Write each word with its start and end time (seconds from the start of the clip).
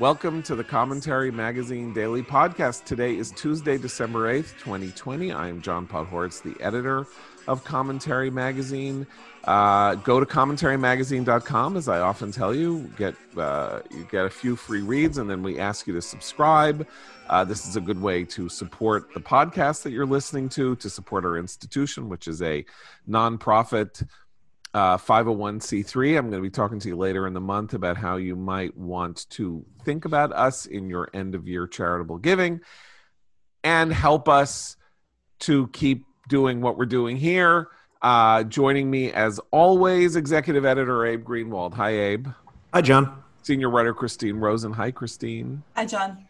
Welcome 0.00 0.42
to 0.44 0.56
the 0.56 0.64
Commentary 0.64 1.30
Magazine 1.30 1.92
Daily 1.92 2.22
Podcast. 2.22 2.84
Today 2.84 3.18
is 3.18 3.32
Tuesday, 3.32 3.76
December 3.76 4.32
8th, 4.32 4.56
2020. 4.58 5.30
I 5.30 5.48
am 5.48 5.60
John 5.60 5.86
Podhoretz, 5.86 6.40
the 6.40 6.58
editor 6.64 7.06
of 7.46 7.64
Commentary 7.64 8.30
Magazine. 8.30 9.06
Uh, 9.44 9.96
go 9.96 10.18
to 10.18 10.24
commentarymagazine.com, 10.24 11.76
as 11.76 11.86
I 11.86 12.00
often 12.00 12.32
tell 12.32 12.54
you. 12.54 12.90
Get 12.96 13.14
uh, 13.36 13.80
you 13.90 14.08
get 14.10 14.24
a 14.24 14.30
few 14.30 14.56
free 14.56 14.80
reads, 14.80 15.18
and 15.18 15.28
then 15.28 15.42
we 15.42 15.58
ask 15.58 15.86
you 15.86 15.92
to 15.92 16.00
subscribe. 16.00 16.86
Uh, 17.28 17.44
this 17.44 17.68
is 17.68 17.76
a 17.76 17.80
good 17.82 18.00
way 18.00 18.24
to 18.24 18.48
support 18.48 19.12
the 19.12 19.20
podcast 19.20 19.82
that 19.82 19.90
you're 19.90 20.06
listening 20.06 20.48
to, 20.48 20.76
to 20.76 20.88
support 20.88 21.26
our 21.26 21.36
institution, 21.36 22.08
which 22.08 22.26
is 22.26 22.40
a 22.40 22.64
nonprofit 23.06 24.02
uh, 24.74 24.96
501c3. 24.96 26.16
I'm 26.16 26.30
going 26.30 26.42
to 26.42 26.46
be 26.46 26.50
talking 26.50 26.78
to 26.80 26.88
you 26.88 26.96
later 26.96 27.26
in 27.26 27.32
the 27.32 27.40
month 27.40 27.74
about 27.74 27.96
how 27.96 28.16
you 28.16 28.36
might 28.36 28.76
want 28.76 29.28
to 29.30 29.64
think 29.84 30.04
about 30.04 30.32
us 30.32 30.66
in 30.66 30.88
your 30.88 31.08
end 31.12 31.34
of 31.34 31.48
year 31.48 31.66
charitable 31.66 32.18
giving 32.18 32.60
and 33.64 33.92
help 33.92 34.28
us 34.28 34.76
to 35.40 35.68
keep 35.68 36.04
doing 36.28 36.60
what 36.60 36.78
we're 36.78 36.86
doing 36.86 37.16
here. 37.16 37.68
Uh, 38.02 38.42
joining 38.44 38.90
me, 38.90 39.12
as 39.12 39.38
always, 39.50 40.16
executive 40.16 40.64
editor 40.64 41.04
Abe 41.04 41.22
Greenwald. 41.22 41.74
Hi, 41.74 41.90
Abe. 41.90 42.28
Hi, 42.72 42.80
John. 42.80 43.22
Senior 43.42 43.68
writer 43.68 43.92
Christine 43.92 44.36
Rosen. 44.36 44.72
Hi, 44.72 44.90
Christine. 44.90 45.62
Hi, 45.76 45.84
John. 45.84 46.26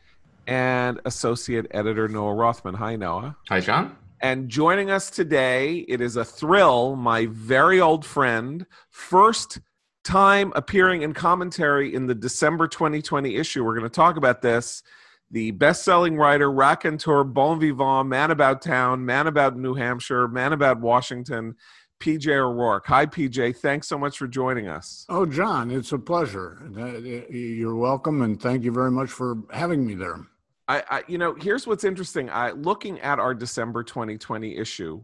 And 0.46 1.00
associate 1.04 1.66
editor 1.70 2.08
Noah 2.08 2.34
Rothman. 2.34 2.74
Hi, 2.74 2.96
Noah. 2.96 3.36
Hi, 3.48 3.60
John. 3.60 3.96
And 4.22 4.50
joining 4.50 4.90
us 4.90 5.08
today, 5.08 5.78
it 5.88 6.02
is 6.02 6.16
a 6.16 6.24
thrill, 6.24 6.94
my 6.94 7.26
very 7.26 7.80
old 7.80 8.04
friend, 8.04 8.66
first 8.90 9.60
time 10.04 10.52
appearing 10.54 11.02
in 11.02 11.14
commentary 11.14 11.94
in 11.94 12.06
the 12.06 12.14
December 12.14 12.68
2020 12.68 13.36
issue. 13.36 13.64
We're 13.64 13.78
going 13.78 13.88
to 13.88 13.94
talk 13.94 14.16
about 14.16 14.42
this. 14.42 14.82
The 15.30 15.52
best 15.52 15.84
selling 15.84 16.16
writer, 16.16 16.50
raconteur, 16.50 17.24
bon 17.24 17.60
vivant, 17.60 18.08
man 18.08 18.30
about 18.30 18.60
town, 18.60 19.06
man 19.06 19.26
about 19.26 19.56
New 19.56 19.74
Hampshire, 19.74 20.28
man 20.28 20.52
about 20.52 20.80
Washington, 20.80 21.54
PJ 22.00 22.28
O'Rourke. 22.28 22.86
Hi, 22.88 23.06
PJ. 23.06 23.56
Thanks 23.56 23.88
so 23.88 23.96
much 23.96 24.18
for 24.18 24.26
joining 24.26 24.68
us. 24.68 25.06
Oh, 25.08 25.24
John, 25.24 25.70
it's 25.70 25.92
a 25.92 25.98
pleasure. 25.98 26.60
Uh, 26.76 26.98
you're 27.30 27.76
welcome, 27.76 28.20
and 28.22 28.40
thank 28.40 28.64
you 28.64 28.72
very 28.72 28.90
much 28.90 29.10
for 29.10 29.38
having 29.50 29.86
me 29.86 29.94
there. 29.94 30.26
I, 30.70 30.84
I, 30.88 31.02
you 31.08 31.18
know, 31.18 31.34
here's 31.34 31.66
what's 31.66 31.82
interesting. 31.82 32.30
I 32.30 32.52
looking 32.52 33.00
at 33.00 33.18
our 33.18 33.34
December 33.34 33.82
2020 33.82 34.56
issue. 34.56 35.02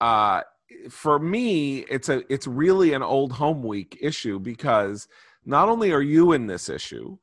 Uh, 0.00 0.42
for 0.90 1.20
me, 1.20 1.78
it's 1.88 2.08
a 2.08 2.24
it's 2.32 2.48
really 2.48 2.92
an 2.92 3.02
old 3.02 3.30
home 3.30 3.62
week 3.62 3.96
issue 4.00 4.40
because 4.40 5.06
not 5.44 5.68
only 5.68 5.92
are 5.92 6.02
you 6.02 6.32
in 6.32 6.48
this 6.48 6.68
issue, 6.68 7.16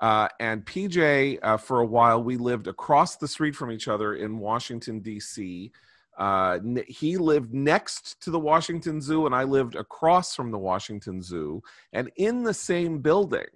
uh, 0.00 0.28
and 0.40 0.66
PJ, 0.66 1.38
uh, 1.42 1.56
for 1.56 1.80
a 1.80 1.86
while, 1.86 2.22
we 2.22 2.36
lived 2.36 2.66
across 2.66 3.16
the 3.16 3.28
street 3.28 3.56
from 3.56 3.70
each 3.72 3.88
other 3.88 4.16
in 4.16 4.38
Washington 4.38 5.00
D.C. 5.00 5.72
Uh, 6.18 6.58
he 6.86 7.16
lived 7.16 7.54
next 7.54 8.20
to 8.20 8.30
the 8.30 8.38
Washington 8.38 9.00
Zoo, 9.00 9.24
and 9.24 9.34
I 9.34 9.44
lived 9.44 9.74
across 9.74 10.36
from 10.36 10.50
the 10.50 10.58
Washington 10.58 11.22
Zoo, 11.22 11.62
and 11.94 12.10
in 12.16 12.42
the 12.42 12.52
same 12.54 12.98
building. 12.98 13.48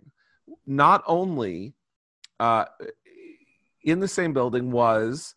Not 0.66 1.02
only 1.06 1.74
uh, 2.40 2.64
in 3.84 4.00
the 4.00 4.08
same 4.08 4.32
building 4.32 4.70
was 4.70 5.34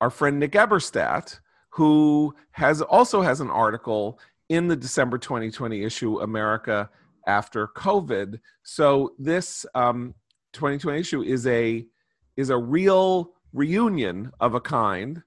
our 0.00 0.10
friend 0.10 0.38
Nick 0.38 0.52
Eberstadt, 0.52 1.40
who 1.70 2.34
has 2.52 2.80
also 2.80 3.20
has 3.20 3.40
an 3.40 3.50
article 3.50 4.18
in 4.48 4.68
the 4.68 4.76
December 4.76 5.18
2020 5.18 5.82
issue, 5.82 6.20
America 6.20 6.88
After 7.26 7.68
COVID. 7.68 8.40
So 8.62 9.12
this 9.18 9.66
um, 9.74 10.14
2020 10.54 10.98
issue 10.98 11.22
is 11.22 11.46
a 11.46 11.86
is 12.36 12.50
a 12.50 12.56
real 12.56 13.32
reunion 13.52 14.30
of 14.40 14.54
a 14.54 14.60
kind 14.60 15.22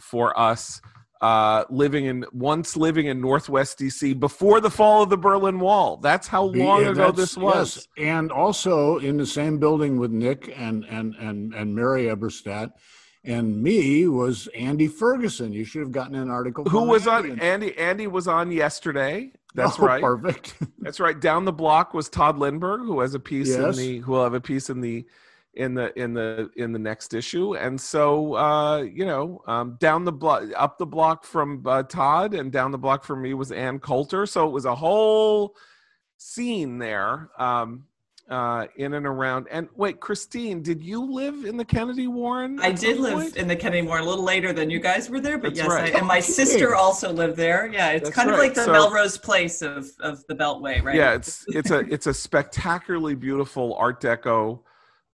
for 0.00 0.38
us 0.38 0.80
uh, 1.20 1.64
living 1.70 2.04
in 2.04 2.24
once 2.32 2.76
living 2.76 3.06
in 3.06 3.20
Northwest 3.20 3.78
DC 3.78 4.18
before 4.18 4.60
the 4.60 4.70
fall 4.70 5.02
of 5.02 5.10
the 5.10 5.16
Berlin 5.16 5.60
Wall. 5.60 5.96
That's 5.96 6.26
how 6.26 6.44
long 6.44 6.82
yeah, 6.82 6.90
ago 6.90 7.12
this 7.12 7.36
was. 7.36 7.88
Yes. 7.96 8.06
And 8.06 8.30
also 8.30 8.98
in 8.98 9.16
the 9.16 9.26
same 9.26 9.58
building 9.58 9.98
with 9.98 10.10
Nick 10.10 10.52
and 10.56 10.84
and 10.84 11.14
and 11.14 11.54
and 11.54 11.74
Mary 11.74 12.04
Eberstadt 12.04 12.72
and 13.26 13.60
me 13.62 14.06
was 14.06 14.46
Andy 14.48 14.86
Ferguson. 14.86 15.52
You 15.52 15.64
should 15.64 15.80
have 15.80 15.92
gotten 15.92 16.14
an 16.14 16.30
article. 16.30 16.64
Who 16.64 16.84
was 16.84 17.08
Andy. 17.08 17.32
on 17.32 17.40
Andy? 17.40 17.76
Andy 17.76 18.06
was 18.06 18.28
on 18.28 18.52
yesterday. 18.52 19.32
That's 19.54 19.80
oh, 19.80 19.86
right. 19.86 20.02
Perfect. 20.02 20.54
That's 20.78 21.00
right. 21.00 21.18
Down 21.18 21.44
the 21.44 21.52
block 21.52 21.92
was 21.92 22.08
Tod 22.08 22.36
Lindberg, 22.36 22.84
who 22.84 23.00
has 23.00 23.14
a 23.14 23.20
piece 23.20 23.48
yes. 23.48 23.58
in 23.58 23.72
the 23.72 23.98
who 23.98 24.12
will 24.12 24.22
have 24.22 24.34
a 24.34 24.40
piece 24.40 24.70
in 24.70 24.80
the 24.80 25.06
in 25.56 25.74
the 25.74 25.98
in 25.98 26.12
the 26.12 26.50
in 26.56 26.72
the 26.72 26.78
next 26.78 27.14
issue 27.14 27.56
and 27.56 27.80
so 27.80 28.34
uh 28.34 28.82
you 28.82 29.04
know 29.04 29.40
um 29.46 29.76
down 29.80 30.04
the 30.04 30.12
block 30.12 30.44
up 30.54 30.78
the 30.78 30.86
block 30.86 31.24
from 31.24 31.62
uh, 31.66 31.82
tod 31.82 32.34
and 32.34 32.52
down 32.52 32.70
the 32.70 32.78
block 32.78 33.02
from 33.02 33.22
me 33.22 33.34
was 33.34 33.50
ann 33.50 33.78
coulter 33.78 34.26
so 34.26 34.46
it 34.46 34.52
was 34.52 34.66
a 34.66 34.74
whole 34.74 35.54
scene 36.18 36.78
there 36.78 37.30
um 37.38 37.84
uh 38.28 38.66
in 38.76 38.94
and 38.94 39.06
around 39.06 39.46
and 39.50 39.68
wait 39.76 40.00
christine 40.00 40.60
did 40.60 40.82
you 40.82 41.02
live 41.10 41.44
in 41.44 41.56
the 41.56 41.64
kennedy 41.64 42.08
warren 42.08 42.58
i 42.60 42.72
did 42.72 42.98
live 42.98 43.14
point? 43.14 43.36
in 43.36 43.46
the 43.46 43.56
kennedy 43.56 43.86
warren 43.86 44.02
a 44.02 44.06
little 44.06 44.24
later 44.24 44.52
than 44.52 44.68
you 44.68 44.80
guys 44.80 45.08
were 45.08 45.20
there 45.20 45.38
but 45.38 45.54
That's 45.54 45.58
yes 45.58 45.68
right. 45.68 45.94
I, 45.94 45.98
and 45.98 46.06
my 46.06 46.20
sister 46.20 46.74
also 46.74 47.12
lived 47.12 47.36
there 47.36 47.70
yeah 47.72 47.90
it's 47.90 48.04
That's 48.04 48.16
kind 48.16 48.28
right. 48.28 48.34
of 48.34 48.40
like 48.40 48.54
the 48.54 48.64
so, 48.64 48.72
melrose 48.72 49.16
place 49.16 49.62
of 49.62 49.88
of 50.00 50.26
the 50.26 50.34
beltway 50.34 50.82
right 50.82 50.96
yeah 50.96 51.14
it's 51.14 51.44
it's 51.48 51.70
a 51.70 51.78
it's 51.90 52.08
a 52.08 52.14
spectacularly 52.14 53.14
beautiful 53.14 53.74
art 53.76 54.02
deco 54.02 54.60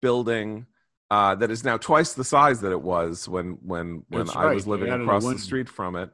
building 0.01 0.66
uh, 1.09 1.35
that 1.35 1.51
is 1.51 1.63
now 1.63 1.78
twice 1.78 2.13
the 2.13 2.23
size 2.23 2.62
that 2.62 2.72
it 2.72 2.81
was 2.81 3.28
when 3.28 3.57
when 3.63 4.03
when 4.09 4.25
That's 4.25 4.35
I 4.35 4.45
right. 4.45 4.56
was 4.56 4.66
living 4.66 4.89
across 4.89 5.25
the 5.25 5.38
street 5.38 5.69
from 5.69 5.95
it. 5.95 6.09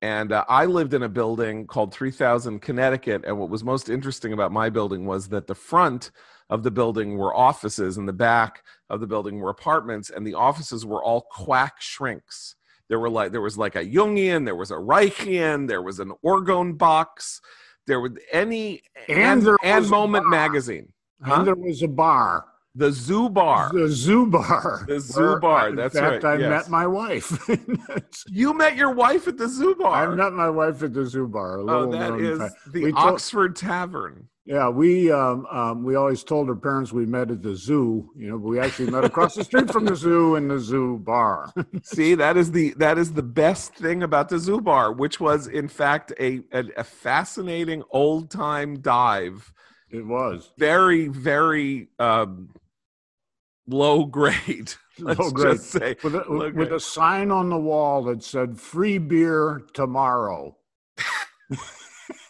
And 0.00 0.32
uh, 0.32 0.44
I 0.48 0.66
lived 0.66 0.94
in 0.94 1.02
a 1.02 1.08
building 1.08 1.66
called 1.66 1.92
3000 1.92 2.60
Connecticut. 2.60 3.24
And 3.26 3.36
what 3.36 3.50
was 3.50 3.64
most 3.64 3.88
interesting 3.88 4.32
about 4.32 4.52
my 4.52 4.70
building 4.70 5.06
was 5.06 5.28
that 5.28 5.48
the 5.48 5.56
front 5.56 6.12
of 6.50 6.62
the 6.62 6.70
building 6.70 7.18
were 7.18 7.36
offices, 7.36 7.98
and 7.98 8.08
the 8.08 8.12
back 8.12 8.62
of 8.88 9.00
the 9.00 9.06
building 9.06 9.40
were 9.40 9.50
apartments, 9.50 10.08
and 10.08 10.26
the 10.26 10.34
offices 10.34 10.86
were 10.86 11.02
all 11.02 11.22
quack 11.30 11.80
shrinks. 11.80 12.54
There 12.88 12.98
were 12.98 13.10
like 13.10 13.32
there 13.32 13.42
was 13.42 13.58
like 13.58 13.76
a 13.76 13.84
Jungian, 13.84 14.46
there 14.46 14.56
was 14.56 14.70
a 14.70 14.76
Reichian, 14.76 15.68
there 15.68 15.82
was 15.82 16.00
an 16.00 16.12
Orgone 16.24 16.78
box, 16.78 17.42
there 17.86 18.00
was 18.00 18.12
any 18.32 18.82
and, 19.08 19.46
and, 19.46 19.58
and 19.62 19.90
Moment 19.90 20.28
magazine. 20.30 20.92
Huh? 21.22 21.34
And 21.34 21.46
there 21.46 21.54
was 21.54 21.82
a 21.82 21.88
bar. 21.88 22.46
The 22.78 22.92
Zoo 22.92 23.28
Bar. 23.28 23.72
The 23.74 23.88
Zoo 23.88 24.26
Bar. 24.26 24.84
The 24.86 25.00
Zoo 25.00 25.40
Bar. 25.40 25.72
That's 25.72 25.96
in 25.96 26.00
fact, 26.00 26.22
right. 26.22 26.38
I 26.38 26.40
yes. 26.40 26.48
met 26.48 26.70
my 26.70 26.86
wife. 26.86 27.36
you 28.28 28.54
met 28.54 28.76
your 28.76 28.92
wife 28.92 29.26
at 29.26 29.36
the 29.36 29.48
Zoo 29.48 29.74
Bar. 29.74 30.12
I 30.12 30.14
met 30.14 30.32
my 30.32 30.48
wife 30.48 30.80
at 30.84 30.94
the 30.94 31.04
Zoo 31.04 31.26
Bar. 31.26 31.58
oh, 31.68 31.90
that 31.90 32.20
is 32.20 32.38
the 32.70 32.84
we 32.84 32.92
Oxford 32.92 33.56
told, 33.56 33.68
Tavern. 33.70 34.28
Yeah, 34.44 34.68
we 34.68 35.10
um, 35.10 35.44
um, 35.50 35.82
we 35.82 35.96
always 35.96 36.22
told 36.22 36.48
our 36.48 36.54
parents 36.54 36.92
we 36.92 37.04
met 37.04 37.32
at 37.32 37.42
the 37.42 37.56
zoo. 37.56 38.10
You 38.16 38.30
know, 38.30 38.38
but 38.38 38.48
we 38.48 38.60
actually 38.60 38.92
met 38.92 39.04
across 39.04 39.34
the 39.34 39.42
street 39.42 39.72
from 39.72 39.84
the 39.84 39.96
zoo 40.04 40.36
in 40.36 40.46
the 40.46 40.60
Zoo 40.60 40.98
Bar. 40.98 41.52
See, 41.82 42.14
that 42.14 42.36
is 42.36 42.52
the 42.52 42.74
that 42.76 42.96
is 42.96 43.12
the 43.12 43.24
best 43.24 43.74
thing 43.74 44.04
about 44.04 44.28
the 44.28 44.38
Zoo 44.38 44.60
Bar, 44.60 44.92
which 44.92 45.18
was 45.18 45.48
in 45.48 45.66
fact 45.66 46.12
a 46.20 46.42
a, 46.52 46.62
a 46.76 46.84
fascinating 46.84 47.82
old 47.90 48.30
time 48.30 48.78
dive. 48.78 49.52
It 49.90 50.06
was 50.06 50.52
very 50.56 51.08
very. 51.08 51.88
Um, 51.98 52.50
low 53.68 54.04
grade. 54.04 54.72
Let's 54.98 55.20
low 55.20 55.30
grade. 55.30 55.56
just 55.56 55.70
say 55.70 55.96
with 56.02 56.14
a, 56.14 56.52
with 56.54 56.72
a 56.72 56.80
sign 56.80 57.30
on 57.30 57.50
the 57.50 57.58
wall 57.58 58.04
that 58.04 58.22
said 58.22 58.58
"Free 58.58 58.98
beer 58.98 59.62
tomorrow." 59.72 60.56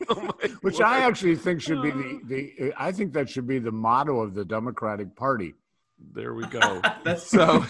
oh 0.08 0.30
Which 0.60 0.80
I 0.80 1.00
actually 1.00 1.36
think 1.36 1.62
should 1.62 1.82
be 1.82 1.90
the, 1.90 2.20
the 2.26 2.72
I 2.76 2.92
think 2.92 3.12
that 3.14 3.30
should 3.30 3.46
be 3.46 3.58
the 3.58 3.72
motto 3.72 4.20
of 4.20 4.34
the 4.34 4.44
Democratic 4.44 5.16
Party. 5.16 5.54
There 6.14 6.34
we 6.34 6.46
go. 6.46 6.80
so 7.16 7.64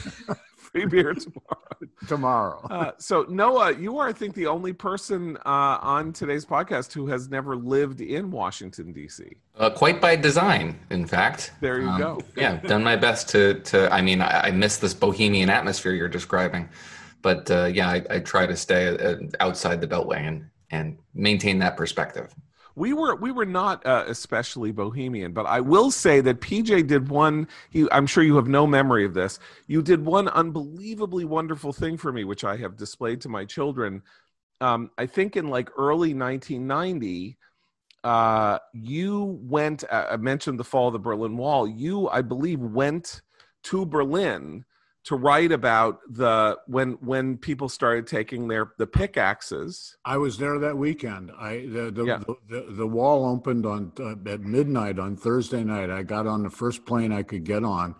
free 0.80 1.02
beer 1.02 1.14
tomorrow. 1.14 1.64
Tomorrow. 2.08 2.66
Uh, 2.70 2.92
so 2.98 3.24
Noah, 3.28 3.72
you 3.72 3.98
are, 3.98 4.08
I 4.08 4.12
think, 4.12 4.34
the 4.34 4.46
only 4.46 4.72
person 4.72 5.36
uh, 5.46 5.78
on 5.80 6.12
today's 6.12 6.44
podcast 6.44 6.92
who 6.92 7.06
has 7.06 7.28
never 7.28 7.54
lived 7.54 8.00
in 8.00 8.32
Washington 8.32 8.92
D.C. 8.92 9.36
Uh, 9.56 9.70
quite 9.70 10.00
by 10.00 10.16
design, 10.16 10.78
in 10.90 11.06
fact. 11.06 11.52
There 11.60 11.80
you 11.80 11.88
um, 11.88 11.98
go. 12.00 12.20
yeah, 12.36 12.56
done 12.56 12.82
my 12.82 12.96
best 12.96 13.28
to 13.30 13.60
to. 13.60 13.92
I 13.92 14.00
mean, 14.00 14.20
I, 14.20 14.46
I 14.46 14.50
miss 14.50 14.78
this 14.78 14.94
bohemian 14.94 15.50
atmosphere 15.50 15.92
you're 15.92 16.08
describing, 16.08 16.68
but 17.22 17.48
uh, 17.50 17.66
yeah, 17.66 17.88
I, 17.88 18.02
I, 18.10 18.18
try 18.20 18.46
to 18.46 18.56
stay 18.56 18.88
uh, 18.88 19.16
outside 19.38 19.80
the 19.80 19.88
Beltway 19.88 20.26
and 20.26 20.46
and 20.70 20.98
maintain 21.14 21.60
that 21.60 21.76
perspective 21.76 22.34
we 22.78 22.92
were 22.92 23.16
we 23.16 23.32
were 23.32 23.46
not 23.46 23.84
uh, 23.84 24.04
especially 24.06 24.70
bohemian 24.70 25.32
but 25.32 25.46
i 25.46 25.60
will 25.60 25.90
say 25.90 26.20
that 26.20 26.40
pj 26.40 26.86
did 26.86 27.08
one 27.08 27.46
he, 27.70 27.86
i'm 27.90 28.06
sure 28.06 28.22
you 28.22 28.36
have 28.36 28.48
no 28.48 28.66
memory 28.66 29.04
of 29.04 29.14
this 29.14 29.38
you 29.66 29.82
did 29.82 30.04
one 30.04 30.28
unbelievably 30.28 31.24
wonderful 31.24 31.72
thing 31.72 31.96
for 31.96 32.12
me 32.12 32.24
which 32.24 32.44
i 32.44 32.56
have 32.56 32.76
displayed 32.76 33.20
to 33.20 33.28
my 33.28 33.44
children 33.44 34.02
um, 34.60 34.90
i 34.96 35.04
think 35.04 35.36
in 35.36 35.48
like 35.48 35.70
early 35.76 36.14
1990 36.14 37.36
uh, 38.04 38.58
you 38.72 39.40
went. 39.42 39.84
Uh, 39.90 40.06
I 40.10 40.16
mentioned 40.16 40.58
the 40.58 40.64
fall 40.64 40.86
of 40.86 40.92
the 40.92 41.00
Berlin 41.00 41.36
Wall. 41.36 41.66
You, 41.66 42.08
I 42.08 42.22
believe, 42.22 42.60
went 42.60 43.22
to 43.64 43.84
Berlin 43.84 44.64
to 45.08 45.16
write 45.16 45.52
about 45.52 46.00
the 46.10 46.58
when 46.66 46.92
when 47.00 47.38
people 47.38 47.70
started 47.70 48.06
taking 48.06 48.46
their 48.46 48.72
the 48.76 48.86
pickaxes. 48.86 49.96
I 50.04 50.18
was 50.18 50.36
there 50.36 50.58
that 50.58 50.76
weekend. 50.76 51.32
I 51.40 51.66
the 51.66 51.90
the, 51.90 52.04
yeah. 52.04 52.18
the, 52.18 52.36
the, 52.50 52.72
the, 52.74 52.86
wall 52.86 53.24
opened 53.24 53.64
on 53.64 53.90
uh, 53.98 54.30
at 54.30 54.42
midnight 54.42 54.98
on 54.98 55.16
Thursday 55.16 55.64
night. 55.64 55.88
I 55.88 56.02
got 56.02 56.26
on 56.26 56.42
the 56.42 56.50
first 56.50 56.84
plane 56.84 57.10
I 57.10 57.22
could 57.22 57.44
get 57.44 57.64
on, 57.64 57.94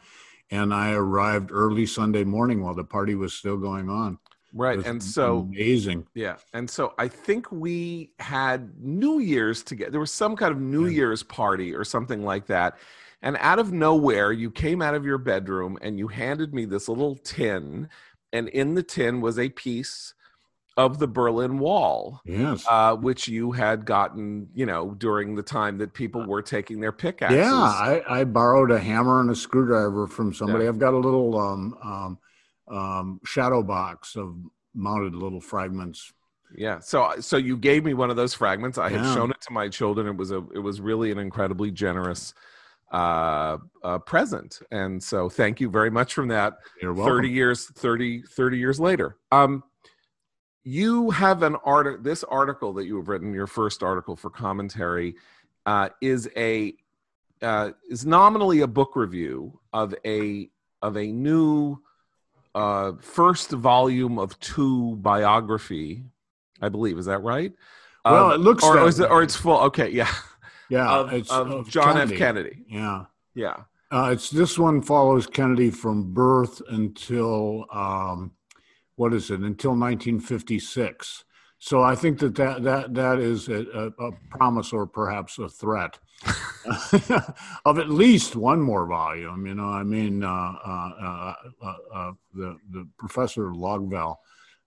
and 0.51 0.75
I 0.75 0.93
arrived 0.93 1.49
early 1.51 1.87
Sunday 1.87 2.25
morning 2.25 2.63
while 2.63 2.75
the 2.75 2.85
party 2.85 3.15
was 3.15 3.33
still 3.33 3.57
going 3.57 3.89
on. 3.89 4.19
Right. 4.53 4.85
And 4.85 5.03
so 5.03 5.49
amazing. 5.51 6.07
Yeah. 6.13 6.37
And 6.53 6.69
so 6.69 6.93
I 6.99 7.09
think 7.09 7.51
we 7.51 8.11
had 8.19 8.71
New 8.79 9.19
Year's 9.19 9.63
together. 9.63 9.93
There 9.93 10.01
was 10.01 10.13
some 10.13 10.37
kind 10.37 10.53
of 10.53 10.61
New 10.61 10.89
yeah. 10.89 10.97
Year's 10.97 11.23
party 11.23 11.75
or 11.75 11.85
something 11.85 12.23
like 12.23 12.47
that. 12.49 12.77
And 13.23 13.37
out 13.41 13.59
of 13.59 13.73
nowhere, 13.73 14.31
you 14.31 14.50
came 14.50 14.81
out 14.81 14.94
of 14.94 15.05
your 15.05 15.19
bedroom 15.19 15.79
and 15.82 15.99
you 15.99 16.09
handed 16.09 16.55
me 16.55 16.65
this 16.65 16.88
little 16.88 17.17
tin. 17.17 17.88
And 18.32 18.49
in 18.49 18.75
the 18.75 18.82
tin 18.82 19.20
was 19.20 19.38
a 19.38 19.49
piece 19.49 20.15
of 20.76 21.00
the 21.00 21.09
Berlin 21.09 21.59
Wall. 21.59 22.20
Yes. 22.25 22.65
Uh, 22.70 22.94
which 22.94 23.26
you 23.26 23.50
had 23.50 23.85
gotten, 23.85 24.49
you 24.55 24.65
know, 24.65 24.93
during 24.93 25.35
the 25.35 25.43
time 25.43 25.79
that 25.79 25.93
people 25.93 26.25
were 26.25 26.43
taking 26.43 26.79
their 26.79 26.93
pickaxes. 26.93 27.38
Yeah. 27.38 27.53
I, 27.53 28.03
I 28.09 28.25
borrowed 28.25 28.70
a 28.70 28.79
hammer 28.79 29.21
and 29.21 29.31
a 29.31 29.35
screwdriver 29.35 30.06
from 30.06 30.32
somebody. 30.32 30.64
Yeah. 30.64 30.71
I've 30.71 30.79
got 30.79 30.94
a 30.94 30.99
little 30.99 31.37
um, 31.37 31.76
um, 31.82 32.19
um, 32.69 33.21
shadow 33.25 33.64
box 33.64 34.14
of 34.14 34.37
mounted 34.75 35.17
little 35.17 35.41
fragments. 35.41 36.12
Yeah. 36.55 36.79
So 36.79 37.14
so 37.21 37.37
you 37.37 37.56
gave 37.56 37.85
me 37.85 37.94
one 37.94 38.11
of 38.11 38.17
those 38.17 38.32
fragments. 38.32 38.79
I 38.79 38.88
yeah. 38.88 39.05
had 39.05 39.14
shown 39.14 39.31
it 39.31 39.41
to 39.43 39.53
my 39.53 39.69
children. 39.69 40.06
It 40.06 40.17
was 40.17 40.31
a 40.31 40.44
it 40.55 40.61
was 40.61 40.81
really 40.81 41.11
an 41.11 41.19
incredibly 41.19 41.71
generous 41.71 42.32
uh, 42.93 43.58
uh 43.82 43.99
present. 43.99 44.61
And 44.70 45.02
so 45.02 45.29
thank 45.29 45.61
you 45.61 45.70
very 45.70 45.90
much 45.90 46.14
from 46.14 46.29
that. 46.29 46.55
You're 46.81 46.94
welcome. 46.94 47.17
30 47.17 47.29
years 47.31 47.67
30 47.67 48.23
30 48.23 48.58
years 48.58 48.81
later. 48.81 49.17
Um 49.31 49.62
you 50.69 51.11
have 51.11 51.43
an 51.43 51.56
article, 51.64 52.02
this 52.02 52.25
article 52.25 52.75
that 52.75 52.85
you 52.85 52.96
have 52.96 53.08
written 53.08 53.32
your 53.32 53.46
first 53.46 53.82
article 53.82 54.14
for 54.14 54.29
commentary 54.29 55.14
uh, 55.64 55.88
is 56.02 56.29
a 56.37 56.75
uh, 57.40 57.70
is 57.88 58.05
nominally 58.05 58.61
a 58.61 58.67
book 58.67 58.94
review 58.94 59.58
of 59.73 59.94
a 60.05 60.50
of 60.82 60.96
a 60.96 61.06
new 61.06 61.79
uh, 62.55 62.93
first 63.00 63.50
volume 63.50 64.19
of 64.19 64.38
two 64.40 64.96
biography, 64.96 66.05
I 66.61 66.69
believe. 66.69 66.99
Is 66.99 67.06
that 67.06 67.23
right? 67.23 67.52
Well, 68.05 68.26
um, 68.26 68.32
it 68.32 68.44
looks 68.44 68.64
or, 68.64 68.87
is 68.87 69.00
it, 69.00 69.11
or 69.11 69.23
it's 69.23 69.37
full. 69.37 69.58
Okay, 69.61 69.88
yeah, 69.88 70.12
yeah, 70.70 70.91
of, 70.91 71.31
of, 71.31 71.69
John 71.69 71.94
Kennedy. 71.94 72.15
F. 72.15 72.19
Kennedy. 72.19 72.65
Yeah, 72.69 73.05
yeah. 73.35 73.56
Uh, 73.91 74.11
it's 74.12 74.31
this 74.31 74.59
one 74.59 74.82
follows 74.82 75.26
Kennedy 75.26 75.70
from 75.70 76.12
birth 76.12 76.61
until 76.69 77.65
um, 77.73 78.32
what 78.97 79.15
is 79.15 79.31
it? 79.31 79.41
Until 79.41 79.70
1956. 79.70 81.25
So 81.61 81.82
I 81.82 81.94
think 81.94 82.19
that 82.20 82.35
that 82.37 82.62
that, 82.62 82.94
that 82.94 83.19
is 83.19 83.49
a, 83.49 83.93
a 83.99 84.11
promise 84.31 84.73
or 84.73 84.87
perhaps 84.87 85.38
a 85.38 85.49
threat 85.49 85.99
of 87.64 87.79
at 87.79 87.91
least 87.91 88.37
one 88.37 88.61
more 88.61 88.87
volume. 88.87 89.47
You 89.47 89.55
know, 89.55 89.69
I 89.69 89.82
mean, 89.82 90.23
uh, 90.23 90.29
uh, 90.29 91.35
uh, 91.62 91.75
uh 91.94 92.12
the 92.35 92.56
the 92.71 92.88
professor 92.99 93.50
Logevall, 93.50 94.17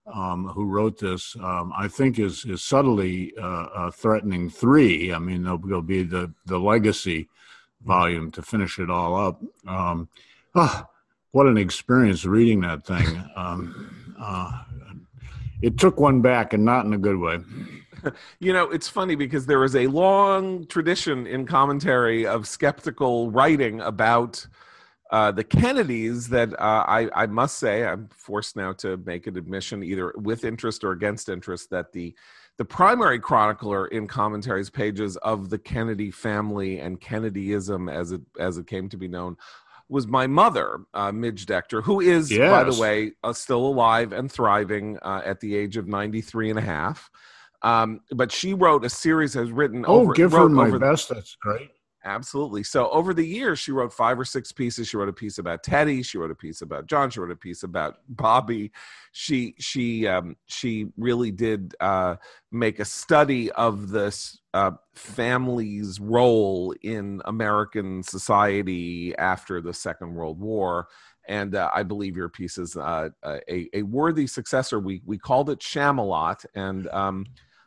um, 0.06 0.48
who 0.48 0.64
wrote 0.64 0.98
this, 0.98 1.36
um, 1.36 1.72
I 1.76 1.88
think 1.88 2.18
is 2.18 2.44
is 2.44 2.62
subtly 2.62 3.32
uh, 3.40 3.66
uh, 3.74 3.90
threatening 3.90 4.50
three. 4.50 5.12
I 5.12 5.18
mean, 5.18 5.42
there'll, 5.44 5.58
there'll, 5.58 5.82
be 5.82 6.02
the 6.02 6.32
the 6.46 6.58
legacy 6.58 7.28
volume 7.84 8.30
to 8.32 8.42
finish 8.42 8.78
it 8.78 8.90
all 8.90 9.14
up. 9.16 9.40
Um, 9.66 10.08
oh, 10.54 10.86
what 11.30 11.46
an 11.46 11.56
experience 11.56 12.24
reading 12.24 12.60
that 12.62 12.86
thing. 12.86 13.24
Um, 13.36 13.98
it 15.62 15.78
took 15.78 15.98
one 15.98 16.20
back 16.20 16.52
and 16.52 16.64
not 16.64 16.84
in 16.84 16.92
a 16.92 16.98
good 16.98 17.16
way. 17.16 17.38
you 18.40 18.52
know, 18.52 18.70
it's 18.70 18.88
funny 18.88 19.14
because 19.14 19.46
there 19.46 19.62
is 19.64 19.76
a 19.76 19.86
long 19.86 20.66
tradition 20.66 21.26
in 21.26 21.46
commentary 21.46 22.26
of 22.26 22.48
skeptical 22.48 23.30
writing 23.30 23.80
about 23.80 24.46
uh, 25.12 25.30
the 25.30 25.44
Kennedys 25.44 26.28
that 26.28 26.58
uh, 26.58 26.84
I, 26.88 27.08
I 27.14 27.26
must 27.26 27.58
say 27.58 27.84
I'm 27.84 28.08
forced 28.10 28.56
now 28.56 28.72
to 28.74 28.96
make 29.04 29.26
an 29.26 29.36
admission, 29.36 29.82
either 29.82 30.14
with 30.16 30.44
interest 30.44 30.82
or 30.82 30.92
against 30.92 31.28
interest, 31.28 31.68
that 31.70 31.92
the 31.92 32.14
the 32.58 32.64
primary 32.64 33.18
chronicler 33.18 33.86
in 33.88 34.06
commentaries 34.06 34.70
pages 34.70 35.16
of 35.18 35.50
the 35.50 35.58
Kennedy 35.58 36.10
family 36.10 36.80
and 36.80 37.00
Kennedyism, 37.00 37.92
as 37.92 38.12
it 38.12 38.22
as 38.40 38.56
it 38.56 38.66
came 38.66 38.88
to 38.88 38.96
be 38.96 39.06
known, 39.06 39.36
was 39.90 40.06
my 40.06 40.26
mother, 40.26 40.80
uh, 40.94 41.12
Midge 41.12 41.44
Decter, 41.44 41.82
who 41.82 42.00
is, 42.00 42.30
yes. 42.32 42.50
by 42.50 42.64
the 42.64 42.80
way, 42.80 43.12
uh, 43.22 43.34
still 43.34 43.66
alive 43.66 44.14
and 44.14 44.32
thriving 44.32 44.98
uh, 45.02 45.20
at 45.24 45.40
the 45.40 45.54
age 45.54 45.76
of 45.76 45.86
93 45.86 46.50
and 46.50 46.58
a 46.58 46.62
half. 46.62 47.10
Um, 47.60 48.00
but 48.10 48.32
she 48.32 48.54
wrote 48.54 48.84
a 48.84 48.90
series, 48.90 49.34
has 49.34 49.52
written. 49.52 49.84
Oh, 49.86 50.00
over, 50.00 50.14
give 50.14 50.32
her 50.32 50.48
my 50.48 50.70
best. 50.78 51.10
That's 51.10 51.36
great. 51.36 51.70
Absolutely. 52.04 52.64
So 52.64 52.90
over 52.90 53.14
the 53.14 53.24
years, 53.26 53.60
she 53.60 53.70
wrote 53.70 53.92
five 53.92 54.18
or 54.18 54.24
six 54.24 54.50
pieces. 54.50 54.88
She 54.88 54.96
wrote 54.96 55.08
a 55.08 55.12
piece 55.12 55.38
about 55.38 55.62
Teddy. 55.62 56.02
She 56.02 56.18
wrote 56.18 56.32
a 56.32 56.34
piece 56.34 56.60
about 56.60 56.86
John. 56.86 57.10
She 57.10 57.20
wrote 57.20 57.30
a 57.30 57.36
piece 57.36 57.62
about 57.62 57.98
Bobby. 58.08 58.72
She 59.12 59.54
she 59.58 60.06
um, 60.08 60.36
she 60.46 60.86
really 60.96 61.30
did 61.30 61.74
uh, 61.80 62.16
make 62.50 62.80
a 62.80 62.84
study 62.84 63.52
of 63.52 63.90
this 63.90 64.40
uh, 64.52 64.72
family's 64.94 66.00
role 66.00 66.74
in 66.82 67.22
American 67.24 68.02
society 68.02 69.16
after 69.16 69.60
the 69.60 69.72
Second 69.72 70.14
World 70.14 70.40
War. 70.40 70.88
And 71.28 71.54
uh, 71.54 71.70
I 71.72 71.84
believe 71.84 72.16
your 72.16 72.28
piece 72.28 72.58
is 72.58 72.76
uh, 72.76 73.10
a, 73.24 73.68
a 73.72 73.82
worthy 73.82 74.26
successor. 74.26 74.80
We 74.80 75.02
we 75.06 75.18
called 75.18 75.50
it 75.50 75.60
Shamalot, 75.60 76.44
and 76.56 76.88
um, 76.88 77.26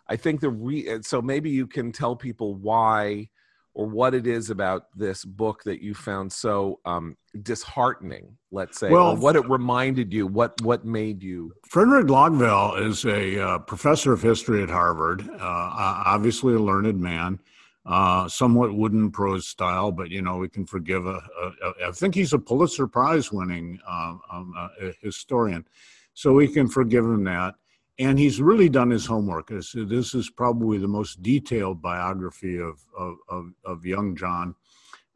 I 0.10 0.18
think 0.18 0.42
the 0.42 0.50
re- 0.50 1.02
so 1.04 1.22
maybe 1.22 1.52
you 1.52 1.68
can 1.68 1.94
tell 1.94 2.18
people 2.18 2.56
why 2.56 3.30
or 3.76 3.86
what 3.86 4.16
it 4.16 4.26
is 4.26 4.50
about 4.50 4.88
this 4.96 5.24
book 5.24 5.64
that 5.64 5.84
you 5.84 5.94
found 5.94 6.32
so 6.32 6.80
um, 6.86 7.16
disheartening 7.44 8.36
let's 8.52 8.80
say 8.80 8.90
well, 8.90 9.12
or 9.12 9.16
what 9.16 9.36
it 9.36 9.48
reminded 9.50 10.12
you 10.12 10.26
what 10.26 10.60
what 10.62 10.86
made 10.86 11.22
you 11.22 11.54
fredrik 11.70 12.08
logevall 12.08 12.82
is 12.84 13.06
a 13.06 13.40
uh, 13.40 13.60
professor 13.60 14.12
of 14.14 14.22
history 14.22 14.64
at 14.64 14.70
harvard 14.70 15.22
uh, 15.30 16.02
obviously 16.06 16.56
a 16.56 16.60
learned 16.60 17.00
man 17.00 17.40
uh, 17.86 18.28
somewhat 18.28 18.74
wooden 18.74 19.12
prose 19.12 19.48
style 19.48 19.92
but 19.92 20.10
you 20.10 20.22
know 20.22 20.38
we 20.38 20.50
can 20.50 20.66
forgive 20.66 21.06
a, 21.06 21.22
a, 21.42 21.52
a 21.64 21.88
I 21.88 21.92
think 21.92 22.16
he's 22.16 22.34
a 22.34 22.40
pulitzer 22.40 22.88
prize 22.88 23.32
winning 23.32 23.80
um, 23.88 24.22
um, 24.32 24.54
uh, 24.58 24.70
historian. 25.02 25.66
So 26.14 26.34
we 26.34 26.48
can 26.48 26.68
forgive 26.68 27.04
him 27.06 27.24
that 27.26 27.56
and 27.98 28.20
he's 28.20 28.42
really 28.42 28.70
done 28.70 28.90
his 28.90 29.06
homework. 29.06 29.50
This, 29.50 29.74
is 30.14 30.30
probably 30.30 30.78
the 30.78 30.88
most 30.88 31.22
detailed 31.22 31.82
biography 31.82 32.58
of 32.58 32.80
of, 32.98 33.18
of, 33.30 33.52
of 33.64 33.86
young 33.86 34.16
John 34.16 34.56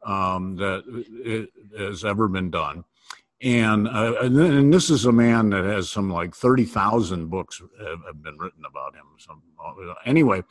um, 0.04 0.56
that 0.56 0.84
has 1.78 2.04
ever 2.04 2.28
been 2.28 2.50
done. 2.50 2.84
And, 3.42 3.88
uh, 3.88 4.16
and, 4.20 4.72
this 4.72 4.90
is 4.90 5.06
a 5.06 5.12
man 5.12 5.48
that 5.50 5.64
has 5.64 5.90
some 5.90 6.10
like 6.10 6.34
thirty 6.34 6.64
thousand 6.64 7.28
books 7.28 7.62
have, 7.80 8.22
been 8.22 8.36
written 8.38 8.64
about 8.66 8.94
him. 8.94 9.06
Anyway, 10.04 10.42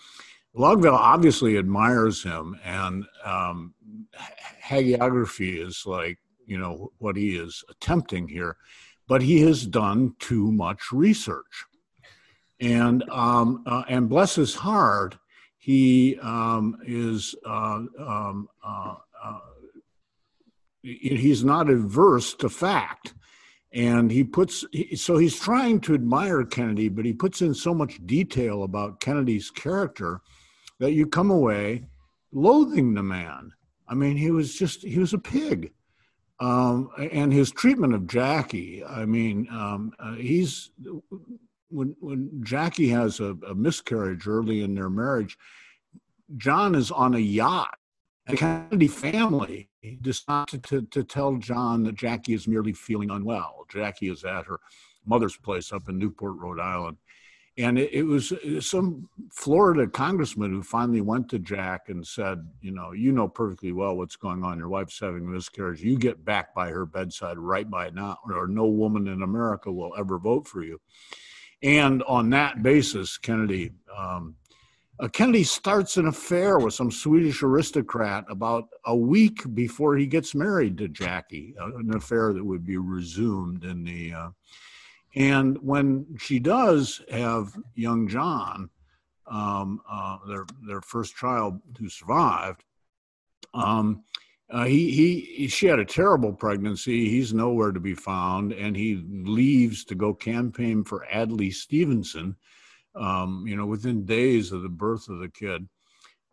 Logevall 0.56 0.94
obviously 0.94 1.58
admires 1.58 2.24
him, 2.24 2.60
and 2.64 3.06
um, 3.24 3.76
hagiography 4.64 5.64
is 5.64 5.84
like 5.86 6.18
you 6.48 6.58
know 6.58 6.92
what 6.98 7.16
he 7.16 7.36
is 7.36 7.64
attempting 7.70 8.28
here, 8.28 8.58
but 9.08 9.22
he 9.22 9.42
has 9.42 9.68
done 9.68 10.16
too 10.18 10.52
much 10.52 10.92
research 10.92 11.66
and 12.60 13.04
um, 13.10 13.64
uh, 13.66 13.84
and 13.88 14.10
bless 14.10 14.36
his 14.36 14.56
heart, 14.56 15.18
he 15.58 16.18
um, 16.22 16.78
is 16.86 17.36
uh, 17.46 17.84
um, 18.00 18.48
uh, 18.64 18.96
uh 19.24 19.40
he's 20.82 21.44
not 21.44 21.70
averse 21.70 22.34
to 22.36 22.50
fact, 22.50 23.14
and 23.74 24.12
he 24.12 24.24
puts 24.24 24.66
so 24.96 25.18
he's 25.18 25.40
trying 25.40 25.80
to 25.82 25.94
admire 25.94 26.44
Kennedy, 26.44 26.90
but 26.90 27.06
he 27.06 27.14
puts 27.14 27.42
in 27.42 27.54
so 27.54 27.74
much 27.74 28.00
detail 28.06 28.64
about 28.64 29.00
Kennedy's 29.00 29.50
character 29.52 30.22
that 30.80 30.94
you 30.94 31.06
come 31.06 31.32
away 31.32 31.86
loathing 32.32 32.94
the 32.94 33.04
man. 33.04 33.52
I 33.88 33.96
mean, 33.96 34.18
he 34.18 34.32
was 34.32 34.54
just 34.56 34.84
he 34.84 35.00
was 35.00 35.14
a 35.14 35.20
pig. 35.20 35.74
Um, 36.42 36.90
and 37.12 37.34
his 37.34 37.52
treatment 37.52 37.94
of 37.94 38.08
Jackie, 38.08 38.82
I 38.86 39.04
mean, 39.06 39.50
um, 39.52 39.92
uh, 40.00 40.14
he's 40.14 40.72
when 41.70 41.96
when 42.00 42.42
Jackie 42.44 42.90
has 42.90 43.20
a, 43.20 43.36
a, 43.48 43.56
miscarriage 43.56 44.28
early 44.28 44.64
in 44.64 44.76
their 44.76 44.90
marriage, 44.90 45.38
John 46.38 46.76
is 46.76 46.92
on 46.92 47.16
a 47.16 47.20
yacht. 47.20 47.78
The 48.28 48.38
Kennedy 48.38 48.88
family 48.88 49.70
decided 50.02 50.64
to, 50.66 50.84
to 50.84 51.04
tell 51.04 51.36
John 51.38 51.84
that 51.84 51.96
Jackie 51.96 52.34
is 52.34 52.48
merely 52.48 52.74
feeling 52.74 53.10
unwell. 53.10 53.66
Jackie 53.72 54.10
is 54.10 54.24
at 54.24 54.46
her 54.46 54.60
mother's 55.06 55.38
place 55.38 55.74
up 55.74 55.90
in 55.90 55.98
Newport, 55.98 56.36
Rhode 56.38 56.60
Island. 56.60 56.98
and 57.58 57.80
it, 57.80 57.92
it, 57.92 58.04
was 58.04 58.32
some 58.60 59.10
Florida 59.32 59.88
congressman 59.88 60.52
who 60.52 60.62
finally 60.62 61.02
went 61.02 61.28
to 61.30 61.40
Jack 61.40 61.90
and 61.90 62.06
said, 62.06 62.48
you 62.62 62.72
know, 62.72 62.92
you 62.92 63.12
know 63.12 63.28
perfectly 63.28 63.72
well 63.72 63.98
what's 63.98 64.16
going 64.16 64.44
on. 64.44 64.60
Your 64.60 64.70
wife's 64.70 65.00
having 65.00 65.26
a 65.26 65.30
miscarriage. 65.30 65.82
You 65.82 65.98
get 65.98 66.24
back 66.24 66.54
by 66.54 66.70
her 66.70 66.86
bedside 66.86 67.40
right 67.40 67.70
by 67.70 67.90
now, 67.90 68.20
or 68.32 68.48
no 68.48 68.68
woman 68.68 69.08
in 69.08 69.24
America 69.24 69.72
will 69.72 69.96
ever 69.98 70.20
vote 70.20 70.48
for 70.48 70.64
you. 70.64 70.80
And 71.62 72.04
on 72.04 72.30
that 72.30 72.64
basis, 72.64 73.18
Kennedy 73.18 73.72
um, 73.96 74.36
uh, 75.00 75.08
Kennedy 75.08 75.46
starts 75.46 75.96
an 75.96 76.08
affair 76.08 76.60
with 76.60 76.74
some 76.74 76.92
Swedish 76.92 77.42
aristocrat 77.42 78.26
about 78.30 78.68
a 78.86 78.96
week 78.96 79.44
before 79.56 79.96
he 79.96 80.06
gets 80.06 80.36
married 80.36 80.78
to 80.78 80.90
Jackie, 80.90 81.56
uh, 81.60 81.78
an 81.78 81.96
affair 81.96 82.34
that 82.34 82.44
would 82.44 82.66
be 82.66 82.78
resumed 82.78 83.64
in 83.64 83.84
the 83.84 84.14
uh, 84.14 84.30
and 85.16 85.58
when 85.62 86.06
she 86.20 86.40
does 86.40 87.02
have 87.10 87.58
young 87.76 88.08
John, 88.08 88.70
um, 89.26 89.82
uh, 89.90 90.18
their 90.28 90.46
their 90.68 90.82
first 90.82 91.16
child 91.16 91.60
who 91.80 91.90
survived, 91.90 92.64
um, 93.54 94.04
uh, 94.52 94.66
he, 94.66 94.90
he 94.90 95.48
she 95.48 95.68
had 95.68 95.80
a 95.80 95.86
terrible 95.86 96.34
pregnancy. 96.34 97.10
He's 97.10 97.34
nowhere 97.34 97.72
to 97.72 97.80
be 97.80 97.94
found, 97.94 98.52
and 98.52 98.76
he 98.76 99.04
leaves 99.08 99.86
to 99.86 99.96
go 99.96 100.14
campaign 100.14 100.84
for 100.84 101.06
Adlai 101.14 101.50
Stevenson. 101.52 102.36
Um, 102.96 103.46
you 103.48 103.56
know, 103.56 103.68
within 103.68 104.06
days 104.06 104.52
of 104.52 104.64
the 104.64 104.70
birth 104.70 105.08
of 105.10 105.20
the 105.20 105.30
kid. 105.30 105.68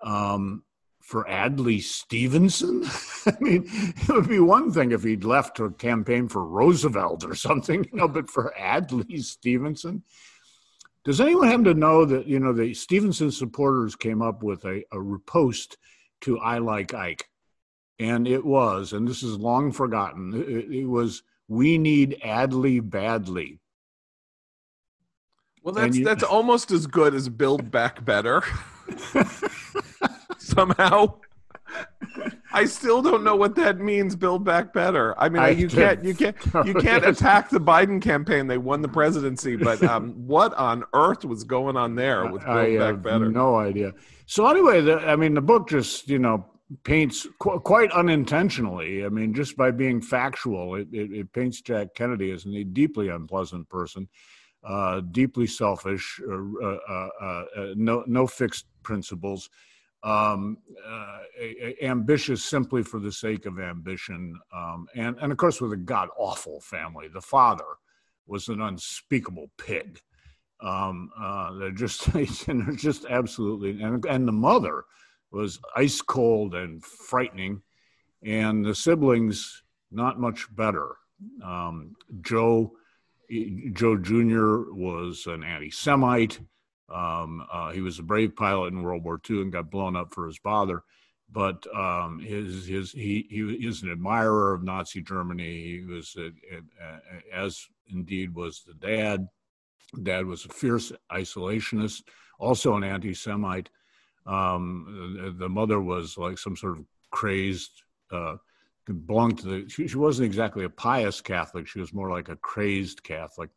Um, 0.03 0.63
for 1.07 1.29
Adlai 1.29 1.79
Stevenson? 1.79 2.83
I 3.27 3.37
mean, 3.39 3.65
it 3.69 4.09
would 4.09 4.29
be 4.29 4.41
one 4.41 4.73
thing 4.73 4.91
if 4.91 5.05
he'd 5.05 5.23
left 5.23 5.57
to 5.59 5.71
campaign 5.71 6.27
for 6.29 6.45
Roosevelt 6.45 7.25
or 7.25 7.37
something, 7.37 7.85
you 7.85 7.97
know, 7.97 8.09
but 8.09 8.29
for 8.29 8.53
Adlai 8.59 9.19
Stevenson? 9.19 10.03
Does 11.05 11.21
anyone 11.21 11.47
happen 11.47 11.65
to 11.65 11.75
know 11.75 12.05
that, 12.07 12.27
you 12.27 12.41
know, 12.41 12.53
the 12.53 12.75
Stevenson 12.75 13.31
supporters 13.31 13.95
came 13.95 14.21
up 14.21 14.43
with 14.43 14.65
a, 14.65 14.83
a 14.91 15.01
riposte 15.01 15.77
to 16.23 16.41
I 16.41 16.59
Like 16.59 16.93
Ike? 16.93 17.29
And 17.99 18.29
it 18.29 18.45
was, 18.45 18.93
and 18.93 19.09
this 19.09 19.23
is 19.23 19.39
long 19.39 19.73
forgotten, 19.73 20.35
it, 20.35 20.71
it 20.71 20.87
was, 20.87 21.23
We 21.49 21.79
Need 21.79 22.19
Adlai 22.23 22.81
Badly. 22.81 23.59
Well, 25.63 25.75
that's, 25.75 25.97
you, 25.97 26.05
that's 26.05 26.23
almost 26.23 26.71
as 26.71 26.87
good 26.87 27.15
as 27.15 27.29
Build 27.29 27.71
Back 27.71 28.05
Better. 28.05 28.43
somehow. 30.47 31.15
I 32.53 32.65
still 32.65 33.03
don't 33.03 33.23
know 33.25 33.37
what 33.37 33.55
that 33.57 33.79
means. 33.79 34.17
Build 34.17 34.45
back 34.45 34.73
better. 34.73 35.19
I 35.21 35.29
mean, 35.29 35.43
I 35.43 35.51
you 35.51 35.69
can't, 35.69 36.03
you 36.03 36.15
can't, 36.15 36.37
you 36.65 36.75
can't 36.75 37.05
attack 37.07 37.51
the 37.51 37.61
Biden 37.61 38.01
campaign. 38.01 38.47
They 38.47 38.57
won 38.57 38.81
the 38.81 38.89
presidency, 38.89 39.57
but 39.57 39.83
um, 39.83 40.13
what 40.27 40.55
on 40.55 40.85
earth 40.95 41.25
was 41.25 41.45
going 41.45 41.77
on 41.77 41.97
there 41.97 42.27
with 42.27 42.45
Build 42.45 42.57
I 42.57 42.77
Back 42.79 43.03
Better? 43.03 43.31
No 43.31 43.57
idea. 43.57 43.93
So 44.27 44.47
anyway, 44.47 44.81
the, 44.81 44.99
I 45.01 45.17
mean, 45.17 45.35
the 45.35 45.43
book 45.43 45.69
just 45.69 46.09
you 46.09 46.19
know 46.19 46.47
paints 46.85 47.27
qu- 47.39 47.61
quite 47.61 47.91
unintentionally. 47.93 49.05
I 49.05 49.09
mean, 49.09 49.35
just 49.35 49.57
by 49.57 49.71
being 49.71 50.01
factual, 50.01 50.75
it, 50.75 50.89
it, 50.93 51.13
it 51.13 51.33
paints 51.33 51.61
Jack 51.61 51.95
Kennedy 51.95 52.31
as 52.31 52.47
a 52.47 52.65
deeply 52.65 53.09
unpleasant 53.09 53.69
person, 53.69 54.09
uh, 54.65 55.01
deeply 55.13 55.47
selfish, 55.47 56.21
uh, 56.29 56.67
uh, 56.67 56.79
uh, 56.89 57.25
uh 57.25 57.45
no 57.77 58.05
no 58.07 58.27
fixed 58.27 58.67
principles 58.83 59.49
um, 60.03 60.59
uh, 60.87 61.19
ambitious 61.83 62.45
simply 62.45 62.83
for 62.83 63.01
the 63.01 63.13
sake 63.13 63.47
of 63.47 63.59
ambition, 63.59 64.39
um, 64.55 64.87
and 64.95 65.17
and 65.21 65.33
of 65.33 65.39
course 65.39 65.61
with 65.61 65.73
a 65.73 65.77
god 65.77 66.09
awful 66.17 66.61
family. 66.61 67.09
The 67.09 67.21
father 67.21 67.65
was 68.27 68.49
an 68.49 68.61
unspeakable 68.61 69.51
pig. 69.59 70.01
Um, 70.61 71.11
they're 71.59 71.71
just 71.71 72.13
they're 72.13 72.73
just 72.73 73.07
absolutely, 73.07 73.83
and 73.83 74.05
and 74.05 74.27
the 74.27 74.33
mother 74.33 74.85
was 75.31 75.61
ice 75.75 76.01
cold 76.01 76.55
and 76.55 76.85
frightening, 76.85 77.63
and 78.23 78.65
the 78.65 78.75
siblings 78.75 79.63
not 79.91 80.21
much 80.21 80.55
better. 80.55 80.97
Um, 81.43 81.97
Joe 82.21 82.73
Joe 83.73 83.97
Jr. 83.97 84.73
was 84.73 85.27
an 85.27 85.43
anti-Semite. 85.43 86.41
Um, 86.89 87.45
uh, 87.53 87.73
he 87.73 87.81
was 87.81 87.99
a 87.99 88.05
brave 88.05 88.37
pilot 88.37 88.73
in 88.73 88.83
World 88.83 89.03
War 89.03 89.21
II 89.29 89.43
and 89.43 89.53
got 89.53 89.71
blown 89.71 89.97
up 89.97 90.15
for 90.15 90.27
his 90.27 90.39
father. 90.39 90.85
But 91.31 91.67
um, 91.75 92.21
his 92.21 92.67
his 92.67 92.93
he 92.93 93.27
he 93.29 93.41
is 93.41 93.83
an 93.83 93.91
admirer 93.91 94.55
of 94.55 94.63
Nazi 94.63 95.03
Germany. 95.03 95.65
He 95.65 95.85
was 95.85 96.15
a, 96.17 96.27
a, 96.27 96.61
a, 96.81 97.37
as 97.37 97.67
indeed 97.89 98.33
was 98.35 98.63
the 98.65 98.75
dad. 98.75 99.27
Dad 100.03 100.27
was 100.27 100.45
a 100.45 100.49
fierce 100.49 100.93
isolationist, 101.11 102.03
also 102.39 102.77
an 102.77 102.85
anti-Semite. 102.85 103.71
Um, 104.27 105.17
the, 105.17 105.45
the, 105.45 105.49
mother 105.49 105.81
was 105.81 106.19
like 106.19 106.39
some 106.39 106.57
sort 106.57 106.79
of 106.79 106.85
crazed, 107.11 107.71
uh, 108.11 108.37
belonged 109.07 109.39
to 109.41 109.47
the. 109.47 109.69
She, 109.69 109.87
she, 109.87 109.97
wasn't 109.97 110.27
exactly 110.27 110.65
a 110.65 110.71
pious 110.71 111.21
Catholic. 111.21 111.69
She 111.69 111.79
was 111.79 111.93
more 111.93 112.11
like 112.11 112.29
a 112.29 112.37
crazed 112.37 113.03
Catholic. 113.05 113.51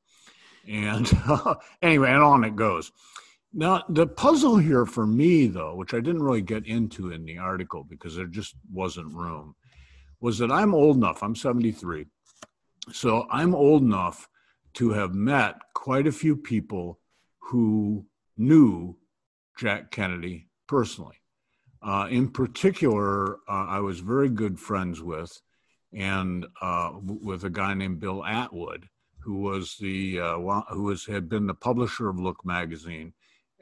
And 0.67 1.11
uh, 1.27 1.55
anyway, 1.81 2.11
and 2.11 2.21
on 2.21 2.43
it 2.43 2.55
goes. 2.55 2.91
Now, 3.51 3.83
the 3.89 4.05
puzzle 4.05 4.57
here 4.57 4.85
for 4.85 5.07
me, 5.07 5.47
though, 5.47 5.73
which 5.75 5.95
I 5.95 5.99
didn't 5.99 6.21
really 6.21 6.41
get 6.41 6.67
into 6.67 7.11
in 7.11 7.25
the 7.25 7.39
article 7.39 7.83
because 7.83 8.15
there 8.15 8.27
just 8.27 8.53
wasn't 8.71 9.13
room, 9.13 9.55
was 10.21 10.37
that 10.37 10.51
I'm 10.51 10.75
old 10.75 10.97
enough, 10.97 11.23
I'm 11.23 11.35
73. 11.35 12.05
So 12.91 13.27
I'm 13.31 13.55
old 13.55 13.81
enough 13.81 14.29
to 14.75 14.91
have 14.91 15.15
met 15.15 15.55
quite 15.73 16.05
a 16.05 16.11
few 16.11 16.35
people 16.35 16.99
who 17.39 18.05
knew 18.37 18.95
Jack 19.57 19.89
Kennedy 19.89 20.48
personally. 20.69 21.15
Uh, 21.81 22.07
in 22.11 22.29
particular, 22.29 23.37
uh, 23.49 23.65
I 23.67 23.79
was 23.79 23.99
very 23.99 24.29
good 24.29 24.59
friends 24.59 25.01
with, 25.01 25.31
and 25.91 26.45
uh, 26.61 26.91
with 27.01 27.43
a 27.43 27.49
guy 27.49 27.73
named 27.73 27.99
Bill 27.99 28.21
Attwood, 28.21 28.83
who 29.19 29.37
was 29.37 29.75
the 29.79 30.19
uh, 30.19 30.37
who 30.69 30.83
was 30.83 31.05
had 31.05 31.27
been 31.27 31.47
the 31.47 31.53
publisher 31.53 32.09
of 32.09 32.19
Look 32.19 32.45
magazine, 32.45 33.13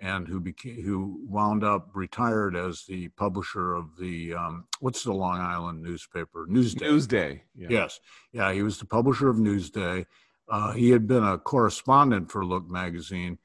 and 0.01 0.27
who 0.27 0.39
became 0.39 0.83
who 0.83 1.21
wound 1.29 1.63
up 1.63 1.91
retired 1.93 2.55
as 2.55 2.83
the 2.87 3.07
publisher 3.09 3.75
of 3.75 3.95
the 3.97 4.33
um, 4.33 4.65
what's 4.79 5.03
the 5.03 5.13
Long 5.13 5.39
Island 5.39 5.81
newspaper 5.83 6.47
Newsday. 6.49 6.81
Newsday. 6.81 7.41
Yeah. 7.55 7.67
Yes, 7.69 7.99
yeah, 8.33 8.51
he 8.51 8.63
was 8.63 8.79
the 8.79 8.85
publisher 8.85 9.29
of 9.29 9.37
Newsday. 9.37 10.05
Uh, 10.49 10.73
he 10.73 10.89
had 10.89 11.07
been 11.07 11.23
a 11.23 11.37
correspondent 11.37 12.31
for 12.31 12.43
Look 12.43 12.69
magazine 12.69 13.37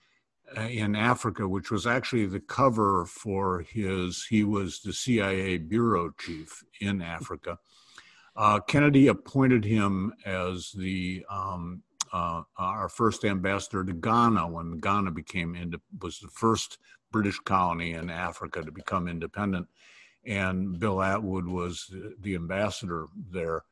in 0.56 0.94
Africa, 0.94 1.46
which 1.46 1.70
was 1.70 1.86
actually 1.86 2.26
the 2.26 2.40
cover 2.40 3.04
for 3.06 3.60
his. 3.60 4.26
He 4.28 4.44
was 4.44 4.80
the 4.80 4.92
CIA 4.92 5.58
bureau 5.58 6.10
chief 6.18 6.62
in 6.80 7.02
Africa. 7.02 7.58
Uh, 8.34 8.60
Kennedy 8.60 9.08
appointed 9.08 9.64
him 9.64 10.12
as 10.24 10.72
the 10.72 11.24
um, 11.30 11.82
uh, 12.12 12.42
our 12.58 12.88
first 12.88 13.24
ambassador 13.24 13.84
to 13.84 13.92
Ghana 13.92 14.48
when 14.48 14.78
Ghana 14.78 15.10
became 15.10 15.54
ind- 15.54 15.80
was 16.00 16.18
the 16.18 16.28
first 16.28 16.78
British 17.10 17.38
colony 17.40 17.92
in 17.92 18.10
Africa 18.10 18.62
to 18.62 18.72
become 18.72 19.08
independent, 19.08 19.66
and 20.26 20.78
Bill 20.78 20.96
Attwood 20.96 21.46
was 21.46 21.92
the 22.20 22.34
ambassador 22.34 23.06
there. 23.30 23.64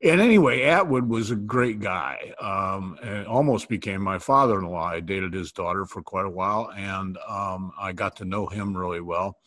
And 0.00 0.20
anyway, 0.20 0.60
Attwood 0.60 1.08
was 1.08 1.30
a 1.30 1.36
great 1.36 1.80
guy. 1.80 2.32
Um, 2.40 2.98
and 3.02 3.26
almost 3.26 3.68
became 3.68 4.00
my 4.00 4.18
father-in-law. 4.18 4.84
I 4.84 5.00
dated 5.00 5.34
his 5.34 5.52
daughter 5.52 5.84
for 5.84 6.02
quite 6.02 6.26
a 6.26 6.30
while, 6.30 6.70
and 6.76 7.18
um, 7.28 7.72
I 7.78 7.92
got 7.92 8.16
to 8.16 8.24
know 8.24 8.46
him 8.46 8.76
really 8.76 9.00
well 9.00 9.38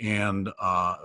and 0.00 0.48
uh, 0.48 0.52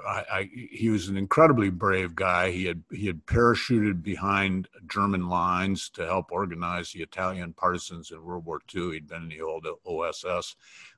I, 0.07 0.23
I, 0.31 0.49
he 0.71 0.89
was 0.89 1.09
an 1.09 1.17
incredibly 1.17 1.69
brave 1.69 2.15
guy. 2.15 2.51
He 2.51 2.65
had 2.65 2.81
he 2.91 3.07
had 3.07 3.25
parachuted 3.25 4.01
behind 4.01 4.69
German 4.87 5.27
lines 5.27 5.89
to 5.91 6.05
help 6.05 6.31
organize 6.31 6.91
the 6.91 7.01
Italian 7.01 7.53
partisans 7.53 8.11
in 8.11 8.23
World 8.23 8.45
War 8.45 8.61
II. 8.73 8.93
He'd 8.93 9.07
been 9.07 9.23
in 9.23 9.29
the 9.29 9.41
old 9.41 9.67
OSS, 9.85 10.55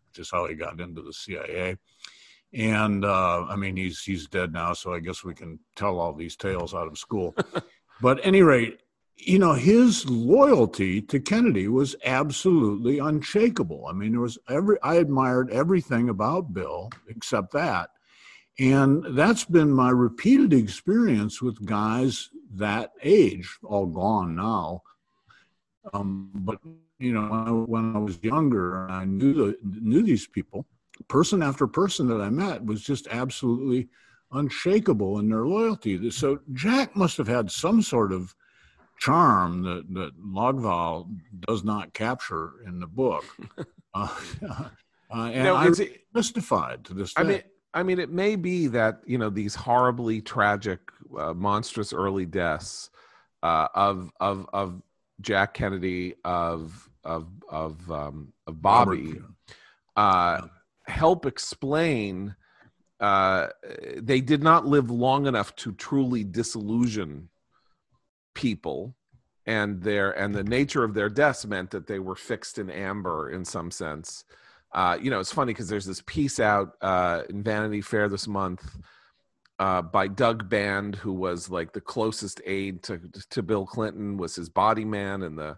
which 0.09 0.19
is 0.19 0.29
how 0.29 0.45
he 0.45 0.53
got 0.53 0.79
into 0.79 1.01
the 1.01 1.13
CIA. 1.13 1.77
And 2.53 3.03
uh, 3.03 3.45
I 3.45 3.55
mean, 3.55 3.75
he's 3.75 4.03
he's 4.03 4.27
dead 4.27 4.53
now, 4.53 4.73
so 4.73 4.93
I 4.93 4.99
guess 4.99 5.23
we 5.23 5.33
can 5.33 5.59
tell 5.75 5.99
all 5.99 6.13
these 6.13 6.35
tales 6.35 6.75
out 6.75 6.87
of 6.87 6.99
school. 6.99 7.35
but 8.01 8.19
any 8.23 8.41
rate, 8.41 8.81
you 9.15 9.39
know, 9.39 9.53
his 9.53 10.07
loyalty 10.09 11.01
to 11.01 11.19
Kennedy 11.19 11.67
was 11.67 11.95
absolutely 12.05 12.99
unshakable. 12.99 13.87
I 13.89 13.93
mean, 13.93 14.11
there 14.11 14.21
was 14.21 14.37
every, 14.47 14.77
I 14.83 14.95
admired 14.95 15.49
everything 15.49 16.09
about 16.09 16.53
Bill 16.53 16.91
except 17.07 17.51
that. 17.53 17.89
And 18.59 19.05
that's 19.17 19.43
been 19.43 19.71
my 19.71 19.89
repeated 19.89 20.53
experience 20.53 21.41
with 21.41 21.65
guys 21.65 22.29
that 22.55 22.91
age, 23.03 23.57
all 23.63 23.85
gone 23.85 24.35
now. 24.35 24.83
Um, 25.93 26.31
but, 26.33 26.59
you 26.99 27.13
know, 27.13 27.65
when 27.67 27.95
I 27.95 27.99
was 27.99 28.19
younger, 28.23 28.89
I 28.89 29.05
knew, 29.05 29.33
the, 29.33 29.57
knew 29.63 30.01
these 30.01 30.27
people, 30.27 30.65
person 31.07 31.43
after 31.43 31.67
person 31.67 32.07
that 32.07 32.21
I 32.21 32.29
met 32.29 32.65
was 32.65 32.81
just 32.81 33.07
absolutely 33.09 33.89
unshakable 34.31 35.19
in 35.19 35.29
their 35.29 35.45
loyalty. 35.45 36.09
So 36.11 36.39
Jack 36.53 36.95
must 36.95 37.17
have 37.17 37.27
had 37.27 37.51
some 37.51 37.81
sort 37.81 38.11
of 38.11 38.35
charm 38.99 39.61
that 39.63 39.93
that 39.93 40.11
Logevall 40.19 41.07
does 41.47 41.63
not 41.63 41.93
capture 41.93 42.53
in 42.65 42.79
the 42.79 42.87
book. 42.87 43.23
uh, 43.93 44.07
uh, 44.49 44.69
and 45.09 45.43
no, 45.43 45.55
I'm 45.55 45.73
mystified 46.13 46.85
to 46.85 46.93
this 46.93 47.13
day. 47.13 47.21
I 47.21 47.23
mean, 47.23 47.41
I 47.73 47.83
mean, 47.83 47.99
it 47.99 48.09
may 48.09 48.35
be 48.35 48.67
that 48.67 49.01
you 49.05 49.17
know 49.17 49.29
these 49.29 49.55
horribly 49.55 50.21
tragic, 50.21 50.79
uh, 51.17 51.33
monstrous 51.33 51.93
early 51.93 52.25
deaths 52.25 52.89
uh, 53.43 53.67
of 53.75 54.11
of 54.19 54.49
of 54.53 54.81
Jack 55.21 55.53
Kennedy, 55.53 56.15
of 56.23 56.89
of 57.03 57.27
of 57.49 57.91
um, 57.91 58.33
of 58.45 58.61
Bobby, 58.61 59.15
uh, 59.95 60.41
help 60.87 61.25
explain 61.25 62.35
uh, 62.99 63.47
they 63.97 64.21
did 64.21 64.41
not 64.41 64.65
live 64.65 64.89
long 64.89 65.27
enough 65.27 65.55
to 65.57 65.71
truly 65.73 66.23
disillusion 66.23 67.29
people 68.33 68.95
and 69.45 69.81
their 69.81 70.11
and 70.11 70.35
the 70.35 70.43
nature 70.43 70.83
of 70.83 70.93
their 70.93 71.09
deaths 71.09 71.45
meant 71.45 71.71
that 71.71 71.87
they 71.87 71.99
were 71.99 72.15
fixed 72.15 72.57
in 72.59 72.69
amber 72.69 73.31
in 73.31 73.45
some 73.45 73.71
sense. 73.71 74.25
Uh, 74.73 74.97
you 75.01 75.09
know 75.09 75.19
it's 75.19 75.31
funny 75.31 75.53
because 75.53 75.69
there's 75.69 75.85
this 75.85 76.03
piece 76.05 76.39
out 76.39 76.73
uh, 76.81 77.23
in 77.29 77.41
vanity 77.41 77.81
fair 77.81 78.09
this 78.09 78.27
month 78.27 78.77
uh, 79.59 79.81
by 79.81 80.07
doug 80.07 80.49
band 80.49 80.95
who 80.95 81.13
was 81.13 81.49
like 81.49 81.71
the 81.71 81.81
closest 81.81 82.41
aide 82.45 82.83
to, 82.83 82.99
to 83.29 83.41
bill 83.41 83.65
clinton 83.65 84.17
was 84.17 84.35
his 84.35 84.49
body 84.49 84.83
man 84.83 85.23
and 85.23 85.39
the 85.39 85.57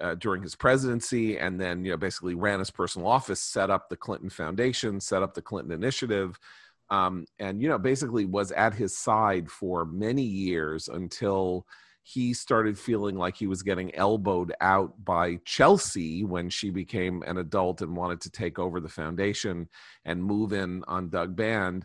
uh, 0.00 0.14
during 0.16 0.42
his 0.42 0.56
presidency 0.56 1.38
and 1.38 1.60
then 1.60 1.84
you 1.84 1.92
know 1.92 1.96
basically 1.96 2.34
ran 2.34 2.58
his 2.58 2.70
personal 2.70 3.06
office 3.06 3.40
set 3.40 3.70
up 3.70 3.88
the 3.88 3.96
clinton 3.96 4.28
foundation 4.28 5.00
set 5.00 5.22
up 5.22 5.34
the 5.34 5.42
clinton 5.42 5.72
initiative 5.72 6.38
um, 6.90 7.26
and 7.38 7.60
you 7.62 7.68
know 7.68 7.78
basically 7.78 8.24
was 8.24 8.52
at 8.52 8.74
his 8.74 8.96
side 8.96 9.50
for 9.50 9.84
many 9.84 10.22
years 10.22 10.88
until 10.88 11.66
he 12.02 12.32
started 12.32 12.78
feeling 12.78 13.16
like 13.16 13.36
he 13.36 13.46
was 13.46 13.62
getting 13.62 13.94
elbowed 13.94 14.54
out 14.62 15.04
by 15.04 15.36
Chelsea 15.44 16.24
when 16.24 16.48
she 16.48 16.70
became 16.70 17.22
an 17.24 17.36
adult 17.36 17.82
and 17.82 17.94
wanted 17.94 18.18
to 18.22 18.30
take 18.30 18.58
over 18.58 18.80
the 18.80 18.88
foundation 18.88 19.68
and 20.06 20.24
move 20.24 20.54
in 20.54 20.82
on 20.88 21.10
Doug 21.10 21.36
Band. 21.36 21.84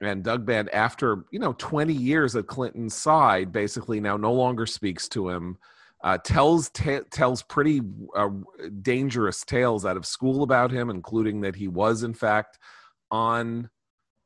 And 0.00 0.24
Doug 0.24 0.44
Band, 0.44 0.68
after 0.70 1.26
you 1.30 1.38
know 1.38 1.52
20 1.58 1.92
years 1.92 2.34
at 2.34 2.48
Clinton's 2.48 2.94
side, 2.94 3.52
basically 3.52 4.00
now 4.00 4.16
no 4.16 4.32
longer 4.32 4.66
speaks 4.66 5.08
to 5.10 5.28
him. 5.28 5.56
Uh, 6.02 6.18
tells 6.18 6.68
t- 6.70 6.98
tells 7.12 7.44
pretty 7.44 7.80
uh, 8.16 8.30
dangerous 8.82 9.44
tales 9.44 9.86
out 9.86 9.96
of 9.96 10.04
school 10.04 10.42
about 10.42 10.72
him, 10.72 10.90
including 10.90 11.42
that 11.42 11.54
he 11.54 11.68
was 11.68 12.02
in 12.02 12.14
fact 12.14 12.58
on 13.12 13.70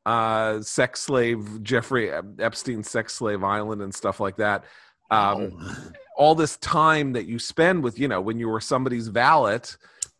uh, 0.06 0.62
sex 0.62 1.00
slave 1.00 1.62
Jeffrey 1.64 2.12
Epstein 2.38 2.84
sex 2.84 3.12
slave 3.12 3.42
island 3.42 3.82
and 3.82 3.92
stuff 3.92 4.20
like 4.20 4.36
that. 4.36 4.64
Um, 5.10 5.58
oh. 5.60 5.92
all 6.16 6.34
this 6.34 6.56
time 6.58 7.12
that 7.12 7.26
you 7.26 7.38
spend 7.38 7.82
with 7.82 7.98
you 7.98 8.08
know 8.08 8.20
when 8.20 8.38
you 8.38 8.48
were 8.48 8.60
somebody's 8.60 9.08
valet, 9.08 9.60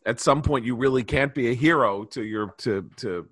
at 0.05 0.21
some 0.21 0.43
point 0.43 0.65
you 0.65 0.75
really 0.75 1.05
can't 1.05 1.33
be 1.33 1.51
a 1.51 1.55
hero 1.55 2.05
to 2.05 2.25
your 2.25 2.49
to 2.59 2.91
to 2.97 3.29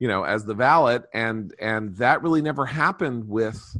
you 0.00 0.08
know 0.08 0.24
as 0.24 0.44
the 0.44 0.54
valet, 0.54 0.98
and 1.14 1.54
and 1.60 1.96
that 1.96 2.20
really 2.20 2.42
never 2.42 2.66
happened 2.66 3.28
with 3.28 3.76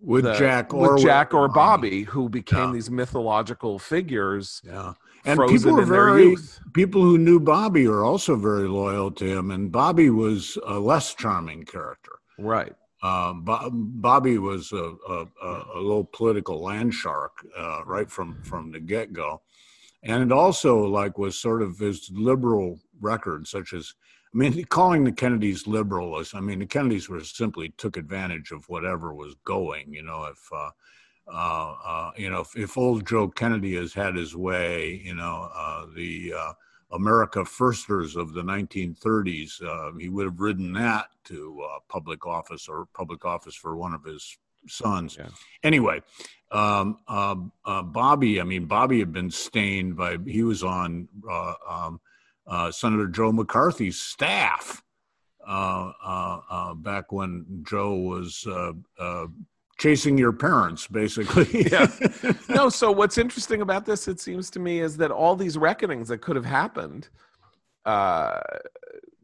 with 0.00 0.24
the, 0.24 0.34
Jack 0.34 0.72
or 0.72 0.94
with 0.94 1.02
Jack 1.02 1.34
or 1.34 1.48
Bobby, 1.48 2.04
who 2.04 2.28
became 2.28 2.68
yeah. 2.68 2.72
these 2.72 2.90
mythological 2.90 3.80
figures. 3.80 4.62
Yeah, 4.64 4.94
and 5.24 5.40
people 5.48 5.78
are 5.78 5.84
very 5.84 6.36
people 6.72 7.02
who 7.02 7.18
knew 7.18 7.40
Bobby 7.40 7.86
are 7.86 8.04
also 8.04 8.36
very 8.36 8.68
loyal 8.68 9.10
to 9.12 9.24
him, 9.24 9.50
and 9.50 9.70
Bobby 9.70 10.10
was 10.10 10.58
a 10.66 10.78
less 10.78 11.14
charming 11.14 11.64
character. 11.64 12.12
Right. 12.38 12.74
Um, 13.02 13.44
Bobby 13.44 14.36
was 14.38 14.72
a, 14.72 14.94
a, 15.08 15.26
a, 15.42 15.80
little 15.80 16.04
political 16.04 16.62
land 16.62 16.92
shark 16.92 17.32
uh, 17.56 17.82
right 17.86 18.10
from 18.10 18.42
from 18.42 18.72
the 18.72 18.80
get 18.80 19.12
go, 19.12 19.40
and 20.02 20.22
it 20.22 20.32
also 20.32 20.86
like 20.86 21.16
was 21.16 21.38
sort 21.38 21.62
of 21.62 21.78
his 21.78 22.10
liberal 22.12 22.78
record, 23.00 23.46
such 23.46 23.72
as 23.72 23.94
I 24.34 24.36
mean, 24.36 24.64
calling 24.68 25.04
the 25.04 25.12
Kennedys 25.12 25.64
liberalists. 25.64 26.34
I 26.34 26.40
mean, 26.40 26.58
the 26.58 26.66
Kennedys 26.66 27.08
were 27.08 27.24
simply 27.24 27.70
took 27.78 27.96
advantage 27.96 28.50
of 28.50 28.68
whatever 28.68 29.14
was 29.14 29.34
going. 29.44 29.92
You 29.92 30.02
know, 30.02 30.24
if 30.24 30.38
uh, 30.54 30.70
uh, 31.28 31.74
uh, 31.84 32.10
you 32.16 32.30
know 32.30 32.40
if, 32.40 32.56
if, 32.56 32.78
old 32.78 33.06
Joe 33.06 33.28
Kennedy 33.28 33.76
has 33.76 33.92
had 33.92 34.16
his 34.16 34.34
way, 34.34 35.00
you 35.04 35.14
know, 35.14 35.48
uh, 35.54 35.86
the 35.94 36.34
uh, 36.36 36.52
America 36.92 37.44
Firsters 37.44 38.16
of 38.16 38.32
the 38.32 38.42
1930s. 38.42 39.62
Uh, 39.62 39.96
he 39.98 40.08
would 40.08 40.26
have 40.26 40.40
ridden 40.40 40.72
that 40.72 41.08
to 41.24 41.60
uh, 41.62 41.78
public 41.88 42.26
office 42.26 42.68
or 42.68 42.86
public 42.94 43.24
office 43.24 43.54
for 43.54 43.76
one 43.76 43.94
of 43.94 44.04
his 44.04 44.36
sons. 44.68 45.16
Yeah. 45.18 45.28
Anyway, 45.62 46.02
um, 46.50 46.98
uh, 47.08 47.36
uh 47.64 47.82
Bobby, 47.82 48.40
I 48.40 48.44
mean, 48.44 48.66
Bobby 48.66 48.98
had 48.98 49.12
been 49.12 49.30
stained 49.30 49.96
by, 49.96 50.18
he 50.26 50.42
was 50.42 50.62
on 50.62 51.08
uh, 51.28 51.54
um, 51.68 52.00
uh, 52.46 52.70
Senator 52.70 53.06
Joe 53.06 53.32
McCarthy's 53.32 54.00
staff 54.00 54.82
Uh 55.46 55.92
uh 56.04 56.40
uh 56.50 56.74
back 56.74 57.12
when 57.12 57.64
Joe 57.66 57.94
was 57.94 58.46
chasing 59.80 60.18
your 60.18 60.32
parents 60.32 60.86
basically. 60.86 61.66
Yeah. 61.70 61.86
No 62.48 62.68
so 62.68 62.92
what's 62.92 63.18
interesting 63.18 63.62
about 63.62 63.86
this 63.86 64.06
it 64.06 64.20
seems 64.20 64.50
to 64.50 64.60
me 64.60 64.80
is 64.80 64.96
that 64.98 65.10
all 65.10 65.34
these 65.34 65.56
reckonings 65.56 66.08
that 66.08 66.18
could 66.18 66.36
have 66.36 66.44
happened 66.44 67.08
uh 67.86 68.40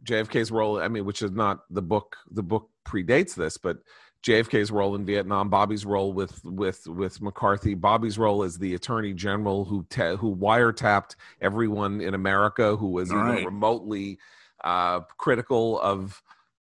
jfk's 0.04 0.50
role 0.50 0.80
i 0.80 0.88
mean 0.88 1.04
which 1.04 1.20
is 1.20 1.30
not 1.32 1.64
the 1.70 1.82
book 1.82 2.16
the 2.30 2.42
book 2.42 2.70
predates 2.86 3.34
this 3.34 3.58
but 3.58 3.78
jfk's 4.22 4.70
role 4.70 4.94
in 4.94 5.04
vietnam 5.04 5.50
bobby's 5.50 5.84
role 5.84 6.12
with 6.12 6.42
with 6.44 6.86
with 6.86 7.20
mccarthy 7.20 7.74
bobby's 7.74 8.16
role 8.16 8.42
as 8.42 8.56
the 8.56 8.74
attorney 8.74 9.12
general 9.12 9.64
who 9.64 9.84
te- 9.90 10.16
who 10.16 10.34
wiretapped 10.34 11.16
everyone 11.42 12.00
in 12.00 12.14
america 12.14 12.76
who 12.76 12.88
was 12.88 13.10
even 13.10 13.20
right. 13.20 13.44
remotely 13.44 14.18
uh 14.64 15.00
critical 15.18 15.78
of 15.80 16.22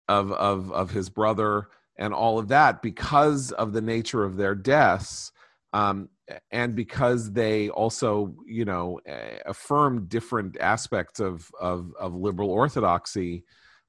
of 0.08 0.32
of 0.32 0.72
of 0.72 0.92
his 0.92 1.10
brother 1.10 1.68
and 1.98 2.14
all 2.14 2.40
of 2.40 2.48
that 2.48 2.82
because 2.82 3.52
of 3.52 3.74
the 3.74 3.82
nature 3.82 4.24
of 4.24 4.38
their 4.38 4.56
deaths 4.56 5.32
um, 5.74 6.10
and 6.52 6.76
because 6.76 7.32
they 7.32 7.70
also 7.70 8.36
you 8.46 8.66
know 8.66 9.00
affirm 9.46 10.06
different 10.08 10.58
aspects 10.60 11.20
of 11.20 11.50
of, 11.60 11.94
of 12.00 12.14
liberal 12.14 12.50
orthodoxy 12.50 13.44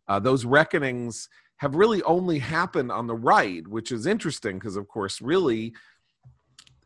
uh, 0.08 0.18
those 0.18 0.44
reckonings 0.44 1.28
have 1.56 1.76
really 1.76 2.02
only 2.02 2.38
happened 2.38 2.90
on 2.90 3.06
the 3.06 3.14
right 3.14 3.66
which 3.68 3.92
is 3.92 4.06
interesting 4.06 4.58
because 4.58 4.76
of 4.76 4.88
course 4.88 5.20
really 5.22 5.72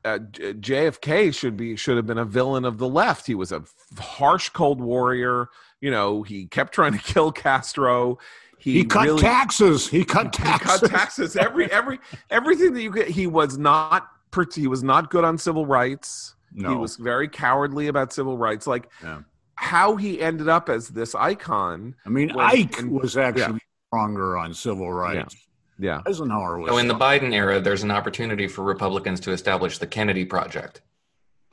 uh, 0.04 0.18
JFK 0.18 1.34
should 1.34 1.56
be 1.56 1.76
should 1.76 1.96
have 1.96 2.06
been 2.06 2.18
a 2.18 2.24
villain 2.24 2.64
of 2.64 2.78
the 2.78 2.88
left. 2.88 3.26
He 3.26 3.34
was 3.34 3.52
a 3.52 3.64
harsh 3.98 4.48
cold 4.50 4.80
warrior. 4.80 5.48
You 5.80 5.90
know, 5.90 6.22
he 6.22 6.46
kept 6.46 6.72
trying 6.72 6.92
to 6.92 6.98
kill 6.98 7.32
Castro. 7.32 8.18
He, 8.58 8.74
he 8.74 8.84
cut 8.84 9.06
really, 9.06 9.20
taxes. 9.20 9.88
He 9.88 10.04
cut 10.04 10.32
taxes. 10.32 10.80
He 10.80 10.88
cut 10.88 10.90
taxes. 10.90 11.36
Every 11.36 11.70
every 11.70 11.98
everything 12.30 12.74
that 12.74 12.82
you 12.82 12.92
get. 12.92 13.08
He 13.08 13.26
was 13.26 13.58
not. 13.58 14.08
Pretty. 14.30 14.60
He 14.62 14.66
was 14.66 14.82
not 14.82 15.10
good 15.10 15.24
on 15.24 15.38
civil 15.38 15.64
rights. 15.64 16.34
No. 16.52 16.70
He 16.70 16.74
was 16.74 16.96
very 16.96 17.28
cowardly 17.28 17.88
about 17.88 18.12
civil 18.12 18.36
rights. 18.36 18.66
Like 18.66 18.90
yeah. 19.02 19.20
how 19.54 19.96
he 19.96 20.20
ended 20.20 20.48
up 20.48 20.68
as 20.68 20.88
this 20.88 21.14
icon. 21.14 21.94
I 22.04 22.08
mean, 22.08 22.34
was, 22.34 22.52
Ike 22.52 22.78
and, 22.78 22.90
was 22.90 23.16
actually 23.16 23.42
yeah. 23.54 23.88
stronger 23.88 24.36
on 24.36 24.52
civil 24.52 24.92
rights. 24.92 25.36
Yeah. 25.78 26.02
yeah. 26.04 26.10
Eisenhower 26.10 26.58
was. 26.58 26.70
So 26.70 26.78
in 26.78 26.88
the 26.88 26.94
Biden 26.94 27.32
era, 27.32 27.60
there's 27.60 27.82
an 27.82 27.90
opportunity 27.90 28.48
for 28.48 28.62
Republicans 28.64 29.20
to 29.20 29.30
establish 29.30 29.78
the 29.78 29.86
Kennedy 29.86 30.24
Project. 30.24 30.82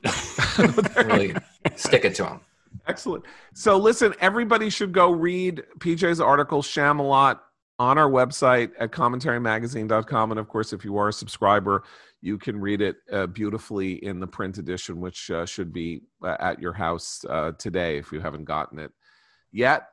really 0.96 1.34
stick 1.76 2.04
it 2.04 2.14
to 2.16 2.22
them. 2.24 2.40
Excellent. 2.86 3.24
So 3.54 3.76
listen, 3.76 4.14
everybody 4.20 4.70
should 4.70 4.92
go 4.92 5.10
read 5.10 5.64
PJ's 5.78 6.20
article, 6.20 6.62
Shamalot, 6.62 7.40
on 7.78 7.98
our 7.98 8.08
website 8.08 8.70
at 8.78 8.90
commentarymagazine.com. 8.90 10.30
And 10.30 10.40
of 10.40 10.48
course, 10.48 10.72
if 10.72 10.84
you 10.84 10.96
are 10.96 11.08
a 11.08 11.12
subscriber, 11.12 11.82
you 12.22 12.38
can 12.38 12.58
read 12.58 12.80
it 12.80 12.96
uh, 13.12 13.26
beautifully 13.26 14.04
in 14.04 14.20
the 14.20 14.26
print 14.26 14.58
edition, 14.58 15.00
which 15.00 15.30
uh, 15.30 15.44
should 15.44 15.72
be 15.72 16.02
uh, 16.24 16.36
at 16.40 16.60
your 16.60 16.72
house 16.72 17.24
uh, 17.28 17.52
today 17.58 17.98
if 17.98 18.12
you 18.12 18.20
haven't 18.20 18.44
gotten 18.44 18.78
it 18.78 18.92
yet. 19.52 19.88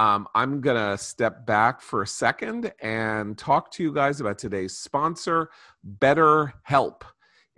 Um, 0.00 0.28
I'm 0.34 0.60
going 0.60 0.76
to 0.76 0.96
step 0.96 1.44
back 1.44 1.80
for 1.80 2.02
a 2.02 2.06
second 2.06 2.72
and 2.80 3.36
talk 3.36 3.72
to 3.72 3.82
you 3.82 3.92
guys 3.92 4.20
about 4.20 4.38
today's 4.38 4.76
sponsor, 4.76 5.50
BetterHelp. 5.98 7.02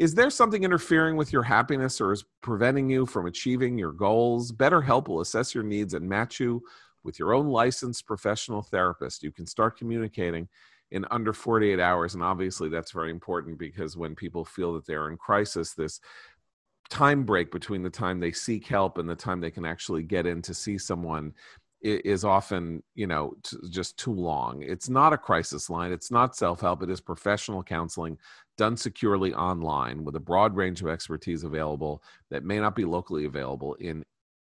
Is 0.01 0.15
there 0.15 0.31
something 0.31 0.65
interfering 0.65 1.17
with 1.17 1.31
your 1.31 1.43
happiness 1.43 2.01
or 2.01 2.11
is 2.11 2.25
preventing 2.41 2.89
you 2.89 3.05
from 3.05 3.27
achieving 3.27 3.77
your 3.77 3.93
goals? 3.93 4.51
BetterHelp 4.51 5.09
will 5.09 5.21
assess 5.21 5.55
your 5.55 5.63
needs 5.63 5.93
and 5.93 6.09
match 6.09 6.41
you 6.41 6.63
with 7.05 7.19
your 7.19 7.35
own 7.35 7.49
licensed 7.49 8.07
professional 8.07 8.63
therapist. 8.63 9.23
You 9.23 9.31
can 9.31 9.47
start 9.47 9.77
communicating 9.77 10.49
in 10.91 11.05
under 11.11 11.35
48 11.35 11.79
hours. 11.79 12.15
And 12.15 12.23
obviously, 12.23 12.71
that's 12.71 12.93
very 12.93 13.11
important 13.11 13.59
because 13.59 13.95
when 13.95 14.15
people 14.15 14.43
feel 14.43 14.73
that 14.73 14.87
they're 14.87 15.11
in 15.11 15.19
crisis, 15.19 15.75
this 15.75 16.01
time 16.89 17.25
break 17.25 17.53
between 17.53 17.83
the 17.83 17.91
time 17.91 18.21
they 18.21 18.33
seek 18.33 18.67
help 18.67 18.97
and 18.97 19.07
the 19.07 19.15
time 19.15 19.39
they 19.39 19.51
can 19.51 19.67
actually 19.67 20.03
get 20.03 20.27
in 20.27 20.41
to 20.41 20.55
see 20.55 20.79
someone 20.79 21.35
is 21.83 22.25
often 22.25 22.83
you 22.95 23.07
know 23.07 23.35
t- 23.43 23.57
just 23.71 23.99
too 23.99 24.13
long. 24.13 24.63
It's 24.63 24.89
not 24.89 25.13
a 25.13 25.19
crisis 25.19 25.71
line 25.71 25.93
it's 25.93 26.11
not 26.11 26.37
self-help 26.37 26.83
it 26.83 26.91
is 26.91 27.01
professional 27.01 27.63
counseling 27.63 28.19
done 28.59 28.77
securely 28.77 29.33
online 29.33 30.05
with 30.05 30.17
a 30.17 30.21
broad 30.21 30.55
range 30.55 30.83
of 30.83 30.89
expertise 30.89 31.45
available 31.45 32.03
that 32.31 32.45
may 32.45 32.61
not 32.61 32.77
be 32.77 32.85
locally 32.85 33.25
available 33.25 33.75
in 33.75 34.05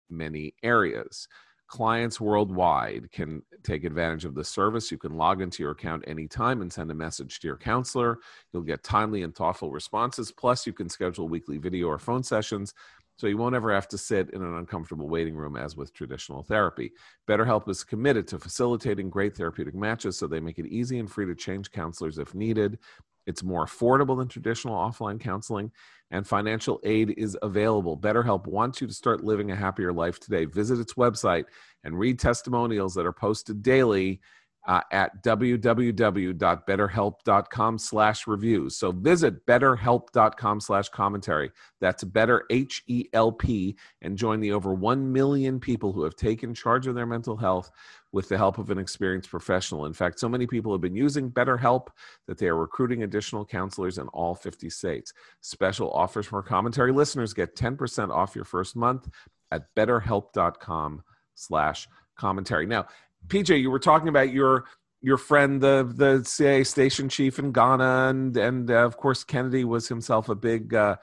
many 0.08 0.54
areas. 0.62 1.26
Clients 1.68 2.20
worldwide 2.20 3.10
can 3.10 3.42
take 3.64 3.82
advantage 3.82 4.24
of 4.24 4.36
the 4.36 4.44
service. 4.44 4.92
You 4.92 4.98
can 4.98 5.16
log 5.16 5.42
into 5.42 5.64
your 5.64 5.72
account 5.72 6.04
anytime 6.06 6.62
and 6.62 6.72
send 6.72 6.92
a 6.92 6.94
message 6.94 7.40
to 7.40 7.48
your 7.48 7.56
counselor. 7.56 8.18
You'll 8.52 8.62
get 8.62 8.84
timely 8.84 9.24
and 9.24 9.34
thoughtful 9.34 9.72
responses. 9.72 10.30
Plus 10.30 10.64
you 10.64 10.72
can 10.72 10.88
schedule 10.88 11.28
weekly 11.28 11.58
video 11.58 11.88
or 11.88 11.98
phone 11.98 12.22
sessions 12.22 12.72
so 13.16 13.26
you 13.26 13.38
won't 13.38 13.54
ever 13.54 13.72
have 13.72 13.88
to 13.88 13.98
sit 13.98 14.30
in 14.30 14.42
an 14.42 14.54
uncomfortable 14.54 15.08
waiting 15.08 15.34
room 15.34 15.56
as 15.56 15.76
with 15.76 15.92
traditional 15.92 16.42
therapy. 16.42 16.92
BetterHelp 17.28 17.68
is 17.68 17.82
committed 17.82 18.28
to 18.28 18.38
facilitating 18.38 19.10
great 19.10 19.36
therapeutic 19.36 19.74
matches 19.74 20.18
so 20.18 20.26
they 20.26 20.40
make 20.40 20.58
it 20.58 20.66
easy 20.66 20.98
and 20.98 21.10
free 21.10 21.26
to 21.26 21.34
change 21.34 21.70
counselors 21.70 22.18
if 22.18 22.34
needed. 22.34 22.78
It's 23.26 23.42
more 23.42 23.66
affordable 23.66 24.16
than 24.16 24.28
traditional 24.28 24.76
offline 24.76 25.18
counseling, 25.18 25.72
and 26.12 26.26
financial 26.26 26.80
aid 26.84 27.14
is 27.16 27.36
available. 27.42 27.98
BetterHelp 27.98 28.46
wants 28.46 28.80
you 28.80 28.86
to 28.86 28.92
start 28.92 29.24
living 29.24 29.50
a 29.50 29.56
happier 29.56 29.92
life 29.92 30.20
today. 30.20 30.44
Visit 30.44 30.78
its 30.78 30.94
website 30.94 31.46
and 31.82 31.98
read 31.98 32.20
testimonials 32.20 32.94
that 32.94 33.06
are 33.06 33.12
posted 33.12 33.62
daily 33.62 34.20
uh, 34.66 34.82
at 34.90 35.22
www.betterhelp.com 35.22 37.78
slash 37.78 38.26
reviews. 38.26 38.76
So 38.76 38.92
visit 38.92 39.46
betterhelp.com 39.46 40.60
slash 40.60 40.88
commentary. 40.88 41.52
That's 41.80 42.04
better 42.04 42.44
H-E-L-P 42.50 43.76
and 44.02 44.18
join 44.18 44.40
the 44.40 44.50
over 44.52 44.74
1 44.74 45.12
million 45.12 45.60
people 45.60 45.92
who 45.92 46.02
have 46.02 46.16
taken 46.16 46.52
charge 46.52 46.88
of 46.88 46.96
their 46.96 47.06
mental 47.06 47.36
health 47.36 47.70
with 48.12 48.28
the 48.28 48.36
help 48.36 48.58
of 48.58 48.70
an 48.70 48.78
experienced 48.78 49.30
professional. 49.30 49.86
In 49.86 49.92
fact, 49.92 50.18
so 50.18 50.28
many 50.28 50.46
people 50.46 50.72
have 50.72 50.80
been 50.80 50.96
using 50.96 51.30
BetterHelp 51.30 51.86
that 52.26 52.38
they 52.38 52.48
are 52.48 52.56
recruiting 52.56 53.04
additional 53.04 53.44
counselors 53.44 53.98
in 53.98 54.08
all 54.08 54.34
50 54.34 54.68
states. 54.70 55.12
Special 55.42 55.92
offers 55.92 56.26
for 56.26 56.42
commentary 56.42 56.90
listeners 56.92 57.34
get 57.34 57.54
10% 57.54 58.10
off 58.10 58.34
your 58.34 58.44
first 58.44 58.74
month 58.74 59.08
at 59.52 59.72
betterhelp.com 59.76 61.04
slash 61.34 61.86
commentary. 62.16 62.66
Now, 62.66 62.86
PJ, 63.28 63.60
you 63.60 63.70
were 63.70 63.78
talking 63.78 64.08
about 64.08 64.32
your 64.32 64.64
your 65.02 65.16
friend, 65.16 65.60
the 65.60 65.90
the 65.94 66.24
CIA 66.24 66.64
station 66.64 67.08
chief 67.08 67.38
in 67.38 67.52
Ghana, 67.52 68.08
and 68.08 68.36
and 68.36 68.70
uh, 68.70 68.84
of 68.84 68.96
course 68.96 69.24
Kennedy 69.24 69.64
was 69.64 69.88
himself 69.88 70.28
a 70.28 70.34
big 70.34 70.74
uh, 70.74 70.96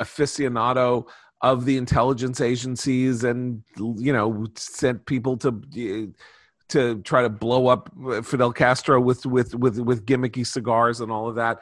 aficionado 0.00 1.08
of 1.40 1.64
the 1.64 1.76
intelligence 1.76 2.40
agencies, 2.40 3.24
and 3.24 3.62
you 3.76 4.12
know 4.12 4.46
sent 4.56 5.06
people 5.06 5.36
to 5.38 6.12
to 6.68 7.00
try 7.02 7.22
to 7.22 7.28
blow 7.28 7.68
up 7.68 7.90
Fidel 8.24 8.52
Castro 8.52 9.00
with 9.00 9.24
with 9.26 9.54
with 9.54 9.78
with 9.78 10.06
gimmicky 10.06 10.46
cigars 10.46 11.00
and 11.00 11.10
all 11.10 11.28
of 11.28 11.34
that. 11.36 11.60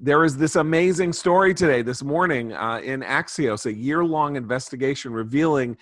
There 0.00 0.24
is 0.24 0.36
this 0.36 0.54
amazing 0.54 1.12
story 1.12 1.54
today, 1.54 1.82
this 1.82 2.04
morning, 2.04 2.52
uh, 2.52 2.80
in 2.84 3.00
Axios, 3.00 3.66
a 3.66 3.74
year 3.74 4.04
long 4.04 4.36
investigation 4.36 5.12
revealing 5.12 5.76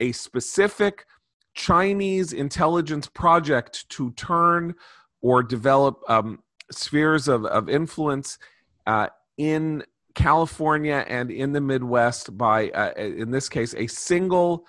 a 0.00 0.10
specific 0.12 1.06
Chinese 1.54 2.32
intelligence 2.32 3.08
project 3.08 3.88
to 3.90 4.10
turn 4.12 4.74
or 5.20 5.42
develop 5.42 6.02
um, 6.08 6.42
spheres 6.70 7.28
of, 7.28 7.44
of 7.46 7.68
influence 7.68 8.38
uh, 8.86 9.08
in 9.36 9.82
California 10.14 11.04
and 11.08 11.30
in 11.30 11.52
the 11.52 11.60
Midwest 11.60 12.36
by, 12.36 12.70
uh, 12.70 12.92
in 12.96 13.30
this 13.30 13.48
case, 13.48 13.74
a 13.74 13.86
single 13.86 14.66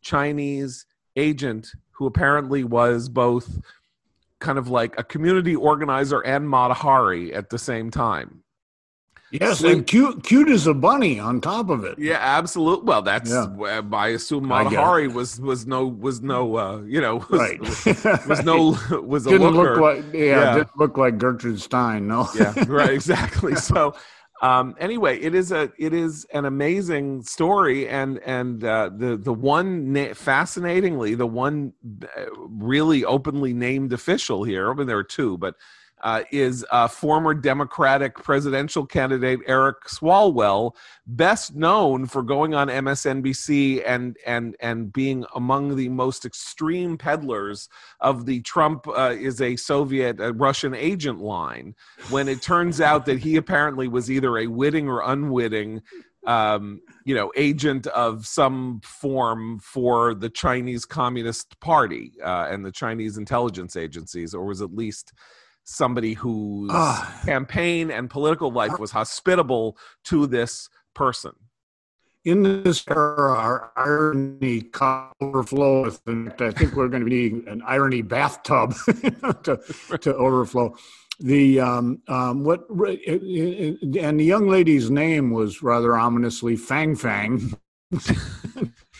Chinese 0.00 0.86
agent 1.16 1.72
who 1.90 2.06
apparently 2.06 2.64
was 2.64 3.08
both 3.08 3.60
kind 4.38 4.58
of 4.58 4.68
like 4.68 4.98
a 4.98 5.04
community 5.04 5.54
organizer 5.54 6.20
and 6.20 6.48
Mata 6.48 6.74
Hari 6.74 7.32
at 7.32 7.50
the 7.50 7.58
same 7.58 7.90
time. 7.90 8.41
Yes, 9.32 9.62
and 9.62 9.86
cute, 9.86 10.24
cute 10.24 10.48
as 10.48 10.66
a 10.66 10.74
bunny 10.74 11.18
on 11.18 11.40
top 11.40 11.70
of 11.70 11.84
it. 11.84 11.98
Yeah, 11.98 12.18
absolutely. 12.20 12.84
Well, 12.84 13.00
that's 13.00 13.30
yeah. 13.30 13.80
I 13.92 14.08
assume 14.08 14.46
Mata 14.46 14.76
Hari 14.76 15.08
was 15.08 15.40
was 15.40 15.66
no 15.66 15.86
was 15.86 16.20
no 16.20 16.56
uh, 16.56 16.82
you 16.82 17.00
know 17.00 17.16
was, 17.30 17.40
right. 17.40 17.60
was, 17.60 17.84
was 18.26 18.44
no 18.44 18.76
was 19.02 19.26
a 19.26 19.30
didn't 19.30 19.52
looker. 19.52 19.80
look 19.80 19.80
like 19.80 20.12
yeah, 20.12 20.24
yeah. 20.24 20.54
didn't 20.56 20.76
look 20.76 20.98
like 20.98 21.16
Gertrude 21.16 21.60
Stein. 21.60 22.08
No. 22.08 22.28
yeah, 22.34 22.52
right, 22.68 22.90
exactly. 22.94 23.56
So. 23.56 23.94
Um, 24.42 24.74
anyway, 24.80 25.20
it 25.20 25.36
is 25.36 25.52
a 25.52 25.70
it 25.78 25.94
is 25.94 26.26
an 26.34 26.46
amazing 26.46 27.22
story, 27.22 27.88
and 27.88 28.18
and 28.26 28.64
uh, 28.64 28.90
the 28.92 29.16
the 29.16 29.32
one 29.32 29.92
na- 29.92 30.14
fascinatingly 30.14 31.14
the 31.14 31.28
one 31.28 31.74
uh, 32.02 32.24
really 32.48 33.04
openly 33.04 33.52
named 33.52 33.92
official 33.92 34.42
here. 34.42 34.68
I 34.68 34.74
mean, 34.74 34.88
there 34.88 34.98
are 34.98 35.04
two, 35.04 35.38
but 35.38 35.54
uh, 36.02 36.22
is 36.30 36.64
uh, 36.70 36.88
former 36.88 37.34
Democratic 37.34 38.16
presidential 38.16 38.84
candidate 38.84 39.40
Eric 39.46 39.84
Swalwell, 39.86 40.74
best 41.06 41.54
known 41.54 42.06
for 42.06 42.22
going 42.22 42.54
on 42.54 42.68
MSNBC 42.68 43.82
and 43.86 44.16
and 44.26 44.56
and 44.60 44.92
being 44.92 45.24
among 45.34 45.76
the 45.76 45.88
most 45.88 46.24
extreme 46.24 46.98
peddlers 46.98 47.68
of 48.00 48.26
the 48.26 48.40
Trump 48.42 48.86
uh, 48.88 49.14
is 49.16 49.40
a 49.40 49.56
Soviet 49.56 50.20
a 50.20 50.32
Russian 50.32 50.74
agent 50.74 51.20
line. 51.20 51.74
When 52.10 52.28
it 52.28 52.42
turns 52.42 52.80
out 52.80 53.06
that 53.06 53.18
he 53.18 53.36
apparently 53.36 53.88
was 53.88 54.10
either 54.10 54.38
a 54.38 54.46
witting 54.46 54.88
or 54.88 55.02
unwitting 55.02 55.82
um, 56.26 56.80
you 57.04 57.14
know, 57.14 57.32
agent 57.36 57.86
of 57.88 58.26
some 58.26 58.80
form 58.84 59.58
for 59.58 60.14
the 60.14 60.30
Chinese 60.30 60.84
Communist 60.84 61.58
Party 61.60 62.12
uh, 62.24 62.46
and 62.48 62.64
the 62.64 62.70
Chinese 62.70 63.18
intelligence 63.18 63.76
agencies, 63.76 64.34
or 64.34 64.44
was 64.44 64.62
at 64.62 64.74
least 64.74 65.12
somebody 65.64 66.14
whose 66.14 66.70
uh, 66.72 67.06
campaign 67.24 67.90
and 67.90 68.10
political 68.10 68.50
life 68.50 68.78
was 68.78 68.90
hospitable 68.90 69.76
to 70.04 70.26
this 70.26 70.68
person. 70.94 71.32
In 72.24 72.62
this 72.62 72.84
era, 72.88 73.32
our 73.32 73.72
irony 73.76 74.70
overflows. 75.20 76.00
And 76.06 76.32
I 76.38 76.52
think 76.52 76.74
we're 76.74 76.88
going 76.88 77.04
to 77.04 77.08
need 77.08 77.32
an 77.48 77.62
irony 77.66 78.02
bathtub 78.02 78.74
to, 79.42 79.60
to 80.00 80.14
overflow. 80.14 80.76
The 81.18 81.60
um, 81.60 82.00
um, 82.08 82.44
what 82.44 82.68
and 82.70 84.20
the 84.20 84.24
young 84.24 84.48
lady's 84.48 84.90
name 84.90 85.30
was 85.30 85.62
rather 85.62 85.96
ominously 85.96 86.56
Fang 86.56 86.96
Fang. 86.96 87.56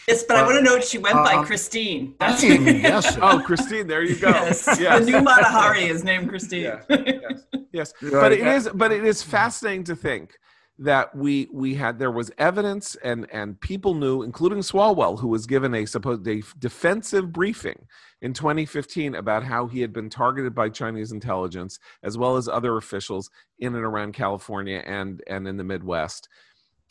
Yes, 0.09 0.25
but 0.25 0.37
uh, 0.37 0.41
I 0.41 0.43
want 0.45 0.59
to 0.59 0.65
know 0.65 0.81
she 0.81 0.99
went 0.99 1.17
uh, 1.17 1.25
by 1.25 1.45
Christine. 1.45 2.15
That's 2.19 2.43
yes. 2.43 3.17
oh, 3.21 3.41
Christine, 3.45 3.87
there 3.87 4.03
you 4.03 4.17
go. 4.17 4.31
Yes. 4.33 4.67
yes. 4.81 5.05
The 5.05 5.11
new 5.11 5.21
Mata 5.23 5.45
Hari 5.45 5.85
is 5.85 6.03
named 6.03 6.29
Christine. 6.29 6.63
Yeah. 6.63 6.83
yes. 6.89 7.47
yes. 7.73 7.93
Right. 8.03 8.13
But 8.13 8.33
it 8.33 8.47
is 8.47 8.69
but 8.75 8.93
it 8.93 9.05
is 9.05 9.23
fascinating 9.23 9.85
to 9.85 9.97
think 9.97 10.39
that 10.79 11.15
we 11.15 11.49
we 11.53 11.75
had 11.75 11.99
there 11.99 12.11
was 12.11 12.31
evidence 12.39 12.97
and 13.05 13.27
and 13.31 13.61
people 13.61 13.95
knew 13.95 14.23
including 14.23 14.59
Swalwell 14.59 15.19
who 15.19 15.29
was 15.29 15.47
given 15.47 15.75
a 15.75 15.87
supposed 15.87 16.27
a 16.27 16.43
defensive 16.59 17.33
briefing 17.33 17.87
in 18.21 18.33
2015 18.33 19.15
about 19.15 19.45
how 19.45 19.67
he 19.67 19.81
had 19.81 19.93
been 19.93 20.09
targeted 20.09 20.55
by 20.55 20.69
Chinese 20.69 21.13
intelligence 21.13 21.79
as 22.03 22.17
well 22.17 22.37
as 22.37 22.49
other 22.49 22.79
officials 22.79 23.31
in 23.59 23.75
and 23.75 23.85
around 23.85 24.13
California 24.13 24.83
and 24.87 25.23
and 25.29 25.47
in 25.47 25.57
the 25.57 25.65
Midwest 25.65 26.29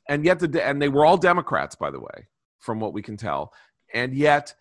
and 0.08 0.24
yet 0.24 0.39
the 0.39 0.65
and 0.65 0.82
they 0.82 0.89
were 0.89 1.06
all 1.06 1.17
Democrats 1.17 1.76
by 1.76 1.89
the 1.89 2.00
way 2.00 2.28
from 2.62 2.80
what 2.80 2.93
we 2.93 3.02
can 3.02 3.17
tell. 3.17 3.54
And 3.93 4.13
yet, 4.13 4.56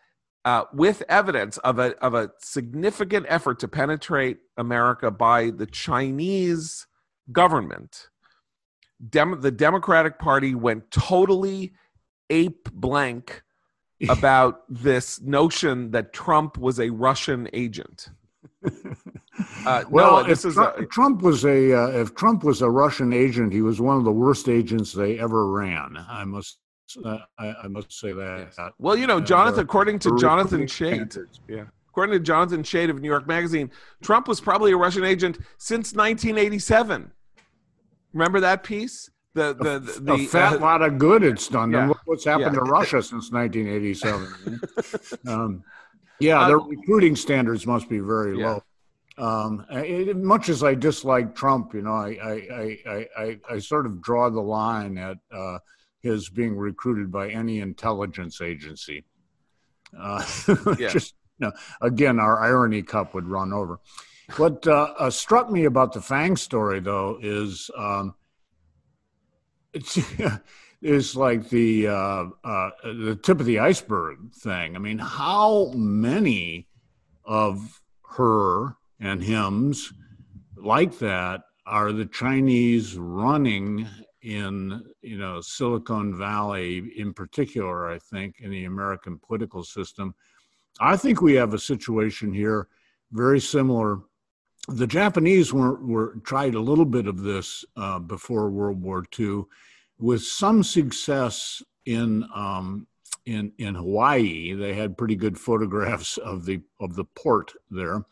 uh, 0.45 0.65
with 0.73 1.03
evidence 1.09 1.59
of 1.59 1.79
a, 1.79 1.97
of 2.03 2.15
a 2.15 2.33
significant 2.41 3.27
effort 3.29 3.61
to 3.61 3.69
penetrate 3.69 4.39
America 4.57 5.11
by 5.11 5.51
the 5.51 5.67
Chinese 5.67 6.87
government, 7.31 8.09
Dem- 9.09 9.41
the 9.41 9.51
Democratic 9.51 10.19
Party 10.19 10.55
went 10.55 10.91
totally 10.91 11.73
ape 12.31 12.69
blank 12.73 13.43
about 14.09 14.63
this 14.69 15.21
notion 15.21 15.91
that 15.91 16.13
Trump 16.13 16.59
was 16.59 16.81
a 16.81 16.91
Russian 16.91 17.49
agent. 17.53 18.09
Uh, 19.67 19.85
well, 19.89 20.23
no, 20.23 20.31
if 20.31 20.43
Trump, 20.43 20.79
a, 20.79 20.87
Trump, 20.87 21.23
was 21.23 21.45
a 21.45 21.73
uh, 21.73 21.89
if 21.89 22.15
Trump 22.15 22.45
was 22.45 22.61
a 22.63 22.69
Russian 22.69 23.13
agent, 23.13 23.53
he 23.53 23.63
was 23.63 23.81
one 23.81 23.97
of 23.97 24.05
the 24.05 24.13
worst 24.13 24.49
agents 24.49 24.93
they 24.93 25.19
ever 25.19 25.51
ran. 25.51 25.97
I 26.09 26.25
must 26.25 26.59
uh, 27.05 27.18
I, 27.38 27.55
I, 27.64 27.68
must 27.68 27.92
say 27.92 28.12
that. 28.12 28.53
Yes. 28.57 28.70
Well, 28.79 28.96
you 28.96 29.07
know, 29.07 29.20
Jonathan, 29.20 29.61
according 29.61 29.98
to 30.00 30.16
Jonathan 30.18 30.62
Chait, 30.62 31.18
yeah, 31.48 31.64
according 31.88 32.12
to 32.14 32.20
Jonathan 32.20 32.62
Chait 32.62 32.90
of 32.90 33.00
New 33.00 33.09
York 33.09 33.26
Magazine, 33.26 33.70
Trump 34.03 34.29
was 34.29 34.40
probably 34.40 34.72
a 34.72 34.76
Russian 34.76 35.05
agent 35.05 35.38
since 35.59 35.92
1987. 35.92 37.11
Remember 38.12 38.40
that 38.40 38.64
piece? 38.64 39.11
The 39.35 39.55
the 39.55 39.79
the, 39.79 40.00
the 40.00 40.12
a 40.14 40.26
fat 40.26 40.55
uh, 40.55 40.59
lot 40.59 40.83
of 40.83 40.98
good 40.98 41.22
it's 41.22 41.46
done. 41.46 41.70
Yeah. 41.70 41.92
what's 42.05 42.24
happened 42.24 42.55
yeah. 42.55 42.64
to 42.64 42.70
Russia 42.70 43.03
since 43.03 43.31
1987. 43.31 44.61
um, 45.29 45.62
yeah, 46.18 46.46
their 46.48 46.59
recruiting 46.59 47.14
standards 47.14 47.66
must 47.66 47.88
be 47.88 48.00
very 48.00 48.38
yeah. 48.38 48.50
low. 48.50 48.62
Um, 49.18 49.66
it, 49.70 50.16
much 50.16 50.48
as 50.48 50.64
I 50.64 50.74
dislike 50.74 51.35
Trump, 51.35 51.74
you 51.74 51.83
know, 51.83 51.92
I 51.92 52.09
I, 52.22 52.79
I, 52.87 53.09
I, 53.16 53.38
I 53.50 53.59
sort 53.59 53.87
of 53.87 54.03
draw 54.03 54.31
the 54.31 54.40
line 54.40 54.98
at 54.98 55.18
uh, 55.33 55.59
his 56.01 56.29
being 56.29 56.57
recruited 56.57 57.13
by 57.13 57.31
any 57.31 57.61
intelligence 57.61 58.41
agency. 58.41 59.05
Uh, 59.99 60.25
yeah. 60.79 60.89
Just, 60.89 61.15
no, 61.39 61.53
again, 61.81 62.19
our 62.19 62.41
irony 62.41 62.83
cup 62.83 63.15
would 63.15 63.27
run 63.27 63.53
over. 63.53 63.81
What 64.37 64.67
uh, 64.67 64.95
uh, 64.99 65.11
struck 65.11 65.51
me 65.51 65.65
about 65.65 65.93
the 65.93 66.01
Fang 66.01 66.37
story, 66.37 66.81
though, 66.81 67.19
is 67.21 67.71
um, 67.77 68.15
it's 69.73 69.99
is 70.83 71.17
like 71.17 71.49
the 71.49 71.89
uh, 71.89 72.25
uh, 72.45 72.71
the 72.85 73.19
tip 73.23 73.41
of 73.41 73.47
the 73.47 73.59
iceberg 73.59 74.33
thing. 74.35 74.77
I 74.77 74.79
mean, 74.79 74.99
how 74.99 75.73
many 75.75 76.69
of 77.25 77.81
her 78.11 78.77
and 79.01 79.23
him's 79.23 79.93
like 80.57 80.99
that 80.99 81.43
are 81.67 81.93
the 81.93 82.07
Chinese 82.07 82.97
running 82.97 83.89
in 84.23 84.83
you 85.03 85.19
know 85.19 85.41
Silicon 85.41 86.17
Valley 86.17 86.93
in 86.97 87.13
particular? 87.13 87.91
I 87.91 87.99
think 87.99 88.41
in 88.41 88.51
the 88.51 88.65
American 88.65 89.19
political 89.19 89.65
system, 89.65 90.15
I 90.81 90.97
think 90.97 91.21
we 91.21 91.35
have 91.35 91.55
a 91.55 91.59
situation 91.59 92.33
here 92.33 92.69
very 93.13 93.41
similar. 93.41 94.01
The 94.69 94.87
Japanese 94.87 95.53
were, 95.53 95.75
were 95.85 96.17
tried 96.23 96.55
a 96.55 96.61
little 96.61 96.85
bit 96.85 97.07
of 97.07 97.23
this 97.23 97.65
uh, 97.77 97.99
before 97.99 98.51
World 98.51 98.81
War 98.81 99.05
II 99.19 99.45
with 99.99 100.23
some 100.23 100.63
success 100.63 101.63
in 101.87 102.27
um, 102.35 102.87
in 103.27 103.53
in 103.59 103.75
Hawaii. 103.75 104.55
They 104.55 104.75
had 104.75 104.99
pretty 104.99 105.17
good 105.17 105.39
photographs 105.39 106.17
of 106.19 106.45
the 106.45 106.61
of 106.79 106.95
the 106.95 107.05
port 107.05 107.53
there. 107.71 108.05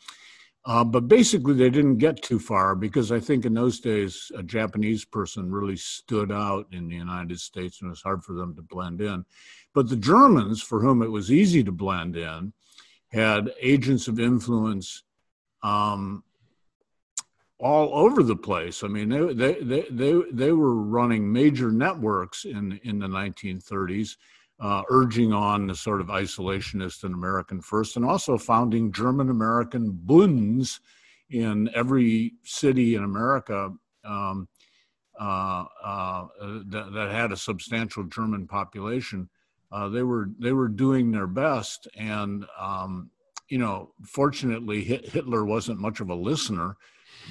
Uh, 0.68 0.84
but 0.84 1.08
basically, 1.08 1.54
they 1.54 1.70
didn't 1.70 1.96
get 1.96 2.20
too 2.20 2.38
far 2.38 2.74
because 2.74 3.10
I 3.10 3.18
think 3.18 3.46
in 3.46 3.54
those 3.54 3.80
days, 3.80 4.30
a 4.36 4.42
Japanese 4.42 5.02
person 5.02 5.50
really 5.50 5.78
stood 5.78 6.30
out 6.30 6.66
in 6.72 6.88
the 6.88 6.94
United 6.94 7.40
States 7.40 7.80
and 7.80 7.88
it 7.88 7.92
was 7.92 8.02
hard 8.02 8.22
for 8.22 8.34
them 8.34 8.54
to 8.54 8.60
blend 8.60 9.00
in. 9.00 9.24
But 9.72 9.88
the 9.88 9.96
Germans, 9.96 10.62
for 10.62 10.80
whom 10.80 11.00
it 11.00 11.10
was 11.10 11.32
easy 11.32 11.64
to 11.64 11.72
blend 11.72 12.16
in, 12.16 12.52
had 13.08 13.50
agents 13.62 14.08
of 14.08 14.20
influence 14.20 15.04
um, 15.62 16.22
all 17.58 18.04
over 18.04 18.22
the 18.22 18.36
place. 18.36 18.84
I 18.84 18.88
mean, 18.88 19.08
they, 19.08 19.32
they, 19.32 19.60
they, 19.62 19.86
they, 19.90 20.22
they 20.30 20.52
were 20.52 20.74
running 20.74 21.32
major 21.32 21.72
networks 21.72 22.44
in, 22.44 22.78
in 22.84 22.98
the 22.98 23.08
1930s, 23.08 24.16
uh, 24.60 24.82
urging 24.90 25.32
on 25.32 25.66
the 25.66 25.74
sort 25.74 26.00
of 26.00 26.08
isolationist 26.08 27.04
and 27.04 27.14
American 27.14 27.60
first, 27.60 27.96
and 27.96 28.04
also 28.04 28.36
founding 28.36 28.92
German 28.92 29.30
American 29.30 29.90
bunds 29.92 30.80
in 31.30 31.70
every 31.74 32.32
city 32.42 32.94
in 32.94 33.04
America 33.04 33.72
um, 34.04 34.48
uh, 35.20 35.64
uh, 35.84 36.26
that, 36.66 36.92
that, 36.92 37.10
had 37.12 37.32
a 37.32 37.36
substantial 37.36 38.04
German 38.04 38.46
population. 38.46 39.28
Uh, 39.70 39.88
they 39.88 40.02
were 40.02 40.30
they 40.38 40.52
were 40.52 40.68
doing 40.68 41.10
their 41.10 41.26
best, 41.26 41.86
and 41.96 42.46
um, 42.58 43.10
you 43.48 43.58
know, 43.58 43.92
fortunately, 44.04 44.82
Hitler 44.82 45.44
wasn't 45.44 45.78
much 45.78 46.00
of 46.00 46.10
a 46.10 46.14
listener 46.14 46.76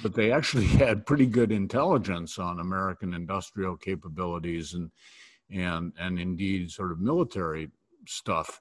but 0.02 0.14
they 0.14 0.32
actually 0.32 0.66
had 0.66 1.06
pretty 1.06 1.26
good 1.26 1.52
intelligence 1.52 2.38
on 2.38 2.60
American 2.60 3.14
industrial 3.14 3.76
capabilities 3.76 4.74
and 4.74 4.90
and 5.50 5.92
and 5.98 6.18
indeed 6.18 6.70
sort 6.70 6.92
of 6.92 7.00
military 7.00 7.70
stuff. 8.06 8.60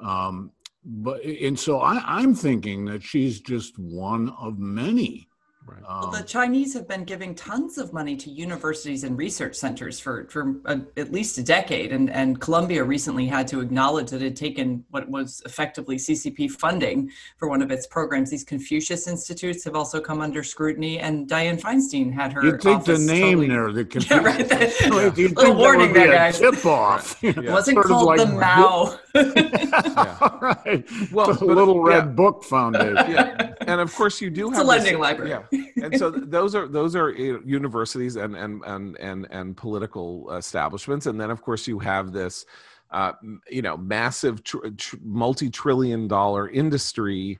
Um, 0.00 0.52
but 0.84 1.24
and 1.24 1.58
so 1.58 1.80
I, 1.80 2.02
I'm 2.04 2.34
thinking 2.34 2.84
that 2.86 3.02
she's 3.02 3.40
just 3.40 3.78
one 3.78 4.30
of 4.40 4.58
many 4.58 5.28
Right. 5.66 5.82
Um, 5.86 6.00
well, 6.02 6.10
the 6.10 6.22
Chinese 6.22 6.72
have 6.74 6.86
been 6.86 7.04
giving 7.04 7.34
tons 7.34 7.76
of 7.76 7.92
money 7.92 8.16
to 8.16 8.30
universities 8.30 9.02
and 9.02 9.18
research 9.18 9.56
centers 9.56 9.98
for, 9.98 10.26
for 10.28 10.54
a, 10.66 10.80
at 10.96 11.10
least 11.10 11.38
a 11.38 11.42
decade. 11.42 11.92
And, 11.92 12.08
and 12.10 12.40
Columbia 12.40 12.84
recently 12.84 13.26
had 13.26 13.48
to 13.48 13.60
acknowledge 13.60 14.10
that 14.10 14.22
it 14.22 14.24
had 14.24 14.36
taken 14.36 14.84
what 14.90 15.08
was 15.08 15.42
effectively 15.44 15.96
CCP 15.96 16.52
funding 16.52 17.10
for 17.36 17.48
one 17.48 17.62
of 17.62 17.70
its 17.72 17.86
programs. 17.86 18.30
These 18.30 18.44
Confucius 18.44 19.08
Institutes 19.08 19.64
have 19.64 19.74
also 19.74 20.00
come 20.00 20.20
under 20.20 20.44
scrutiny. 20.44 21.00
And 21.00 21.28
Dianne 21.28 21.60
Feinstein 21.60 22.12
had 22.12 22.32
her. 22.32 22.44
You 22.44 22.56
take 22.56 22.84
the 22.84 22.98
name 22.98 23.38
totally, 23.40 23.48
there, 23.48 23.72
the 23.72 23.84
Confucius. 23.84 24.06
Yeah, 24.16 24.24
right. 24.24 24.48
The, 24.48 25.12
yeah. 25.16 25.28
Little 25.28 25.54
warning 25.56 25.92
there, 25.92 26.12
guys. 26.12 26.38
Tip 26.38 26.64
off. 26.64 27.18
Yeah. 27.22 27.30
It 27.30 27.50
wasn't 27.50 27.76
sort 27.76 27.86
called 27.86 28.06
like, 28.06 28.18
the 28.18 28.26
Mao. 28.26 28.98
yeah. 29.36 30.38
right. 30.40 30.84
Well, 31.12 31.32
the 31.34 31.44
Little 31.44 31.82
Red 31.82 32.14
Book 32.16 32.44
Foundation. 32.44 33.10
Yeah. 33.10 33.54
And 33.60 33.80
of 33.80 33.94
course, 33.94 34.20
you 34.20 34.30
do 34.30 34.48
it's 34.48 34.58
have 34.58 34.66
a 34.66 34.68
lending 34.68 34.94
this, 34.94 35.00
library. 35.00 35.30
Yeah 35.30 35.66
and 35.82 35.98
so 35.98 36.10
those 36.10 36.54
are 36.54 36.66
those 36.66 36.96
are 36.96 37.10
universities 37.12 38.16
and 38.16 38.36
and 38.36 38.62
and 38.64 38.96
and 38.98 39.26
and 39.30 39.56
political 39.56 40.32
establishments, 40.34 41.06
and 41.06 41.20
then 41.20 41.30
of 41.30 41.42
course 41.42 41.66
you 41.66 41.78
have 41.78 42.12
this, 42.12 42.46
uh, 42.90 43.12
you 43.50 43.62
know, 43.62 43.76
massive 43.76 44.42
tr- 44.42 44.68
tr- 44.76 44.96
multi-trillion 45.02 46.08
dollar 46.08 46.48
industry. 46.48 47.38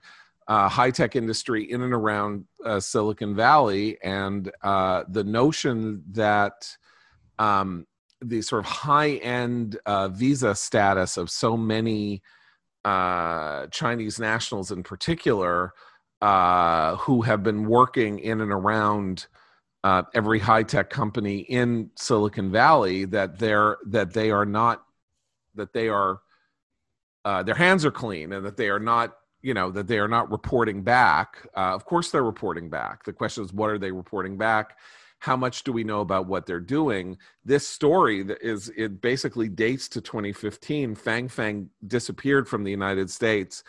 Uh, 0.48 0.68
high 0.68 0.92
tech 0.92 1.16
industry 1.16 1.72
in 1.72 1.82
and 1.82 1.92
around 1.92 2.44
uh, 2.64 2.78
Silicon 2.78 3.34
Valley, 3.34 3.98
and 4.04 4.52
uh, 4.62 5.02
the 5.08 5.24
notion 5.24 6.04
that 6.12 6.70
um, 7.40 7.84
the 8.22 8.42
sort 8.42 8.64
of 8.64 8.70
high 8.70 9.12
end 9.16 9.78
uh, 9.86 10.08
visa 10.08 10.54
status 10.54 11.16
of 11.16 11.30
so 11.30 11.56
many 11.56 12.22
uh, 12.84 13.66
Chinese 13.68 14.18
nationals 14.18 14.70
in 14.70 14.82
particular 14.82 15.72
uh, 16.22 16.96
who 16.96 17.22
have 17.22 17.42
been 17.42 17.66
working 17.66 18.18
in 18.18 18.40
and 18.40 18.52
around 18.52 19.26
uh, 19.84 20.02
every 20.14 20.38
high 20.38 20.62
tech 20.62 20.90
company 20.90 21.38
in 21.38 21.90
Silicon 21.96 22.50
Valley 22.50 23.04
that 23.04 23.38
they're 23.38 23.76
that 23.86 24.12
they 24.12 24.30
are 24.30 24.46
not 24.46 24.82
that 25.54 25.72
they 25.72 25.88
are 25.88 26.20
uh, 27.24 27.42
their 27.42 27.54
hands 27.54 27.84
are 27.84 27.90
clean 27.90 28.32
and 28.32 28.46
that 28.46 28.56
they 28.56 28.68
are 28.68 28.78
not 28.78 29.16
you 29.42 29.54
know 29.54 29.70
that 29.70 29.86
they 29.86 29.98
are 29.98 30.08
not 30.08 30.30
reporting 30.30 30.82
back. 30.82 31.46
Uh, 31.56 31.74
of 31.74 31.84
course, 31.84 32.10
they're 32.10 32.24
reporting 32.24 32.68
back. 32.70 33.04
The 33.04 33.12
question 33.12 33.44
is, 33.44 33.52
what 33.52 33.70
are 33.70 33.78
they 33.78 33.92
reporting 33.92 34.36
back? 34.36 34.76
How 35.18 35.36
much 35.36 35.64
do 35.64 35.72
we 35.72 35.84
know 35.84 36.00
about 36.00 36.26
what 36.26 36.46
they're 36.46 36.60
doing? 36.60 37.16
This 37.44 37.66
story 37.66 38.24
is 38.40 38.70
it 38.76 39.00
basically 39.00 39.48
dates 39.48 39.88
to 39.90 40.00
2015. 40.00 40.94
Fang 40.94 41.28
Fang 41.28 41.70
disappeared 41.86 42.48
from 42.48 42.64
the 42.64 42.70
United 42.70 43.10
States 43.10 43.64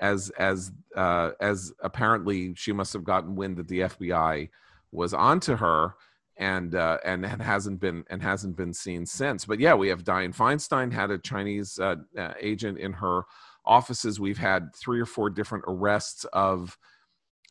as 0.00 0.30
as 0.38 0.72
uh, 0.96 1.30
as 1.40 1.72
apparently 1.82 2.54
she 2.54 2.72
must 2.72 2.92
have 2.92 3.04
gotten 3.04 3.36
wind 3.36 3.56
that 3.56 3.68
the 3.68 3.80
FBI 3.80 4.48
was 4.92 5.14
onto 5.14 5.56
her 5.56 5.94
and 6.36 6.74
uh, 6.74 6.98
and 7.04 7.24
hasn't 7.24 7.80
been 7.80 8.04
and 8.10 8.22
hasn't 8.22 8.56
been 8.56 8.72
seen 8.72 9.04
since. 9.04 9.44
But 9.44 9.60
yeah, 9.60 9.74
we 9.74 9.88
have 9.88 10.04
Dianne 10.04 10.36
Feinstein 10.36 10.92
had 10.92 11.10
a 11.10 11.18
Chinese 11.18 11.78
uh, 11.78 11.96
uh, 12.16 12.34
agent 12.40 12.78
in 12.78 12.92
her 12.94 13.22
offices. 13.64 14.20
We've 14.20 14.38
had 14.38 14.74
three 14.74 15.00
or 15.00 15.06
four 15.06 15.30
different 15.30 15.64
arrests 15.66 16.24
of 16.32 16.78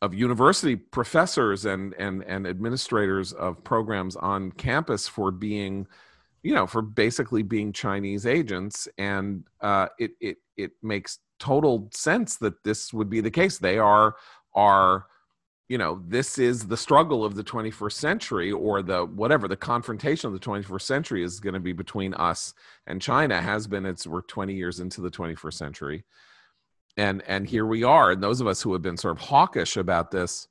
of 0.00 0.14
university 0.14 0.76
professors 0.76 1.64
and 1.64 1.94
and 1.94 2.22
and 2.24 2.46
administrators 2.46 3.32
of 3.32 3.62
programs 3.64 4.16
on 4.16 4.52
campus 4.52 5.08
for 5.08 5.30
being 5.30 5.86
you 6.42 6.54
know 6.54 6.66
for 6.66 6.82
basically 6.82 7.42
being 7.42 7.72
chinese 7.72 8.26
agents. 8.26 8.88
And 8.98 9.44
uh, 9.60 9.88
it 9.98 10.12
it 10.20 10.36
it 10.56 10.72
makes 10.82 11.18
total 11.38 11.88
sense 11.92 12.36
that 12.36 12.62
this 12.64 12.92
would 12.92 13.10
be 13.10 13.20
the 13.20 13.30
case. 13.30 13.58
They 13.58 13.78
are 13.78 14.16
are 14.54 15.06
you 15.68 15.78
know 15.78 16.00
this 16.06 16.38
is 16.38 16.66
the 16.66 16.76
struggle 16.76 17.24
of 17.24 17.34
the 17.34 17.44
21st 17.44 17.92
century 17.92 18.52
or 18.52 18.82
the 18.82 19.04
whatever 19.04 19.48
the 19.48 19.56
confrontation 19.56 20.28
of 20.28 20.32
the 20.32 20.46
21st 20.46 20.82
century 20.82 21.22
is 21.24 21.40
going 21.40 21.54
to 21.54 21.60
be 21.60 21.72
between 21.72 22.14
us 22.14 22.54
and 22.86 23.02
china 23.02 23.40
has 23.42 23.66
been. 23.66 23.84
It's 23.84 24.06
we're 24.06 24.22
20 24.22 24.54
years 24.54 24.80
into 24.80 25.00
the 25.00 25.10
21st 25.10 25.54
century 25.54 26.04
and 26.98 27.22
and 27.26 27.48
here 27.48 27.64
we 27.64 27.84
are. 27.84 28.10
And 28.10 28.22
those 28.22 28.40
of 28.40 28.46
us 28.46 28.60
who 28.60 28.72
have 28.72 28.82
been 28.82 28.96
sort 28.96 29.16
of 29.16 29.22
hawkish 29.22 29.76
about 29.76 30.10
this 30.10 30.48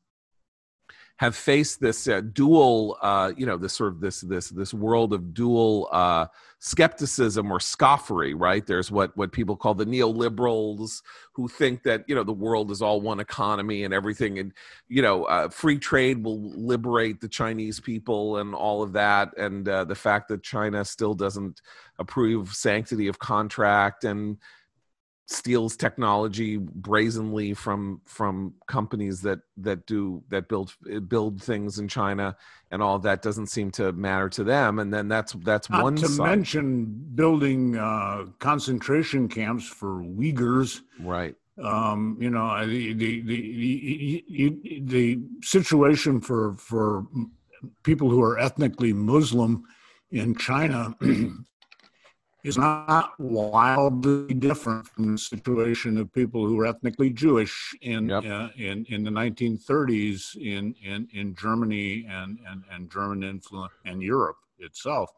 have 1.17 1.35
faced 1.35 1.79
this 1.81 2.07
uh, 2.07 2.21
dual, 2.21 2.95
uh, 3.01 3.31
you 3.35 3.45
know, 3.45 3.57
this 3.57 3.73
sort 3.73 3.91
of 3.91 3.99
this 3.99 4.21
this 4.21 4.49
this 4.49 4.73
world 4.73 5.13
of 5.13 5.33
dual 5.33 5.89
uh, 5.91 6.27
skepticism 6.59 7.51
or 7.51 7.57
scoffery, 7.57 8.33
right? 8.35 8.65
There's 8.65 8.91
what 8.91 9.17
what 9.17 9.31
people 9.31 9.57
call 9.57 9.73
the 9.73 9.85
neoliberals 9.85 11.01
who 11.33 11.47
think 11.47 11.83
that 11.83 12.05
you 12.07 12.13
know 12.13 12.23
the 12.23 12.31
world 12.31 12.69
is 12.69 12.83
all 12.83 13.01
one 13.01 13.19
economy 13.19 13.83
and 13.83 13.93
everything, 13.93 14.37
and 14.37 14.53
you 14.87 15.01
know, 15.01 15.25
uh, 15.25 15.49
free 15.49 15.79
trade 15.79 16.23
will 16.23 16.39
liberate 16.39 17.19
the 17.19 17.29
Chinese 17.29 17.79
people 17.79 18.37
and 18.37 18.53
all 18.53 18.83
of 18.83 18.93
that, 18.93 19.35
and 19.37 19.67
uh, 19.67 19.83
the 19.85 19.95
fact 19.95 20.29
that 20.29 20.43
China 20.43 20.85
still 20.85 21.15
doesn't 21.15 21.61
approve 21.97 22.53
sanctity 22.53 23.07
of 23.07 23.17
contract 23.17 24.03
and 24.03 24.37
steals 25.29 25.75
technology 25.75 26.55
brazenly 26.57 27.53
from 27.53 27.99
from 28.05 28.53
companies 28.67 29.21
that 29.21 29.39
that 29.57 29.85
do 29.85 30.23
that 30.29 30.47
build 30.47 30.73
build 31.09 31.41
things 31.41 31.79
in 31.79 31.87
China 31.87 32.35
and 32.71 32.81
all 32.81 32.97
that 32.97 33.21
doesn't 33.21 33.47
seem 33.47 33.69
to 33.71 33.91
matter 33.91 34.29
to 34.29 34.43
them. 34.45 34.79
And 34.79 34.93
then 34.93 35.09
that's 35.09 35.33
that's 35.33 35.69
Not 35.69 35.83
one 35.83 35.95
to 35.97 36.07
side. 36.07 36.25
mention 36.25 36.85
building 37.13 37.77
uh, 37.77 38.25
concentration 38.39 39.27
camps 39.27 39.67
for 39.67 40.01
Uyghurs. 40.01 40.81
Right. 40.99 41.35
Um, 41.61 42.17
you 42.21 42.29
know 42.29 42.65
the 42.65 42.93
the, 42.93 43.21
the 43.21 44.23
the 44.29 44.79
the 44.81 45.19
situation 45.41 46.21
for 46.21 46.53
for 46.53 47.05
people 47.83 48.09
who 48.09 48.21
are 48.21 48.39
ethnically 48.39 48.93
Muslim 48.93 49.63
in 50.11 50.35
China 50.35 50.95
is 52.47 52.57
not 52.57 53.11
wildly 53.19 54.33
different 54.33 54.87
from 54.87 55.11
the 55.11 55.17
situation 55.17 55.97
of 55.97 56.11
people 56.13 56.45
who 56.45 56.55
were 56.55 56.65
ethnically 56.65 57.09
Jewish 57.09 57.75
in 57.81 58.07
yep. 58.07 58.23
uh, 58.25 58.47
in 58.55 58.85
in 58.85 59.03
the 59.03 59.11
1930s 59.11 60.35
in 60.37 60.73
in 60.81 61.09
in 61.13 61.35
Germany 61.35 62.05
and 62.09 62.39
and 62.49 62.63
and 62.71 62.89
German 62.89 63.23
influence 63.23 63.73
and 63.85 64.01
Europe 64.01 64.37
itself. 64.59 65.09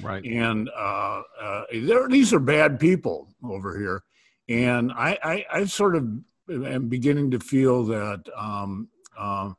Right. 0.00 0.24
And 0.24 0.70
uh, 0.70 1.22
uh, 1.42 1.64
these 2.08 2.32
are 2.32 2.38
bad 2.38 2.78
people 2.78 3.28
over 3.42 3.76
here, 3.76 4.04
and 4.48 4.92
I 4.92 5.18
I, 5.22 5.46
I 5.52 5.64
sort 5.64 5.96
of 5.96 6.08
am 6.48 6.88
beginning 6.88 7.32
to 7.32 7.40
feel 7.40 7.84
that. 7.86 8.22
Um, 8.36 8.88
um, 9.18 9.56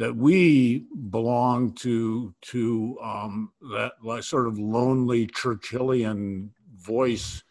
that 0.00 0.16
we 0.16 0.86
belong 1.10 1.74
to 1.74 2.34
to 2.40 2.96
um, 3.02 3.52
that 3.60 3.92
sort 4.24 4.46
of 4.46 4.58
lonely 4.58 5.26
Churchillian 5.26 6.48
voice 6.74 7.44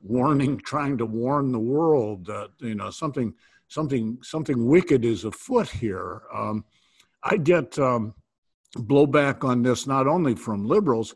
warning, 0.00 0.56
trying 0.64 0.96
to 0.98 1.04
warn 1.04 1.50
the 1.50 1.58
world 1.58 2.24
that 2.26 2.50
you 2.60 2.76
know 2.76 2.90
something 2.90 3.34
something 3.66 4.18
something 4.22 4.66
wicked 4.66 5.04
is 5.04 5.24
afoot 5.24 5.68
here. 5.68 6.22
Um, 6.32 6.64
I 7.24 7.38
get 7.38 7.76
um, 7.80 8.14
blowback 8.76 9.42
on 9.42 9.64
this 9.64 9.88
not 9.88 10.06
only 10.06 10.36
from 10.36 10.64
liberals 10.64 11.12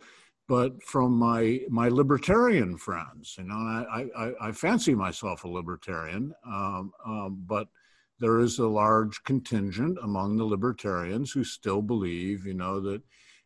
but 0.48 0.82
from 0.82 1.12
my 1.12 1.60
my 1.68 1.86
libertarian 1.86 2.76
friends. 2.76 3.36
You 3.38 3.44
know, 3.44 3.54
I 3.54 4.08
I, 4.18 4.48
I 4.48 4.50
fancy 4.50 4.96
myself 4.96 5.44
a 5.44 5.48
libertarian, 5.48 6.34
um, 6.44 6.92
um, 7.06 7.44
but 7.46 7.68
there 8.20 8.38
is 8.38 8.58
a 8.58 8.68
large 8.68 9.22
contingent 9.24 9.98
among 10.02 10.36
the 10.36 10.44
libertarians 10.44 11.32
who 11.32 11.42
still 11.42 11.80
believe, 11.80 12.46
you 12.46 12.54
know, 12.54 12.78
that 12.80 13.02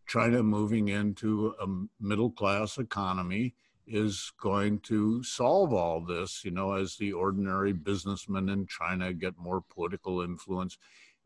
China 0.06 0.42
moving 0.42 0.88
into 0.88 1.54
a 1.62 1.66
middle 2.04 2.30
class 2.30 2.76
economy 2.76 3.54
is 3.86 4.32
going 4.40 4.80
to 4.80 5.22
solve 5.22 5.72
all 5.72 6.00
this, 6.00 6.44
you 6.44 6.50
know, 6.50 6.72
as 6.72 6.96
the 6.96 7.12
ordinary 7.12 7.72
businessmen 7.72 8.48
in 8.48 8.66
China 8.66 9.12
get 9.12 9.38
more 9.38 9.62
political 9.72 10.22
influence. 10.22 10.76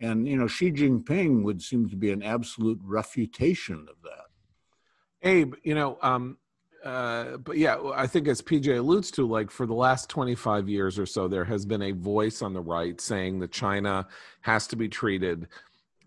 And, 0.01 0.29
you 0.29 0.37
know, 0.37 0.47
Xi 0.47 0.71
Jinping 0.71 1.43
would 1.43 1.63
seem 1.63 1.89
to 1.89 1.97
be 1.97 2.13
an 2.13 2.23
absolute 2.23 2.81
refutation 2.85 3.87
of 3.89 3.97
that. 4.03 4.27
Abe, 5.23 5.55
you 5.65 5.75
know, 5.75 5.99
um, 6.03 6.39
uh, 6.85 7.37
but 7.39 7.59
yeah, 7.59 7.79
I 7.95 8.07
think 8.07 8.29
as 8.29 8.41
PJ 8.41 8.79
alludes 8.79 9.11
to, 9.13 9.27
like 9.27 9.51
for 9.51 9.67
the 9.67 9.75
last 9.75 10.09
25 10.09 10.69
years 10.69 10.99
or 10.99 11.07
so, 11.07 11.29
there 11.29 11.45
has 11.45 11.67
been 11.67 11.83
a 11.83 11.93
voice 11.93 12.43
on 12.43 12.53
the 12.53 12.61
right 12.61 13.01
saying 13.01 13.41
that 13.41 13.53
China 13.53 14.07
has 14.43 14.67
to 14.69 14.77
be 14.77 14.89
treated 14.89 15.49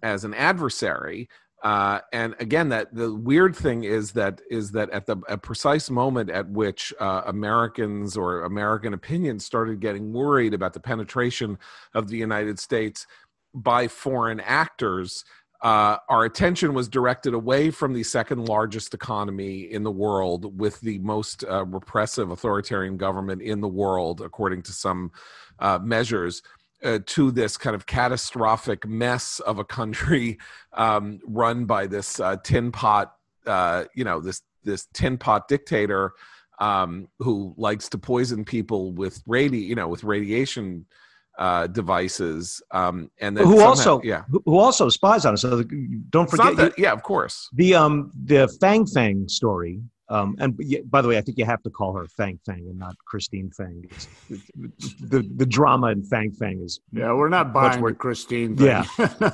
as 0.02 0.24
an 0.24 0.34
adversary. 0.34 1.30
Uh, 1.64 2.00
and 2.12 2.36
again, 2.40 2.70
that 2.70 2.94
the 2.96 3.14
weird 3.14 3.56
thing 3.56 3.84
is 3.84 4.14
that 4.14 4.42
is 4.50 4.72
that 4.72 4.90
at 4.90 5.06
the 5.06 5.16
precise 5.44 5.92
moment 5.92 6.30
at 6.30 6.50
which 6.50 6.92
uh, 7.00 7.22
Americans 7.28 8.18
or 8.18 8.42
American 8.42 8.96
opinion 8.96 9.40
started 9.40 9.80
getting 9.80 10.12
worried 10.12 10.56
about 10.56 10.74
the 10.74 10.80
penetration 10.80 11.60
of 11.94 12.08
the 12.08 12.18
United 12.18 12.58
States 12.58 13.06
by 13.54 13.88
foreign 13.88 14.40
actors, 14.40 15.24
uh, 15.62 15.98
our 16.10 16.26
attention 16.26 16.74
was 16.74 16.90
directed 16.90 17.34
away 17.34 17.70
from 17.70 17.94
the 17.94 18.04
second 18.04 18.46
largest 18.46 18.94
economy 18.94 19.62
in 19.62 19.84
the 19.84 19.92
world 19.92 20.60
with 20.60 20.80
the 20.82 20.98
most 21.00 21.44
uh, 21.44 21.64
repressive 21.66 22.32
authoritarian 22.32 22.98
government 22.98 23.42
in 23.44 23.62
the 23.62 23.68
world, 23.68 24.22
according 24.22 24.64
to 24.64 24.72
some 24.72 25.12
uh, 25.60 25.78
measures, 25.82 26.42
uh, 26.84 26.98
to 27.06 27.30
this 27.30 27.58
kind 27.58 27.76
of 27.76 27.86
catastrophic 27.86 28.88
mess 28.88 29.40
of 29.42 29.60
a 29.60 29.64
country 29.64 30.40
um, 30.74 31.20
run 31.28 31.66
by 31.66 31.86
this 31.86 32.20
uh, 32.20 32.36
tin 32.44 32.72
pot, 32.72 33.14
uh, 33.46 33.84
you 33.94 34.04
know, 34.04 34.20
this 34.20 34.42
this 34.64 34.88
tin 34.94 35.18
pot 35.18 35.48
dictator 35.48 36.14
um, 36.60 37.08
who 37.20 37.54
likes 37.58 37.90
to 37.90 37.98
poison 37.98 38.46
people 38.46 38.92
with 38.92 39.24
radi, 39.26 39.64
you 39.64 39.76
know, 39.76 39.88
with 39.88 40.04
radiation 40.04 40.86
uh, 41.42 41.66
devices, 41.66 42.62
um, 42.70 43.10
and 43.20 43.36
then 43.36 43.46
who 43.46 43.58
somehow, 43.58 43.68
also 43.68 44.02
yeah 44.04 44.24
who 44.46 44.58
also 44.60 44.90
spies 44.90 45.26
on 45.26 45.34
us. 45.34 45.42
So 45.42 45.64
don't 46.12 46.30
forget, 46.30 46.56
that, 46.56 46.78
yeah, 46.78 46.92
of 46.92 47.02
course. 47.02 47.50
The 47.54 47.74
um 47.74 48.12
the 48.26 48.48
Fang 48.62 48.86
Fang 48.86 49.28
story. 49.28 49.82
Um, 50.08 50.36
and 50.40 50.60
by 50.92 51.02
the 51.02 51.08
way, 51.08 51.18
I 51.18 51.22
think 51.22 51.38
you 51.38 51.46
have 51.46 51.64
to 51.64 51.70
call 51.70 51.94
her 51.94 52.06
Fang 52.06 52.38
Fang 52.46 52.68
and 52.70 52.78
not 52.78 52.96
Christine 53.06 53.50
Fang. 53.50 53.84
It's, 53.90 54.08
the 55.00 55.28
the 55.36 55.46
drama 55.46 55.88
in 55.88 56.04
Fang 56.04 56.32
Fang 56.32 56.62
is 56.62 56.80
yeah, 56.92 57.12
we're 57.12 57.30
not 57.30 57.54
buying 57.54 57.82
with 57.82 57.98
Christine. 57.98 58.56
Thing. 58.56 58.68
Yeah. 58.68 58.86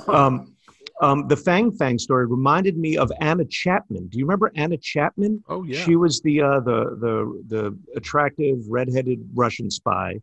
um, 0.08 0.56
um, 1.02 1.28
the 1.28 1.36
Fang 1.36 1.72
Fang 1.72 2.00
story 2.00 2.26
reminded 2.26 2.78
me 2.78 2.96
of 2.96 3.12
Anna 3.20 3.44
Chapman. 3.44 4.08
Do 4.08 4.18
you 4.18 4.24
remember 4.24 4.52
Anna 4.56 4.78
Chapman? 4.78 5.44
Oh 5.50 5.64
yeah. 5.64 5.84
She 5.84 5.98
was 5.98 6.22
the 6.22 6.42
uh, 6.42 6.60
the 6.62 6.80
the 7.02 7.44
the 7.54 7.78
attractive 7.98 8.60
redheaded 8.70 9.28
Russian 9.34 9.70
spy 9.70 10.22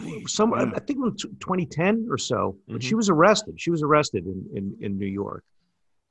right. 0.00 0.28
Somewhere, 0.28 0.66
yeah. 0.66 0.72
I 0.74 0.80
think 0.80 0.98
it 0.98 1.02
was 1.02 1.22
2010 1.40 2.08
or 2.10 2.18
so. 2.18 2.56
But 2.66 2.74
mm-hmm. 2.74 2.80
she 2.80 2.94
was 2.94 3.08
arrested. 3.08 3.60
She 3.60 3.70
was 3.70 3.82
arrested 3.82 4.26
in 4.26 4.46
in, 4.54 4.76
in 4.80 4.98
New 4.98 5.06
York. 5.06 5.44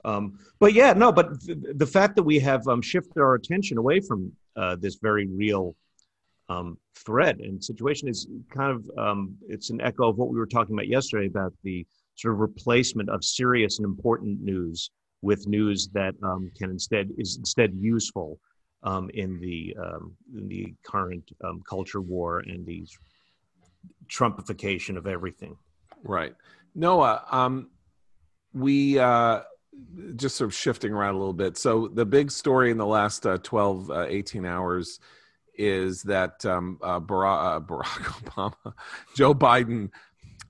Um, 0.05 0.39
but 0.59 0.73
yeah, 0.73 0.93
no. 0.93 1.11
But 1.11 1.41
th- 1.41 1.57
the 1.75 1.87
fact 1.87 2.15
that 2.15 2.23
we 2.23 2.39
have 2.39 2.67
um, 2.67 2.81
shifted 2.81 3.19
our 3.19 3.35
attention 3.35 3.77
away 3.77 3.99
from 3.99 4.31
uh, 4.55 4.75
this 4.75 4.95
very 5.01 5.27
real 5.27 5.75
um, 6.49 6.77
threat 6.95 7.39
and 7.39 7.63
situation 7.63 8.07
is 8.07 8.27
kind 8.49 8.71
of 8.71 8.97
um, 8.97 9.35
it's 9.47 9.69
an 9.69 9.81
echo 9.81 10.09
of 10.09 10.17
what 10.17 10.29
we 10.29 10.37
were 10.37 10.45
talking 10.45 10.75
about 10.75 10.87
yesterday 10.87 11.27
about 11.27 11.53
the 11.63 11.85
sort 12.15 12.33
of 12.33 12.39
replacement 12.39 13.09
of 13.09 13.23
serious 13.23 13.79
and 13.79 13.85
important 13.85 14.41
news 14.41 14.91
with 15.21 15.47
news 15.47 15.87
that 15.93 16.13
um, 16.21 16.51
can 16.57 16.69
instead 16.69 17.09
is 17.17 17.37
instead 17.37 17.73
useful 17.73 18.39
um, 18.83 19.09
in 19.13 19.39
the 19.39 19.75
um, 19.81 20.15
in 20.37 20.47
the 20.47 20.73
current 20.85 21.23
um, 21.43 21.61
culture 21.67 22.01
war 22.01 22.39
and 22.39 22.65
these 22.65 22.95
Trumpification 24.07 24.97
of 24.97 25.07
everything. 25.07 25.57
Right. 26.03 26.35
Noah, 26.75 27.23
um, 27.31 27.69
we 28.53 28.99
uh, 28.99 29.41
just 30.15 30.35
sort 30.35 30.49
of 30.49 30.55
shifting 30.55 30.91
around 30.91 31.15
a 31.15 31.17
little 31.17 31.33
bit. 31.33 31.57
So 31.57 31.87
the 31.87 32.05
big 32.05 32.31
story 32.31 32.71
in 32.71 32.77
the 32.77 32.85
last 32.85 33.25
uh, 33.25 33.37
12, 33.41 33.89
uh, 33.89 34.05
18 34.07 34.45
hours 34.45 34.99
is 35.55 36.03
that 36.03 36.45
um, 36.45 36.79
uh, 36.81 36.99
Barack, 36.99 37.57
uh, 37.57 37.59
Barack 37.59 37.83
Obama, 38.25 38.73
Joe 39.15 39.33
Biden 39.33 39.89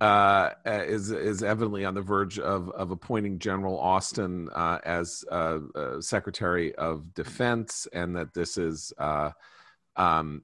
uh, 0.02 0.50
is 0.66 1.12
is 1.12 1.44
evidently 1.44 1.86
on 1.86 1.94
the 1.94 2.02
verge 2.02 2.38
of 2.40 2.70
of 2.72 2.92
appointing 2.92 3.40
General 3.40 3.80
Austin 3.80 4.50
uh, 4.54 4.80
as 4.84 5.24
uh, 5.32 5.60
uh 5.76 6.02
Secretary 6.02 6.76
of 6.76 7.14
Defense, 7.14 7.88
and 7.94 8.16
that 8.16 8.34
this 8.34 8.58
is 8.58 8.92
uh, 8.98 9.32
um, 9.96 10.44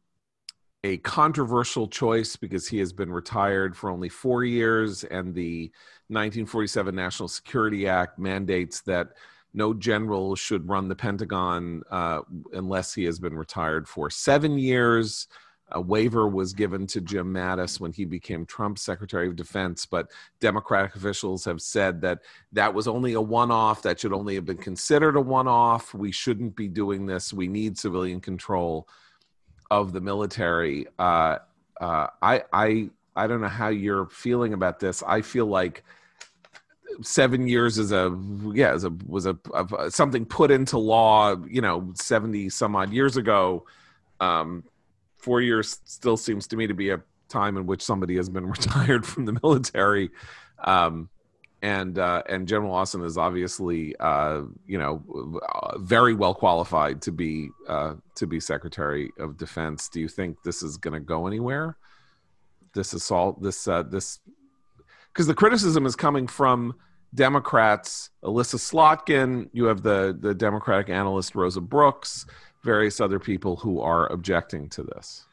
a 0.83 0.97
controversial 0.99 1.87
choice 1.87 2.35
because 2.35 2.67
he 2.67 2.79
has 2.79 2.93
been 2.93 3.11
retired 3.11 3.75
for 3.75 3.89
only 3.89 4.09
four 4.09 4.43
years, 4.43 5.03
and 5.03 5.33
the 5.33 5.63
1947 6.07 6.95
National 6.95 7.27
Security 7.27 7.87
Act 7.87 8.17
mandates 8.17 8.81
that 8.81 9.09
no 9.53 9.73
general 9.73 10.35
should 10.35 10.69
run 10.69 10.87
the 10.87 10.95
Pentagon 10.95 11.81
uh, 11.91 12.21
unless 12.53 12.93
he 12.93 13.03
has 13.03 13.19
been 13.19 13.35
retired 13.35 13.87
for 13.87 14.09
seven 14.09 14.57
years. 14.57 15.27
A 15.71 15.81
waiver 15.81 16.27
was 16.27 16.53
given 16.53 16.87
to 16.87 17.01
Jim 17.01 17.31
Mattis 17.31 17.79
when 17.79 17.91
he 17.91 18.03
became 18.03 18.45
Trump's 18.45 18.81
Secretary 18.81 19.27
of 19.27 19.35
Defense, 19.35 19.85
but 19.85 20.09
Democratic 20.39 20.95
officials 20.95 21.45
have 21.45 21.61
said 21.61 22.01
that 22.01 22.21
that 22.53 22.73
was 22.73 22.87
only 22.87 23.13
a 23.13 23.21
one 23.21 23.51
off, 23.51 23.83
that 23.83 23.99
should 23.99 24.13
only 24.13 24.33
have 24.33 24.45
been 24.45 24.57
considered 24.57 25.15
a 25.15 25.21
one 25.21 25.47
off. 25.47 25.93
We 25.93 26.11
shouldn't 26.11 26.55
be 26.55 26.67
doing 26.67 27.05
this. 27.05 27.33
We 27.33 27.47
need 27.47 27.77
civilian 27.77 28.19
control 28.19 28.87
of 29.71 29.93
the 29.93 30.01
military. 30.01 30.87
Uh, 30.97 31.37
uh, 31.79 32.07
I 32.21 32.43
I 32.51 32.89
I 33.15 33.27
don't 33.27 33.41
know 33.41 33.47
how 33.47 33.69
you're 33.69 34.07
feeling 34.07 34.53
about 34.53 34.79
this. 34.79 35.03
I 35.05 35.21
feel 35.21 35.45
like 35.45 35.83
seven 37.01 37.47
years 37.47 37.77
is 37.77 37.91
a 37.91 38.17
yeah 38.53 38.71
as 38.73 38.83
a 38.83 38.89
was 39.05 39.25
a, 39.25 39.37
a, 39.53 39.89
something 39.91 40.25
put 40.25 40.51
into 40.51 40.77
law 40.77 41.35
you 41.47 41.61
know 41.61 41.93
70 41.95 42.49
some 42.49 42.75
odd 42.75 42.91
years 42.91 43.15
ago 43.15 43.65
um 44.19 44.63
four 45.15 45.39
years 45.39 45.79
still 45.85 46.17
seems 46.17 46.47
to 46.47 46.57
me 46.57 46.67
to 46.67 46.73
be 46.73 46.89
a 46.89 47.01
time 47.29 47.55
in 47.55 47.65
which 47.65 47.81
somebody 47.81 48.17
has 48.17 48.27
been 48.27 48.45
retired 48.49 49.05
from 49.05 49.25
the 49.25 49.37
military 49.41 50.09
um 50.65 51.09
and 51.61 51.97
uh, 51.99 52.23
and 52.27 52.47
General 52.47 52.73
Austin 52.73 53.03
is 53.03 53.17
obviously 53.17 53.95
uh, 53.99 54.41
you 54.65 54.77
know 54.77 55.03
very 55.77 56.13
well 56.13 56.33
qualified 56.33 57.01
to 57.03 57.11
be 57.11 57.49
uh, 57.67 57.95
to 58.15 58.27
be 58.27 58.39
Secretary 58.39 59.11
of 59.19 59.37
Defense. 59.37 59.89
Do 59.89 59.99
you 59.99 60.07
think 60.07 60.37
this 60.43 60.63
is 60.63 60.77
going 60.77 60.93
to 60.93 60.99
go 60.99 61.27
anywhere? 61.27 61.77
This 62.73 62.93
assault, 62.93 63.41
this 63.41 63.67
uh, 63.67 63.83
this, 63.83 64.19
because 65.11 65.27
the 65.27 65.33
criticism 65.33 65.85
is 65.85 65.95
coming 65.95 66.27
from 66.27 66.75
Democrats. 67.13 68.11
Elissa 68.23 68.57
Slotkin, 68.57 69.49
you 69.51 69.65
have 69.65 69.81
the 69.81 70.17
the 70.19 70.33
Democratic 70.33 70.89
analyst 70.89 71.35
Rosa 71.35 71.61
Brooks, 71.61 72.25
various 72.63 73.01
other 73.01 73.19
people 73.19 73.57
who 73.57 73.81
are 73.81 74.07
objecting 74.11 74.69
to 74.69 74.83
this. 74.83 75.25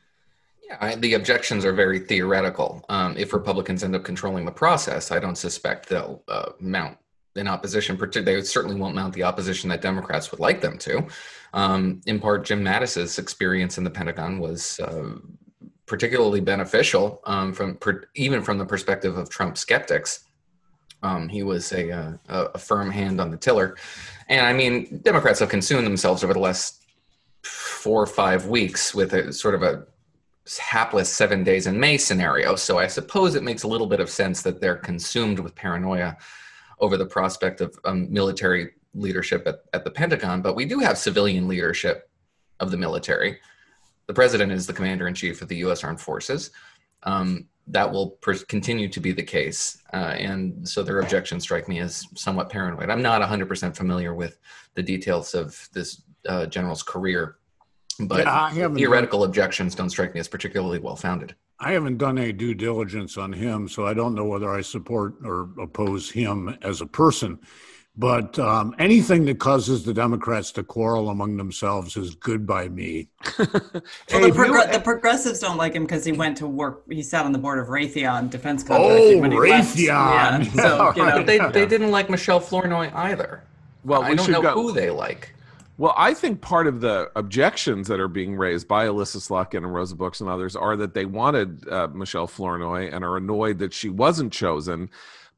Yeah, 0.69 0.79
I, 0.81 0.95
the 0.97 1.15
objections 1.15 1.65
are 1.65 1.73
very 1.73 2.01
theoretical. 2.01 2.85
Um, 2.89 3.17
if 3.17 3.33
Republicans 3.33 3.85
end 3.85 3.95
up 3.95 4.05
controlling 4.05 4.45
the 4.45 4.53
process, 4.53 5.13
I 5.13 5.21
don't 5.21 5.37
suspect 5.37 5.89
they'll 5.89 6.23
uh, 6.27 6.53
mount 6.59 6.99
in 7.37 7.47
opposition. 7.47 7.97
They 7.97 8.41
certainly 8.43 8.77
won't 8.77 8.95
mount 8.95 9.15
the 9.15 9.23
opposition 9.23 9.71
that 9.71 9.81
Democrats 9.81 10.31
would 10.31 10.41
like 10.41 10.61
them 10.61 10.77
to. 10.79 11.07
Um, 11.53 12.01
in 12.07 12.19
part, 12.19 12.45
Jim 12.45 12.63
Mattis's 12.63 13.19
experience 13.19 13.79
in 13.79 13.85
the 13.85 13.91
Pentagon 13.91 14.41
was 14.41 14.81
uh, 14.81 15.15
particularly 15.87 16.41
beneficial 16.41 17.21
um, 17.25 17.53
from 17.53 17.77
per, 17.77 18.05
even 18.17 18.43
from 18.43 18.59
the 18.59 18.67
perspective 18.67 19.17
of 19.17 19.31
Trump 19.31 19.57
skeptics. 19.57 20.25
Um, 21.03 21.29
he 21.29 21.43
was 21.43 21.73
a, 21.73 21.93
uh, 21.93 22.13
a, 22.29 22.41
a 22.55 22.59
firm 22.59 22.91
hand 22.91 23.21
on 23.21 23.31
the 23.31 23.37
tiller, 23.37 23.77
and 24.29 24.45
I 24.45 24.53
mean, 24.53 25.01
Democrats 25.05 25.39
have 25.41 25.51
consumed 25.51 25.87
themselves 25.87 26.25
over 26.25 26.33
the 26.33 26.41
last 26.41 26.83
four 27.45 28.03
or 28.03 28.07
five 28.07 28.47
weeks 28.47 28.95
with 28.95 29.13
a 29.13 29.33
sort 29.33 29.55
of 29.55 29.63
a 29.63 29.87
hapless 30.59 31.09
seven 31.09 31.43
days 31.43 31.67
in 31.67 31.79
May 31.79 31.97
scenario. 31.97 32.55
So 32.57 32.79
I 32.79 32.87
suppose 32.87 33.35
it 33.35 33.43
makes 33.43 33.65
a 33.65 33.69
little 33.69 33.87
bit 33.87 34.01
of 34.01 34.09
sense 34.09 34.43
that 34.43 34.61
they're 34.61 34.77
consumed 34.77 35.39
with 35.41 35.55
paranoia 35.55 36.17
over 36.79 36.97
the 36.97 37.07
prospect 37.07 37.61
of 37.61 37.79
um, 37.85 38.13
military 38.13 38.73
leadership 38.95 39.47
at, 39.47 39.61
at 39.73 39.85
the 39.85 39.91
Pentagon. 39.91 40.43
But 40.43 40.55
we 40.55 40.65
do 40.65 40.79
have 40.79 40.99
civilian 40.99 41.49
leadership 41.49 42.09
of 42.61 42.71
the 42.71 42.77
military. 42.77 43.41
The 44.07 44.15
president 44.15 44.53
is 44.53 44.67
the 44.67 44.73
commander 44.73 45.09
in 45.09 45.15
chief 45.15 45.43
of 45.43 45.49
the 45.49 45.57
U.S. 45.57 45.83
Armed 45.83 46.01
Forces. 46.01 46.51
Um, 47.03 47.49
that 47.69 47.91
will 47.91 48.19
continue 48.49 48.89
to 48.89 49.01
be 49.01 49.13
the 49.13 49.23
case. 49.23 49.83
Uh, 49.93 50.15
and 50.17 50.69
so 50.69 50.83
their 50.83 51.01
objections 51.01 51.43
strike 51.43 51.69
me 51.69 51.81
as 51.81 52.07
somewhat 52.15 52.49
paranoid. 52.49 52.91
I'm 52.91 53.03
not 53.03 53.21
100% 53.23 53.77
familiar 53.77 54.15
with 54.15 54.39
the 54.75 54.83
details 54.83 55.35
of 55.35 55.69
this 55.73 56.03
uh, 56.29 56.47
general's 56.47 56.85
career 56.85 57.39
but 58.01 58.25
yeah, 58.25 58.69
theoretical 58.75 59.21
done, 59.21 59.29
objections 59.29 59.75
don't 59.75 59.91
strike 59.91 60.15
me 60.15 60.21
as 60.21 60.29
particularly 60.29 60.79
well 60.79 60.97
founded. 60.97 61.35
I 61.59 61.73
haven't 61.73 61.99
done 61.99 62.19
any 62.19 62.33
due 62.33 62.55
diligence 62.55 63.17
on 63.17 63.33
him, 63.33 63.69
so 63.69 63.87
I 63.87 63.95
don't 63.95 64.15
know 64.15 64.25
whether 64.25 64.53
I 64.53 64.61
support 64.61 65.15
or 65.25 65.49
oppose 65.59 66.11
him 66.11 66.57
as 66.63 66.81
a 66.81 66.87
person. 66.87 67.39
But 67.99 68.39
um, 68.39 68.75
anything 68.79 69.25
that 69.25 69.39
causes 69.39 69.85
the 69.85 69.95
Democrats 69.95 70.53
to 70.53 70.63
quarrel 70.63 71.09
among 71.09 71.39
themselves 71.39 71.97
is 71.97 72.15
good 72.15 72.47
by 72.47 72.69
me. 72.69 73.09
well, 73.39 73.49
the, 73.49 74.33
prog- 74.35 74.71
the, 74.71 74.81
progressives 74.85 75.41
don't 75.41 75.57
like 75.57 75.73
him 75.73 75.85
because 75.85 76.05
he 76.05 76.13
went 76.13 76.37
to 76.39 76.47
work. 76.47 76.83
He 76.91 77.03
sat 77.03 77.25
on 77.25 77.33
the 77.33 77.39
board 77.39 77.59
of 77.59 77.69
Raytheon 77.69 78.29
Defense 78.29 78.63
Contracting. 78.63 79.25
Oh, 79.25 79.29
Raytheon! 79.39 79.79
Yeah, 79.79 80.43
so, 80.53 80.93
you 80.97 81.07
know, 81.07 81.23
they, 81.23 81.39
they 81.39 81.65
didn't 81.65 81.91
like 81.91 82.11
Michelle 82.11 82.41
Flournoy 82.41 82.91
either. 82.95 83.43
Well, 83.83 84.03
I 84.03 84.15
don't 84.15 84.31
know 84.31 84.43
go- 84.43 84.53
who 84.53 84.73
they 84.73 84.91
like. 84.91 85.33
Well, 85.79 85.95
I 85.97 86.15
think 86.15 86.41
part 86.41 86.67
of 86.67 86.81
the 86.81 87.11
objections 87.17 87.89
that 87.89 88.01
are 88.01 88.09
being 88.09 88.37
raised 88.37 88.67
by 88.67 88.87
Elissa 88.87 89.19
Slotkin 89.19 89.59
and 89.59 89.75
Rosa 89.75 89.95
Brooks 89.95 90.21
and 90.21 90.31
others 90.31 90.57
are 90.57 90.75
that 90.77 90.95
they 90.95 91.05
wanted 91.05 91.69
uh, 91.69 91.89
Michelle 91.89 92.27
Flournoy 92.27 92.91
and 92.91 93.05
are 93.05 93.19
annoyed 93.19 93.59
that 93.59 93.75
she 93.75 93.91
wasn't 93.91 94.33
chosen. 94.33 94.89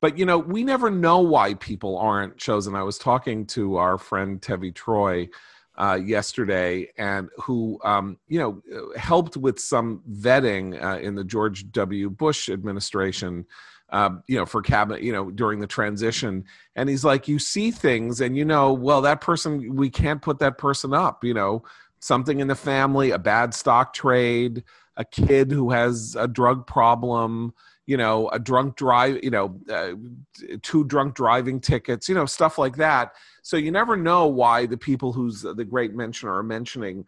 But 0.01 0.17
you 0.17 0.25
know, 0.25 0.39
we 0.39 0.63
never 0.63 0.91
know 0.91 1.19
why 1.19 1.55
people 1.55 1.99
aren't 1.99 2.37
chosen. 2.37 2.77
I 2.77 2.85
was 2.85 2.99
talking 2.99 3.47
to 3.47 3.77
our 3.77 3.99
friend 3.99 4.41
Tevi 4.41 4.73
Troy 4.73 5.29
uh, 5.77 5.99
yesterday, 6.01 6.89
and 6.97 7.29
who 7.39 7.81
um, 7.83 8.17
you 8.29 8.39
know 8.39 8.63
helped 8.97 9.37
with 9.37 9.59
some 9.59 10.03
vetting 10.09 10.81
uh, 10.81 11.01
in 11.01 11.17
the 11.17 11.25
George 11.25 11.71
W. 11.73 12.11
Bush 12.11 12.49
administration 12.49 13.45
um, 13.91 14.23
you 14.27 14.37
know, 14.37 14.47
for 14.47 14.63
cabinet, 14.63 15.03
you 15.03 15.13
know, 15.13 15.31
during 15.31 15.61
the 15.61 15.67
transition. 15.67 16.45
And 16.77 16.89
he's 16.89 17.05
like, 17.05 17.27
you 17.29 17.39
see 17.39 17.71
things 17.71 18.21
and 18.21 18.37
you 18.37 18.45
know, 18.45 18.73
well, 18.73 19.01
that 19.03 19.21
person, 19.21 19.75
we 19.75 19.91
can't 19.91 20.21
put 20.23 20.39
that 20.41 20.59
person 20.59 20.93
up, 20.93 21.25
you 21.25 21.35
know, 21.35 21.63
something 22.01 22.41
in 22.41 22.49
the 22.49 22.55
family, 22.55 23.11
a 23.11 23.19
bad 23.19 23.55
stock 23.55 23.93
trade, 23.95 24.63
a 24.97 25.05
kid 25.05 25.51
who 25.51 25.71
has 25.71 26.17
a 26.19 26.29
drug 26.29 26.67
problem, 26.67 27.55
you 27.87 27.97
know, 27.97 28.29
a 28.29 28.39
drunk 28.39 28.77
drive, 28.77 29.19
you 29.23 29.31
know, 29.31 29.59
uh, 29.71 29.93
two 30.63 30.85
drunk 30.85 31.15
driving 31.15 31.59
tickets, 31.61 32.09
you 32.09 32.15
know, 32.15 32.27
stuff 32.27 32.59
like 32.59 32.77
that. 32.77 33.13
So 33.43 33.57
you 33.57 33.71
never 33.71 33.97
know 33.97 34.27
why 34.27 34.67
the 34.67 34.77
people 34.77 35.13
who's 35.13 35.43
the 35.43 35.65
great 35.65 35.95
mentioner 35.95 36.37
are 36.37 36.43
mentioning 36.43 37.07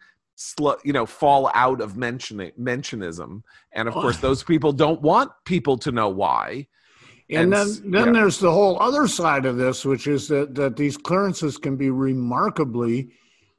you 0.83 0.93
know 0.93 1.05
fall 1.05 1.51
out 1.53 1.81
of 1.81 1.97
mentioning 1.97 2.51
mentionism. 2.59 3.43
And 3.73 3.87
of 3.87 3.93
course 3.93 4.17
those 4.17 4.43
people 4.43 4.71
don't 4.73 5.01
want 5.01 5.31
people 5.45 5.77
to 5.79 5.91
know 5.91 6.09
why. 6.09 6.67
And, 7.29 7.53
and 7.53 7.53
then 7.53 7.91
then 7.91 8.05
yeah. 8.07 8.21
there's 8.21 8.39
the 8.39 8.51
whole 8.51 8.79
other 8.81 9.07
side 9.07 9.45
of 9.45 9.57
this 9.57 9.85
which 9.85 10.07
is 10.07 10.27
that 10.27 10.55
that 10.55 10.75
these 10.75 10.97
clearances 10.97 11.57
can 11.57 11.77
be 11.77 11.89
remarkably 11.89 13.11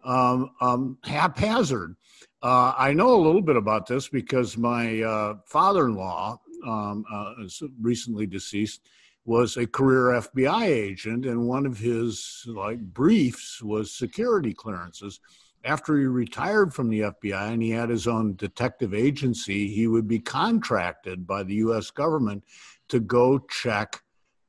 um, 0.04 0.50
um, 0.60 0.98
haphazard. 1.04 1.96
Uh, 2.42 2.74
i 2.76 2.92
know 2.92 3.14
a 3.14 3.24
little 3.24 3.42
bit 3.42 3.56
about 3.56 3.86
this 3.86 4.08
because 4.08 4.58
my 4.58 5.00
uh, 5.02 5.34
father-in-law 5.46 6.38
um, 6.66 7.04
uh, 7.12 7.34
recently 7.80 8.26
deceased 8.26 8.88
was 9.24 9.56
a 9.56 9.66
career 9.66 10.20
FBI 10.20 10.64
agent, 10.64 11.26
and 11.26 11.46
one 11.46 11.64
of 11.64 11.78
his 11.78 12.44
like 12.46 12.80
briefs 12.80 13.62
was 13.62 13.94
security 13.94 14.52
clearances 14.52 15.20
after 15.64 15.98
he 15.98 16.06
retired 16.06 16.74
from 16.74 16.88
the 16.88 17.00
FBI 17.00 17.52
and 17.52 17.62
he 17.62 17.70
had 17.70 17.88
his 17.88 18.06
own 18.06 18.34
detective 18.36 18.94
agency, 18.94 19.68
he 19.68 19.86
would 19.86 20.08
be 20.08 20.18
contracted 20.18 21.26
by 21.26 21.42
the 21.42 21.54
US 21.54 21.90
government 21.90 22.44
to 22.88 23.00
go 23.00 23.38
check 23.38 24.02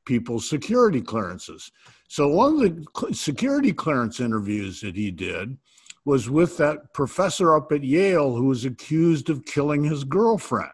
people's 0.06 0.50
security 0.50 1.02
clearances. 1.02 1.72
So, 2.08 2.28
one 2.28 2.54
of 2.54 2.60
the 2.60 3.14
security 3.14 3.74
clearance 3.74 4.20
interviews 4.20 4.82
that 4.82 4.96
he 4.96 5.12
did 5.12 5.58
was 6.06 6.30
with 6.30 6.58
that 6.58 6.94
professor 6.94 7.56
up 7.56 7.72
at 7.72 7.84
Yale 7.84 8.36
who 8.36 8.46
was 8.46 8.66
accused 8.66 9.30
of 9.30 9.46
killing 9.46 9.84
his 9.84 10.04
girlfriend. 10.04 10.72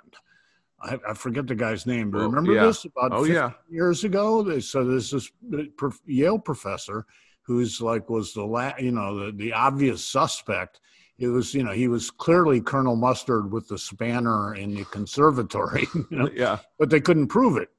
I, 0.82 0.98
I 1.10 1.14
forget 1.14 1.46
the 1.46 1.56
guy's 1.56 1.86
name, 1.86 2.10
but 2.10 2.22
oh, 2.22 2.26
remember 2.28 2.54
yeah. 2.54 2.66
this 2.66 2.86
about 2.86 3.12
oh, 3.14 3.26
yeah. 3.26 3.52
years 3.70 4.04
ago? 4.04 4.60
So, 4.60 4.84
there's 4.84 5.12
this 5.12 5.32
uh, 5.54 5.90
Yale 6.06 6.40
professor 6.40 7.06
who's 7.50 7.82
like 7.82 8.12
was 8.12 8.32
the 8.32 8.46
la- 8.46 8.78
you 8.78 8.92
know 8.92 9.26
the, 9.26 9.32
the 9.32 9.52
obvious 9.54 10.06
suspect. 10.06 10.80
It 11.18 11.30
was 11.30 11.56
you 11.56 11.64
know 11.64 11.72
he 11.72 11.88
was 11.88 12.12
clearly 12.12 12.62
colonel 12.62 12.96
mustard 12.96 13.52
with 13.52 13.68
the 13.68 13.78
spanner 13.80 14.54
in 14.54 14.76
the 14.76 14.86
conservatory 14.86 15.88
you 15.96 16.06
know? 16.12 16.30
yeah. 16.32 16.60
but 16.78 16.92
they 16.92 17.02
couldn't 17.02 17.30
prove 17.30 17.58
it. 17.58 17.70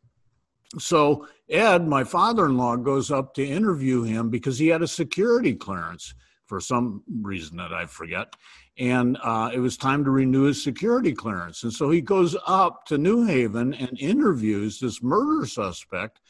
So 0.80 1.28
ed 1.48 1.86
my 1.86 2.02
father-in-law 2.02 2.76
goes 2.78 3.12
up 3.12 3.32
to 3.34 3.46
interview 3.46 4.02
him 4.02 4.28
because 4.28 4.58
he 4.58 4.66
had 4.66 4.82
a 4.82 4.88
security 4.88 5.54
clearance 5.54 6.14
for 6.46 6.60
some 6.60 7.04
reason 7.22 7.56
that 7.58 7.72
i 7.72 7.86
forget. 7.86 8.34
And 8.76 9.18
uh, 9.22 9.52
it 9.54 9.60
was 9.60 9.76
time 9.76 10.02
to 10.02 10.10
renew 10.10 10.44
his 10.44 10.64
security 10.64 11.12
clearance. 11.12 11.62
And 11.62 11.72
so 11.72 11.90
he 11.90 12.00
goes 12.00 12.36
up 12.44 12.86
to 12.86 12.98
new 12.98 13.24
haven 13.24 13.72
and 13.74 13.96
interviews 14.00 14.80
this 14.80 15.00
murder 15.00 15.46
suspect 15.46 16.20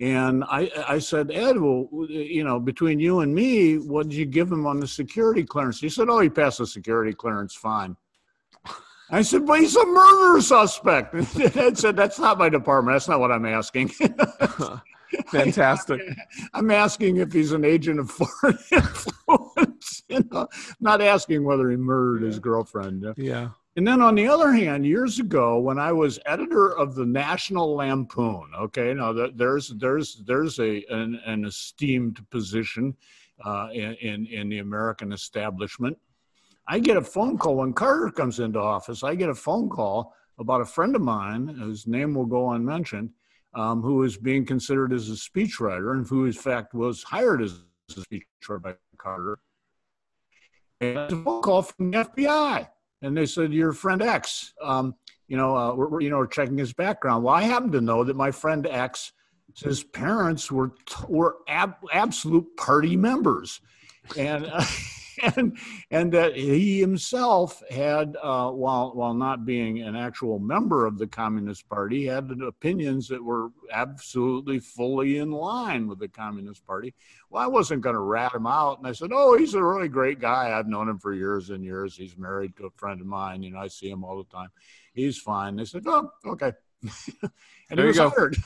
and 0.00 0.44
I, 0.44 0.70
I 0.86 0.98
said, 0.98 1.30
Ed, 1.32 1.58
well, 1.58 1.88
you 2.08 2.44
know, 2.44 2.60
between 2.60 3.00
you 3.00 3.20
and 3.20 3.34
me, 3.34 3.78
what 3.78 4.08
did 4.08 4.16
you 4.16 4.26
give 4.26 4.50
him 4.50 4.66
on 4.66 4.78
the 4.78 4.86
security 4.86 5.42
clearance? 5.42 5.80
He 5.80 5.88
said, 5.88 6.08
Oh, 6.08 6.20
he 6.20 6.28
passed 6.28 6.58
the 6.58 6.66
security 6.66 7.12
clearance 7.12 7.54
fine. 7.54 7.96
I 9.10 9.22
said, 9.22 9.46
but 9.46 9.60
he's 9.60 9.74
a 9.74 9.86
murder 9.86 10.40
suspect. 10.40 11.14
Ed 11.56 11.78
said, 11.78 11.96
That's 11.96 12.18
not 12.18 12.38
my 12.38 12.48
department. 12.48 12.94
That's 12.94 13.08
not 13.08 13.20
what 13.20 13.32
I'm 13.32 13.46
asking. 13.46 13.88
Fantastic. 15.28 16.02
I'm 16.54 16.70
asking 16.70 17.16
if 17.16 17.32
he's 17.32 17.52
an 17.52 17.64
agent 17.64 17.98
of 17.98 18.10
foreign 18.10 18.58
influence, 18.70 20.02
you 20.08 20.24
know, 20.30 20.48
not 20.80 21.00
asking 21.00 21.44
whether 21.44 21.70
he 21.70 21.76
murdered 21.76 22.22
yeah. 22.22 22.26
his 22.28 22.38
girlfriend. 22.38 23.06
Yeah. 23.16 23.48
And 23.78 23.86
then 23.86 24.02
on 24.02 24.16
the 24.16 24.26
other 24.26 24.50
hand, 24.50 24.84
years 24.84 25.20
ago, 25.20 25.60
when 25.60 25.78
I 25.78 25.92
was 25.92 26.18
editor 26.26 26.76
of 26.76 26.96
the 26.96 27.06
National 27.06 27.76
Lampoon, 27.76 28.50
okay, 28.58 28.92
now 28.92 29.12
there's 29.12 29.68
there's 29.68 30.16
there's 30.26 30.58
a 30.58 30.84
an, 30.90 31.20
an 31.24 31.44
esteemed 31.44 32.18
position 32.28 32.96
uh, 33.44 33.68
in 33.72 34.26
in 34.26 34.48
the 34.48 34.58
American 34.58 35.12
establishment. 35.12 35.96
I 36.66 36.80
get 36.80 36.96
a 36.96 37.02
phone 37.02 37.38
call 37.38 37.54
when 37.54 37.72
Carter 37.72 38.10
comes 38.10 38.40
into 38.40 38.58
office. 38.58 39.04
I 39.04 39.14
get 39.14 39.28
a 39.28 39.34
phone 39.34 39.68
call 39.68 40.12
about 40.40 40.60
a 40.60 40.64
friend 40.64 40.96
of 40.96 41.02
mine, 41.02 41.46
whose 41.46 41.86
name 41.86 42.14
will 42.14 42.26
go 42.26 42.50
unmentioned, 42.50 43.10
um, 43.54 43.80
who 43.80 44.02
is 44.02 44.16
being 44.16 44.44
considered 44.44 44.92
as 44.92 45.08
a 45.08 45.12
speechwriter, 45.12 45.92
and 45.92 46.04
who 46.04 46.24
in 46.24 46.32
fact 46.32 46.74
was 46.74 47.04
hired 47.04 47.42
as 47.42 47.60
a 47.96 48.00
speechwriter 48.00 48.60
by 48.60 48.74
Carter. 48.96 49.38
And 50.80 50.98
a 50.98 51.10
phone 51.10 51.42
call 51.42 51.62
from 51.62 51.92
the 51.92 51.98
FBI 51.98 52.66
and 53.02 53.16
they 53.16 53.26
said 53.26 53.52
your 53.52 53.72
friend 53.72 54.02
X. 54.02 54.54
Um, 54.62 54.94
you 55.26 55.36
know, 55.36 55.56
uh, 55.56 55.74
we're, 55.74 56.00
you 56.00 56.10
know, 56.10 56.18
we're 56.18 56.26
checking 56.26 56.56
his 56.58 56.72
background. 56.72 57.24
Well, 57.24 57.34
I 57.34 57.42
happen 57.42 57.70
to 57.72 57.80
know 57.80 58.02
that 58.04 58.16
my 58.16 58.30
friend 58.30 58.66
X, 58.66 59.12
his 59.56 59.82
parents 59.82 60.50
were 60.50 60.72
were 61.08 61.36
ab- 61.48 61.76
absolute 61.92 62.56
party 62.56 62.96
members, 62.96 63.60
and. 64.16 64.46
Uh, 64.46 64.64
and 65.36 65.56
and 65.90 66.12
that 66.12 66.36
he 66.36 66.80
himself 66.80 67.62
had, 67.70 68.16
uh, 68.22 68.50
while 68.50 68.92
while 68.94 69.14
not 69.14 69.44
being 69.44 69.80
an 69.80 69.96
actual 69.96 70.38
member 70.38 70.86
of 70.86 70.98
the 70.98 71.06
Communist 71.06 71.68
Party, 71.68 72.06
had 72.06 72.30
opinions 72.46 73.08
that 73.08 73.22
were 73.22 73.50
absolutely 73.72 74.58
fully 74.58 75.18
in 75.18 75.30
line 75.30 75.88
with 75.88 75.98
the 75.98 76.08
Communist 76.08 76.66
Party. 76.66 76.94
Well, 77.30 77.42
I 77.42 77.46
wasn't 77.46 77.82
going 77.82 77.94
to 77.94 78.00
rat 78.00 78.34
him 78.34 78.46
out, 78.46 78.78
and 78.78 78.86
I 78.86 78.92
said, 78.92 79.10
"Oh, 79.12 79.36
he's 79.36 79.54
a 79.54 79.62
really 79.62 79.88
great 79.88 80.20
guy. 80.20 80.56
I've 80.56 80.68
known 80.68 80.88
him 80.88 80.98
for 80.98 81.12
years 81.12 81.50
and 81.50 81.64
years. 81.64 81.96
He's 81.96 82.16
married 82.16 82.56
to 82.56 82.66
a 82.66 82.70
friend 82.70 83.00
of 83.00 83.06
mine. 83.06 83.42
You 83.42 83.50
know, 83.50 83.60
I 83.60 83.68
see 83.68 83.90
him 83.90 84.04
all 84.04 84.18
the 84.18 84.36
time. 84.36 84.50
He's 84.94 85.18
fine." 85.18 85.56
They 85.56 85.64
said, 85.64 85.84
"Oh, 85.86 86.10
okay." 86.26 86.52
And 86.82 87.78
there 87.78 87.92
he 87.92 87.98
was 87.98 87.98
hired. 87.98 88.36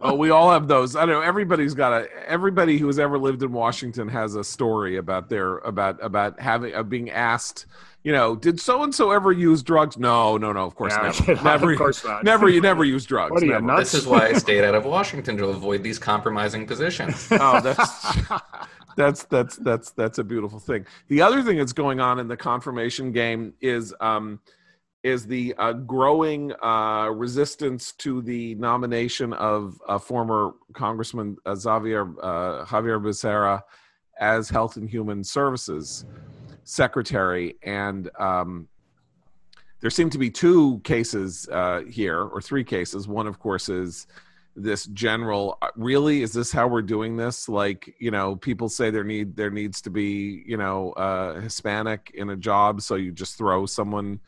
oh, 0.00 0.14
we 0.18 0.30
all 0.30 0.50
have 0.50 0.68
those. 0.68 0.96
I 0.96 1.04
know. 1.04 1.20
Everybody's 1.20 1.74
got 1.74 1.92
a. 1.92 2.08
Everybody 2.28 2.78
who 2.78 2.86
has 2.86 2.98
ever 2.98 3.18
lived 3.18 3.42
in 3.42 3.52
Washington 3.52 4.08
has 4.08 4.34
a 4.34 4.44
story 4.44 4.96
about 4.96 5.28
their 5.28 5.58
about 5.58 6.02
about 6.02 6.40
having 6.40 6.74
of 6.74 6.88
being 6.88 7.10
asked. 7.10 7.66
You 8.02 8.12
know, 8.12 8.36
did 8.36 8.60
so 8.60 8.82
and 8.82 8.94
so 8.94 9.12
ever 9.12 9.32
use 9.32 9.62
drugs? 9.62 9.96
No, 9.96 10.36
no, 10.36 10.52
no. 10.52 10.66
Of 10.66 10.74
course 10.74 10.92
Yeah, 10.94 11.12
never. 11.26 11.42
Never. 11.44 11.72
of 11.72 11.78
course 11.78 12.04
not. 12.04 12.22
Never. 12.22 12.48
You 12.50 12.60
never 12.60 12.84
use 12.84 13.06
drugs. 13.06 13.32
What 13.32 13.42
are 13.42 13.46
you, 13.46 13.60
nuts? 13.60 13.92
This 13.92 14.02
is 14.02 14.06
why 14.06 14.26
I 14.26 14.32
stayed 14.34 14.62
out 14.62 14.74
of 14.74 14.84
Washington 14.84 15.38
to 15.38 15.46
avoid 15.46 15.82
these 15.82 15.98
compromising 15.98 16.66
positions. 16.66 17.28
oh, 17.30 17.60
that's 17.60 18.34
that's 18.96 19.24
that's 19.24 19.56
that's 19.56 19.90
that's 19.92 20.18
a 20.18 20.24
beautiful 20.24 20.58
thing. 20.58 20.84
The 21.08 21.22
other 21.22 21.42
thing 21.42 21.56
that's 21.56 21.72
going 21.72 22.00
on 22.00 22.18
in 22.18 22.28
the 22.28 22.36
confirmation 22.36 23.12
game 23.12 23.54
is 23.62 23.94
um, 24.00 24.38
is 25.04 25.26
the 25.26 25.54
uh, 25.58 25.74
growing 25.74 26.50
uh, 26.62 27.10
resistance 27.10 27.92
to 27.92 28.22
the 28.22 28.54
nomination 28.54 29.34
of 29.34 29.78
uh, 29.86 29.98
former 29.98 30.54
Congressman 30.72 31.36
uh, 31.44 31.54
Xavier 31.54 32.04
uh, 32.22 32.64
Javier 32.64 33.00
Becerra 33.00 33.62
as 34.18 34.48
Health 34.48 34.76
and 34.76 34.88
Human 34.88 35.22
Services 35.22 36.06
Secretary, 36.64 37.56
and 37.62 38.08
um, 38.18 38.66
there 39.80 39.90
seem 39.90 40.08
to 40.08 40.16
be 40.16 40.30
two 40.30 40.80
cases 40.84 41.46
uh, 41.52 41.82
here, 41.82 42.22
or 42.22 42.40
three 42.40 42.64
cases. 42.64 43.06
One, 43.06 43.26
of 43.26 43.38
course, 43.38 43.68
is 43.68 44.06
this 44.56 44.86
general 44.86 45.58
really? 45.76 46.22
Is 46.22 46.32
this 46.32 46.50
how 46.50 46.66
we're 46.66 46.80
doing 46.80 47.18
this? 47.18 47.46
Like 47.46 47.94
you 47.98 48.10
know 48.10 48.36
people 48.36 48.70
say 48.70 48.88
there 48.88 49.04
need 49.04 49.36
there 49.36 49.50
needs 49.50 49.82
to 49.82 49.90
be 49.90 50.42
you 50.46 50.56
know 50.56 50.94
hispanic 51.42 52.10
in 52.14 52.30
a 52.30 52.36
job 52.36 52.80
so 52.80 52.94
you 52.94 53.12
just 53.12 53.36
throw 53.36 53.66
someone 53.66 54.18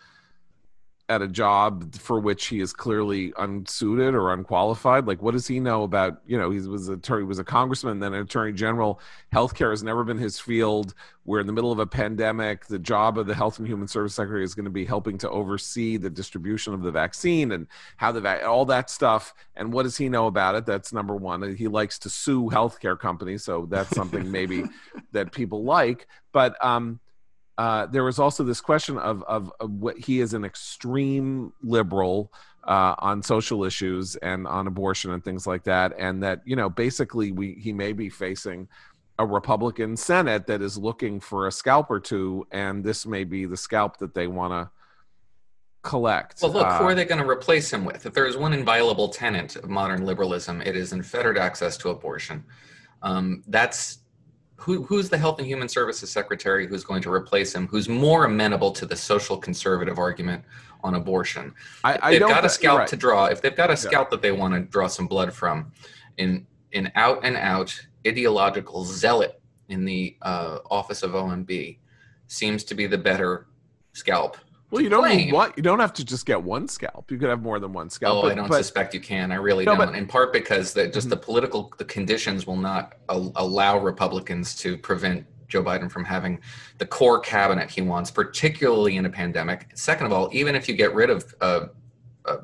at 1.08 1.22
a 1.22 1.28
job 1.28 1.94
for 1.94 2.18
which 2.18 2.46
he 2.46 2.60
is 2.60 2.72
clearly 2.72 3.32
unsuited 3.38 4.14
or 4.14 4.32
unqualified? 4.32 5.06
Like 5.06 5.22
what 5.22 5.32
does 5.32 5.46
he 5.46 5.60
know 5.60 5.84
about 5.84 6.20
you 6.26 6.36
know 6.36 6.50
he 6.50 6.60
was 6.60 6.88
a 6.88 6.94
attorney 6.94 7.24
was 7.24 7.38
a 7.38 7.44
congressman 7.44 8.00
then 8.00 8.14
an 8.14 8.22
attorney 8.22 8.52
general. 8.52 9.00
Healthcare 9.32 9.70
has 9.70 9.82
never 9.82 10.04
been 10.04 10.18
his 10.18 10.38
field. 10.40 10.94
We're 11.24 11.40
in 11.40 11.46
the 11.46 11.52
middle 11.52 11.72
of 11.72 11.78
a 11.78 11.86
pandemic. 11.86 12.66
The 12.66 12.78
job 12.78 13.18
of 13.18 13.26
the 13.26 13.34
health 13.34 13.58
and 13.58 13.66
human 13.66 13.88
service 13.88 14.14
secretary 14.14 14.44
is 14.44 14.54
going 14.54 14.64
to 14.64 14.70
be 14.70 14.84
helping 14.84 15.18
to 15.18 15.30
oversee 15.30 15.96
the 15.96 16.10
distribution 16.10 16.74
of 16.74 16.82
the 16.82 16.90
vaccine 16.90 17.52
and 17.52 17.66
how 17.96 18.12
the 18.12 18.20
va- 18.20 18.46
all 18.46 18.64
that 18.66 18.90
stuff. 18.90 19.34
And 19.56 19.72
what 19.72 19.84
does 19.84 19.96
he 19.96 20.08
know 20.08 20.26
about 20.26 20.54
it? 20.54 20.66
That's 20.66 20.92
number 20.92 21.14
one. 21.16 21.56
He 21.56 21.68
likes 21.68 21.98
to 22.00 22.10
sue 22.10 22.50
healthcare 22.50 22.98
companies 22.98 23.44
so 23.44 23.66
that's 23.66 23.94
something 23.94 24.30
maybe 24.30 24.64
that 25.12 25.32
people 25.32 25.64
like. 25.64 26.06
But 26.32 26.62
um 26.64 27.00
uh, 27.58 27.86
there 27.86 28.04
was 28.04 28.18
also 28.18 28.44
this 28.44 28.60
question 28.60 28.98
of, 28.98 29.22
of, 29.24 29.52
of 29.60 29.70
what 29.70 29.96
he 29.98 30.20
is 30.20 30.34
an 30.34 30.44
extreme 30.44 31.52
liberal 31.62 32.32
uh, 32.64 32.94
on 32.98 33.22
social 33.22 33.64
issues 33.64 34.16
and 34.16 34.46
on 34.46 34.66
abortion 34.66 35.12
and 35.12 35.24
things 35.24 35.46
like 35.46 35.64
that, 35.64 35.94
and 35.98 36.22
that 36.22 36.42
you 36.44 36.56
know 36.56 36.68
basically 36.68 37.32
we 37.32 37.54
he 37.54 37.72
may 37.72 37.92
be 37.92 38.08
facing 38.08 38.68
a 39.18 39.24
Republican 39.24 39.96
Senate 39.96 40.46
that 40.46 40.60
is 40.60 40.76
looking 40.76 41.20
for 41.20 41.46
a 41.46 41.52
scalp 41.52 41.90
or 41.90 42.00
two, 42.00 42.46
and 42.50 42.84
this 42.84 43.06
may 43.06 43.24
be 43.24 43.46
the 43.46 43.56
scalp 43.56 43.96
that 43.98 44.14
they 44.14 44.26
want 44.26 44.52
to 44.52 44.70
collect. 45.82 46.42
Well, 46.42 46.52
look, 46.52 46.66
Uh, 46.66 46.78
who 46.78 46.84
are 46.84 46.94
they 46.94 47.04
going 47.06 47.22
to 47.22 47.28
replace 47.28 47.72
him 47.72 47.84
with? 47.84 48.04
If 48.04 48.12
there 48.12 48.26
is 48.26 48.36
one 48.36 48.52
inviolable 48.52 49.08
tenet 49.08 49.56
of 49.56 49.70
modern 49.70 50.04
liberalism, 50.04 50.60
it 50.60 50.76
is 50.76 50.92
unfettered 50.92 51.38
access 51.38 51.78
to 51.78 51.90
abortion. 51.90 52.44
Um, 53.02 53.42
that's 53.46 54.00
who, 54.56 54.82
who's 54.84 55.08
the 55.08 55.18
Health 55.18 55.38
and 55.38 55.46
Human 55.46 55.68
Services 55.68 56.10
Secretary 56.10 56.66
who's 56.66 56.84
going 56.84 57.02
to 57.02 57.12
replace 57.12 57.54
him, 57.54 57.66
who's 57.68 57.88
more 57.88 58.24
amenable 58.24 58.72
to 58.72 58.86
the 58.86 58.96
social 58.96 59.36
conservative 59.36 59.98
argument 59.98 60.44
on 60.82 60.94
abortion. 60.94 61.54
I, 61.84 61.98
I 62.00 62.10
they've 62.12 62.20
don't 62.20 62.30
got 62.30 62.44
a 62.44 62.48
scalp 62.48 62.80
right. 62.80 62.88
to 62.88 62.96
draw. 62.96 63.26
If 63.26 63.42
they've 63.42 63.56
got 63.56 63.70
a 63.70 63.76
scalp 63.76 64.10
that 64.10 64.22
they 64.22 64.32
want 64.32 64.54
to 64.54 64.60
draw 64.60 64.86
some 64.86 65.06
blood 65.06 65.32
from, 65.32 65.72
in 66.16 66.46
in 66.72 66.90
out 66.94 67.20
and 67.24 67.36
out 67.36 67.78
ideological 68.06 68.84
zealot 68.84 69.40
in 69.68 69.84
the 69.84 70.16
uh, 70.22 70.58
office 70.70 71.02
of 71.02 71.12
OMB, 71.12 71.78
seems 72.28 72.64
to 72.64 72.74
be 72.74 72.86
the 72.86 72.98
better 72.98 73.46
scalp. 73.92 74.36
Well, 74.70 74.82
you 74.82 74.88
don't 74.88 75.08
need 75.08 75.32
one. 75.32 75.52
You 75.56 75.62
don't 75.62 75.78
have 75.78 75.92
to 75.94 76.04
just 76.04 76.26
get 76.26 76.42
one 76.42 76.66
scalp. 76.66 77.10
You 77.10 77.18
could 77.18 77.28
have 77.28 77.40
more 77.40 77.60
than 77.60 77.72
one 77.72 77.88
scalp. 77.88 78.16
Oh, 78.18 78.22
but, 78.22 78.32
I 78.32 78.34
don't 78.34 78.48
but- 78.48 78.56
suspect 78.56 78.94
you 78.94 79.00
can. 79.00 79.30
I 79.30 79.36
really 79.36 79.64
No, 79.64 79.76
don't. 79.76 79.86
but- 79.92 79.94
In 79.94 80.06
part 80.06 80.32
because 80.32 80.72
the, 80.72 80.88
just 80.88 81.06
Mhm. 81.06 81.10
the 81.10 81.16
political 81.18 81.72
the 81.78 81.84
conditions 81.84 82.46
will 82.46 82.56
not 82.56 82.94
al- 83.08 83.32
allow 83.36 83.78
Republicans 83.78 84.54
to 84.56 84.76
prevent 84.76 85.24
Joe 85.48 85.62
Biden 85.62 85.88
from 85.90 86.04
having 86.04 86.40
the 86.78 86.86
core 86.86 87.20
cabinet 87.20 87.70
he 87.70 87.80
wants, 87.80 88.10
particularly 88.10 88.96
in 88.96 89.06
a 89.06 89.10
pandemic. 89.10 89.68
Second 89.74 90.06
of 90.06 90.12
all, 90.12 90.28
even 90.32 90.56
if 90.56 90.68
you 90.68 90.74
get 90.74 90.92
rid 90.94 91.10
of 91.10 91.32
uh, 91.40 91.66
uh, 92.24 92.36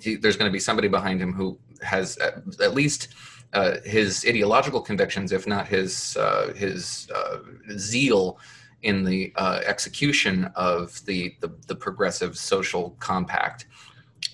he- 0.00 0.16
there's 0.16 0.36
going 0.36 0.48
to 0.48 0.52
be 0.52 0.58
somebody 0.58 0.88
behind 0.88 1.20
him 1.20 1.32
who 1.32 1.56
has 1.82 2.16
at, 2.18 2.42
at 2.60 2.74
least 2.74 3.08
uh, 3.52 3.76
his 3.84 4.24
ideological 4.28 4.80
convictions, 4.80 5.30
if 5.32 5.46
not 5.46 5.66
his 5.68 6.16
uh, 6.16 6.52
his 6.54 7.08
uh, 7.14 7.38
zeal 7.76 8.38
in 8.82 9.04
the 9.04 9.32
uh, 9.36 9.60
execution 9.66 10.50
of 10.54 11.04
the, 11.04 11.34
the 11.40 11.52
the 11.66 11.74
progressive 11.74 12.36
social 12.36 12.96
compact. 12.98 13.66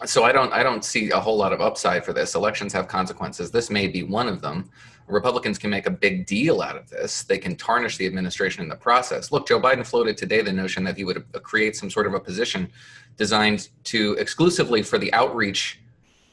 So 0.04 0.24
I 0.24 0.32
don't 0.32 0.52
I 0.52 0.62
don't 0.62 0.84
see 0.84 1.10
a 1.10 1.18
whole 1.18 1.36
lot 1.36 1.52
of 1.52 1.60
upside 1.60 2.04
for 2.04 2.12
this. 2.12 2.34
Elections 2.34 2.72
have 2.72 2.88
consequences. 2.88 3.50
This 3.50 3.70
may 3.70 3.88
be 3.88 4.02
one 4.02 4.28
of 4.28 4.40
them. 4.40 4.70
Republicans 5.08 5.56
can 5.56 5.70
make 5.70 5.86
a 5.86 5.90
big 5.90 6.26
deal 6.26 6.60
out 6.60 6.76
of 6.76 6.90
this. 6.90 7.22
They 7.22 7.38
can 7.38 7.54
tarnish 7.54 7.96
the 7.96 8.06
administration 8.06 8.62
in 8.62 8.68
the 8.68 8.76
process. 8.76 9.30
Look, 9.30 9.46
Joe 9.46 9.60
Biden 9.60 9.86
floated 9.86 10.16
today 10.16 10.42
the 10.42 10.52
notion 10.52 10.82
that 10.84 10.96
he 10.96 11.04
would 11.04 11.24
uh, 11.32 11.38
create 11.38 11.76
some 11.76 11.90
sort 11.90 12.06
of 12.06 12.14
a 12.14 12.20
position 12.20 12.68
designed 13.16 13.68
to 13.84 14.14
exclusively 14.14 14.82
for 14.82 14.98
the 14.98 15.12
outreach 15.12 15.80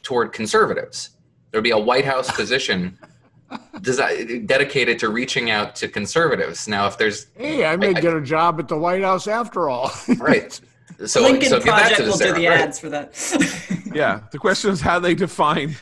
toward 0.02 0.34
conservatives. 0.34 1.12
There 1.52 1.60
would 1.60 1.64
be 1.64 1.72
a 1.72 1.78
White 1.78 2.06
House 2.06 2.32
position 2.36 2.98
desi- 3.78 4.46
dedicated 4.48 5.00
to 5.00 5.10
reaching 5.10 5.50
out 5.50 5.76
to 5.78 5.88
conservatives. 5.88 6.68
Now, 6.68 6.88
if 6.88 6.98
there's 6.98 7.28
Hey, 7.36 7.66
I 7.66 7.76
may 7.76 7.90
I- 7.90 7.94
get 7.94 8.14
a 8.14 8.22
job 8.22 8.60
at 8.60 8.68
the 8.68 8.78
White 8.78 9.02
House 9.04 9.28
after 9.28 9.70
all. 9.70 9.92
right, 10.18 10.60
so 11.06 11.22
Lincoln 11.22 11.50
so 11.50 11.60
Project 11.60 11.98
to 11.98 12.04
the 12.04 12.10
will 12.12 12.18
do 12.18 12.34
the 12.34 12.48
right? 12.48 12.60
ads 12.62 12.80
for 12.80 12.90
that. 12.90 13.10
yeah 13.96 14.22
the 14.32 14.38
question 14.40 14.72
is 14.72 14.82
how 14.82 15.00
they 15.00 15.14
define 15.14 15.76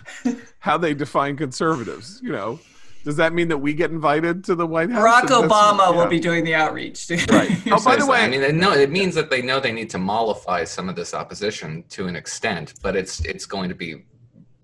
how 0.59 0.77
they 0.77 0.93
define 0.93 1.37
conservatives 1.37 2.19
you 2.21 2.31
know 2.31 2.59
does 3.05 3.15
that 3.15 3.31
mean 3.33 3.47
that 3.47 3.57
we 3.57 3.73
get 3.73 3.89
invited 3.91 4.43
to 4.43 4.53
the 4.55 4.65
white 4.67 4.89
house 4.91 5.01
Barack 5.03 5.21
And 5.21 5.29
that's- 5.29 5.51
Obama 5.51 5.95
will 5.95 6.07
be 6.07 6.19
doing 6.19 6.43
the 6.43 6.53
outreach. 6.55 7.09
Right. 7.29 7.49
Oh, 7.71 7.83
by 7.83 7.95
the 7.95 8.05
way- 8.05 8.19
I 8.19 8.27
mean, 8.27 8.41
they 8.41 8.51
know 8.51 8.73
it 8.73 8.91
means 8.91 9.15
that 9.15 9.29
they 9.31 9.41
know 9.41 9.59
they 9.59 9.71
need 9.71 9.89
to 9.91 9.97
mollify 9.97 10.63
some 10.65 10.87
of 10.89 10.95
this 10.95 11.13
opposition 11.15 11.83
to 11.89 12.05
an 12.07 12.15
extent, 12.15 12.73
but 12.83 12.95
it's 12.95 13.23
it's 13.25 13.45
going 13.47 13.69
to 13.69 13.75
be 13.75 14.03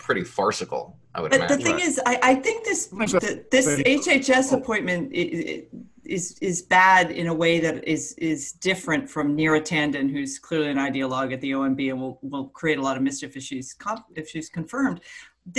pretty 0.08 0.24
farcical. 0.24 0.98
I 1.14 1.22
would 1.22 1.32
But 1.32 1.50
the 1.50 1.58
thing 1.58 1.80
is, 1.80 2.00
I, 2.06 2.18
I 2.24 2.36
think 2.36 2.64
this 2.64 2.88
the, 2.88 3.46
this 3.52 3.68
HHS 3.68 4.54
appointment 4.54 5.12
i- 5.14 5.18
i- 5.18 5.64
is 6.06 6.38
is 6.42 6.62
bad 6.62 7.12
in 7.12 7.28
a 7.28 7.34
way 7.34 7.60
that 7.60 7.86
is 7.86 8.14
is 8.14 8.54
different 8.54 9.10
from 9.10 9.36
Neera 9.38 9.62
Tanden, 9.62 10.10
who's 10.10 10.40
clearly 10.40 10.70
an 10.70 10.78
ideologue 10.78 11.34
at 11.34 11.42
the 11.42 11.52
OMB 11.52 11.90
and 11.92 12.00
will 12.02 12.18
will 12.22 12.48
create 12.60 12.78
a 12.80 12.82
lot 12.82 12.96
of 12.98 13.04
mischief 13.04 13.36
if 13.36 13.44
she's 13.44 13.76
if 14.16 14.30
she's 14.30 14.50
confirmed. 14.50 15.02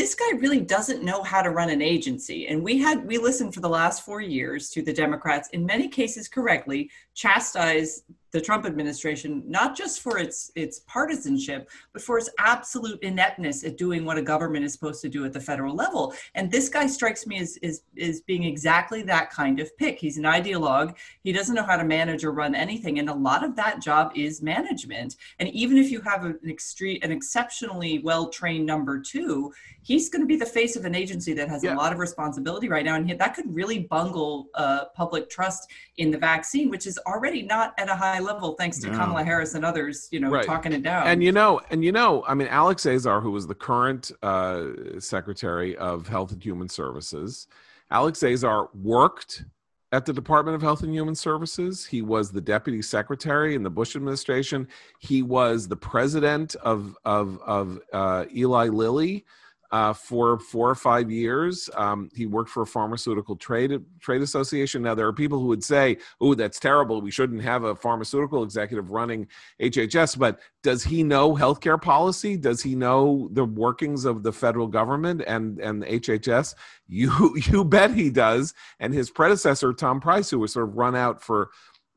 This 0.01 0.15
guy 0.15 0.31
really 0.45 0.61
doesn't 0.61 1.03
know 1.03 1.23
how 1.23 1.41
to 1.43 1.51
run 1.51 1.71
an 1.71 1.83
agency, 1.83 2.47
and 2.49 2.63
we 2.63 2.79
had 2.79 3.07
we 3.07 3.17
listened 3.19 3.53
for 3.55 3.61
the 3.61 3.69
last 3.81 4.05
four 4.07 4.21
years 4.23 4.71
to 4.71 4.81
the 4.83 4.93
Democrats, 5.05 5.47
in 5.57 5.65
many 5.67 5.89
cases 5.89 6.29
correctly, 6.29 6.91
chastise 7.19 8.05
the 8.31 8.41
Trump 8.41 8.67
administration 8.67 9.43
not 9.47 9.75
just 9.77 10.03
for 10.03 10.19
its 10.19 10.53
its 10.55 10.81
partisanship, 10.81 11.71
but 11.93 12.03
for 12.03 12.19
its 12.19 12.29
absolute 12.39 13.03
ineptness 13.03 13.65
at 13.65 13.79
doing 13.79 14.05
what 14.05 14.19
a 14.19 14.23
government 14.23 14.65
is 14.65 14.73
supposed 14.73 15.01
to 15.01 15.09
do 15.09 15.25
at 15.25 15.33
the 15.33 15.41
federal 15.41 15.75
level. 15.75 16.15
And 16.35 16.51
this 16.51 16.69
guy 16.69 16.87
strikes 16.87 17.27
me 17.27 17.39
as 17.39 17.57
is 17.59 17.83
is 17.97 18.21
being 18.21 18.45
exactly 18.45 19.03
that 19.05 19.31
kind 19.31 19.61
of 19.61 19.75
pick. 19.79 19.99
He's 19.99 20.19
an 20.19 20.25
ideologue. 20.25 20.95
He 21.23 21.33
doesn't 21.33 21.55
know 21.55 21.63
how 21.63 21.77
to 21.77 21.85
manage 21.85 22.23
or 22.25 22.33
run 22.33 22.55
anything, 22.55 22.99
and 22.99 23.09
a 23.09 23.15
lot 23.15 23.43
of 23.45 23.57
that 23.57 23.81
job 23.81 24.13
is 24.15 24.43
management. 24.43 25.17
And 25.39 25.49
even 25.49 25.79
if 25.79 25.91
you 25.91 26.01
have 26.03 26.25
an 26.25 26.39
extreme, 26.47 26.99
an 27.03 27.13
exceptionally 27.13 28.01
well 28.01 28.29
trained 28.29 28.67
number 28.67 29.01
two, 29.01 29.53
he's 29.81 30.11
going 30.11 30.23
to 30.23 30.27
be 30.27 30.37
the 30.37 30.47
face 30.59 30.77
of 30.77 30.85
an 30.85 30.95
agency 30.95 31.33
that 31.33 31.49
has 31.49 31.65
Yeah. 31.65 31.75
a 31.75 31.77
lot 31.77 31.95
of 31.95 31.99
responsibility 31.99 32.69
right 32.69 32.85
now, 32.85 32.97
and 32.97 33.09
that 33.19 33.35
could 33.35 33.55
really 33.55 33.79
bungle 33.79 34.49
uh, 34.55 34.87
public 34.95 35.31
trust 35.31 35.71
in 35.97 36.11
the 36.11 36.19
vaccine, 36.19 36.69
which 36.69 36.87
is 36.87 36.99
already 37.09 37.43
not 37.43 37.75
at 37.79 37.89
a 37.89 37.95
high 37.95 38.21
level, 38.21 38.55
thanks 38.55 38.79
to 38.81 38.89
No. 38.91 38.99
Kamala 38.99 39.25
Harris 39.25 39.55
and 39.55 39.65
others, 39.65 40.09
you 40.13 40.21
know, 40.21 40.31
Right. 40.31 40.45
talking 40.47 40.73
it 40.73 40.83
down. 40.83 41.07
and 41.07 41.23
you 41.23 41.33
know 41.33 41.61
and 41.71 41.85
you 41.85 41.93
know 41.93 42.25
i 42.29 42.35
mean 42.35 42.49
alex 42.49 42.85
azar 42.87 43.21
who 43.21 43.31
was 43.31 43.47
the 43.47 43.55
current 43.55 44.05
uh, 44.23 44.65
secretary 44.99 45.77
of 45.77 46.07
health 46.09 46.33
and 46.33 46.43
human 46.43 46.69
services 46.69 47.47
alex 47.91 48.23
azar 48.23 48.69
worked 48.75 49.45
at 49.93 50.05
the 50.05 50.13
department 50.13 50.55
of 50.55 50.61
health 50.63 50.83
and 50.83 50.93
human 50.93 51.15
services 51.15 51.87
he 51.87 52.03
was 52.03 52.31
the 52.31 52.41
deputy 52.55 52.83
secretary 52.83 53.55
in 53.55 53.63
the 53.63 53.71
bush 53.71 53.97
administration 53.97 54.69
he 54.99 55.23
was 55.23 55.67
the 55.69 55.77
president 55.77 56.55
of 56.57 56.97
of 57.05 57.39
of 57.47 57.79
uh, 57.93 58.25
eli 58.35 58.69
lilly 58.69 59.25
uh, 59.71 59.93
for 59.93 60.39
four 60.39 60.71
or 60.71 60.75
five 60.75 61.11
years. 61.11 61.69
Um, 61.75 62.09
he 62.15 62.27
worked 62.27 62.51
for 62.51 62.63
a 62.63 62.67
pharmaceutical 62.67 63.37
trade 63.37 63.73
trade 64.01 64.23
association. 64.23 64.83
Now 64.83 64.95
there 64.95 65.07
are 65.07 65.13
people 65.13 65.39
who 65.39 65.47
would 65.47 65.65
say, 65.65 65.99
"Oh, 66.21 66.35
that's 66.35 66.59
terrible. 66.59 67.01
We 67.01 67.11
shouldn't 67.11 67.43
have 67.43 67.65
a 67.65 67.75
pharmaceutical 67.75 68.43
executive 68.43 68.91
running 68.91 69.27
HHS." 69.61 70.19
But 70.19 70.41
does 70.63 70.85
he 70.85 71.03
know 71.03 71.35
healthcare 71.35 71.81
policy? 71.81 72.37
Does 72.37 72.63
he 72.63 72.75
know 72.75 73.29
the 73.33 73.45
workings 73.45 74.05
of 74.05 74.23
the 74.23 74.33
federal 74.33 74.69
government 74.69 75.23
and 75.27 75.59
and 75.61 75.83
the 75.83 75.87
HHS? 75.87 76.55
You 76.91 77.37
you 77.37 77.65
bet 77.65 77.91
he 77.91 78.09
does. 78.09 78.55
And 78.81 78.95
his 78.95 79.11
predecessor, 79.11 79.75
Tom 79.75 80.01
Price, 80.01 80.31
who 80.31 80.39
was 80.39 80.55
sort 80.55 80.71
of 80.71 80.77
run 80.77 80.97
out 80.97 81.23
for 81.23 81.51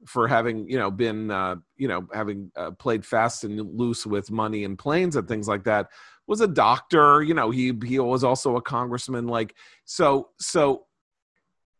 for 0.06 0.28
having 0.28 0.68
you 0.70 0.78
know 0.78 0.92
been 0.92 1.32
uh, 1.32 1.56
you 1.78 1.88
know 1.88 2.08
having 2.14 2.52
uh, 2.56 2.72
played 2.72 3.06
fast 3.06 3.44
and 3.44 3.60
loose 3.78 4.06
with 4.06 4.32
money 4.32 4.64
and 4.64 4.78
planes 4.78 5.16
and 5.16 5.28
things 5.28 5.48
like 5.48 5.64
that 5.64 5.88
was 6.32 6.42
a 6.42 6.48
doctor 6.48 7.22
you 7.22 7.34
know 7.34 7.52
he 7.52 7.74
he 7.86 8.00
was 8.00 8.24
also 8.24 8.56
a 8.56 8.62
congressman 8.62 9.28
like 9.28 9.54
so 9.84 10.30
so 10.40 10.86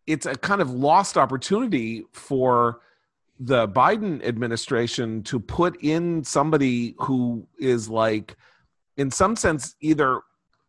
it's 0.06 0.26
a 0.26 0.36
kind 0.36 0.62
of 0.62 0.70
lost 0.70 1.18
opportunity 1.18 2.04
for 2.12 2.82
the 3.40 3.68
Biden 3.68 4.24
administration 4.24 5.24
to 5.24 5.40
put 5.40 5.82
in 5.82 6.24
somebody 6.24 6.96
who 7.00 7.48
is 7.60 7.90
like 7.90 8.36
in 8.98 9.10
some 9.10 9.36
sense 9.38 9.76
either 9.80 10.22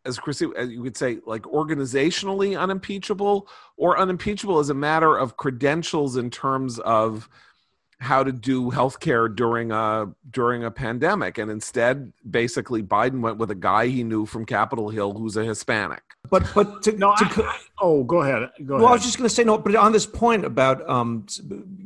as 0.05 0.19
Chrissy, 0.19 0.49
as 0.57 0.71
you 0.71 0.83
could 0.83 0.97
say, 0.97 1.19
like 1.27 1.43
organizationally 1.43 2.59
unimpeachable 2.59 3.49
or 3.77 3.99
unimpeachable 3.99 4.59
as 4.59 4.71
a 4.71 4.75
matter 4.75 5.17
of 5.17 5.37
credentials 5.37 6.17
in 6.17 6.31
terms 6.31 6.79
of 6.81 7.29
how 8.03 8.25
to 8.25 8.33
do 8.33 8.71
healthcare 8.71 9.35
during 9.35 9.71
a 9.71 10.13
during 10.31 10.65
a 10.65 10.71
pandemic. 10.71 11.39
And 11.39 11.51
instead 11.51 12.13
basically 12.29 12.83
biden 12.83 13.21
went 13.21 13.39
with 13.39 13.51
a 13.51 13.55
guy 13.55 13.87
he 13.87 14.03
knew 14.03 14.27
from 14.27 14.45
capitol 14.45 14.91
hill 14.91 15.13
who's 15.13 15.37
a 15.37 15.45
hispanic. 15.45 16.03
But 16.29 16.51
but 16.55 16.83
to, 16.83 16.93
no, 16.93 17.15
to, 17.17 17.25
I, 17.25 17.47
I, 17.47 17.59
oh 17.81 18.03
go 18.03 18.23
ahead 18.23 18.51
go 18.65 18.75
well 18.75 18.85
ahead. 18.85 18.91
i 18.91 18.93
was 18.95 19.03
just 19.03 19.19
going 19.19 19.29
to 19.29 19.35
say 19.35 19.45
no 19.45 19.57
but 19.57 19.77
on 19.77 19.93
this 19.93 20.07
point 20.07 20.45
about 20.45 20.89
um, 20.91 21.27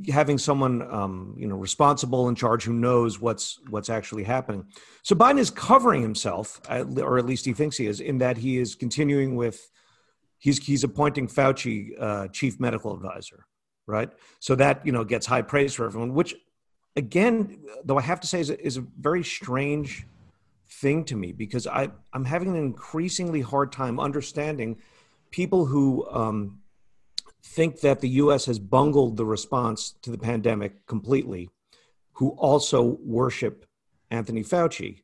having 0.08 0.38
someone 0.38 0.82
um, 0.90 1.34
you 1.38 1.46
know 1.46 1.56
responsible 1.56 2.28
in 2.28 2.34
charge 2.34 2.64
who 2.64 2.72
knows 2.72 3.20
what's 3.20 3.60
what's 3.68 3.90
actually 3.90 4.24
happening. 4.24 4.64
So 5.02 5.14
biden 5.14 5.38
is 5.38 5.50
covering 5.50 6.00
himself 6.00 6.60
or 6.70 7.18
at 7.18 7.26
least 7.26 7.44
he 7.44 7.52
thinks 7.52 7.76
he 7.76 7.86
is 7.86 8.00
in 8.00 8.18
that 8.18 8.38
he 8.38 8.56
is 8.56 8.74
continuing 8.74 9.36
with 9.36 9.70
he's 10.38 10.64
he's 10.64 10.82
appointing 10.82 11.28
fauci 11.28 11.90
uh, 12.00 12.28
chief 12.28 12.58
medical 12.58 12.94
advisor 12.94 13.46
right? 13.86 14.10
So 14.40 14.54
that 14.56 14.84
you 14.84 14.92
know 14.92 15.04
gets 15.04 15.26
high 15.26 15.42
praise 15.42 15.74
for 15.74 15.86
everyone. 15.86 16.14
Which, 16.14 16.34
again, 16.96 17.58
though 17.84 17.98
I 17.98 18.02
have 18.02 18.20
to 18.20 18.26
say 18.26 18.40
is 18.40 18.50
a, 18.50 18.60
is 18.64 18.76
a 18.76 18.84
very 18.98 19.24
strange 19.24 20.06
thing 20.68 21.04
to 21.04 21.16
me 21.16 21.32
because 21.32 21.66
I 21.66 21.90
I'm 22.12 22.24
having 22.24 22.48
an 22.48 22.56
increasingly 22.56 23.40
hard 23.40 23.72
time 23.72 24.00
understanding 24.00 24.78
people 25.30 25.66
who 25.66 26.06
um, 26.10 26.60
think 27.42 27.80
that 27.80 28.00
the 28.00 28.08
U.S. 28.08 28.46
has 28.46 28.58
bungled 28.58 29.16
the 29.16 29.24
response 29.24 29.94
to 30.02 30.10
the 30.10 30.18
pandemic 30.18 30.86
completely, 30.86 31.48
who 32.12 32.30
also 32.30 32.98
worship 33.04 33.66
Anthony 34.10 34.42
Fauci. 34.42 35.02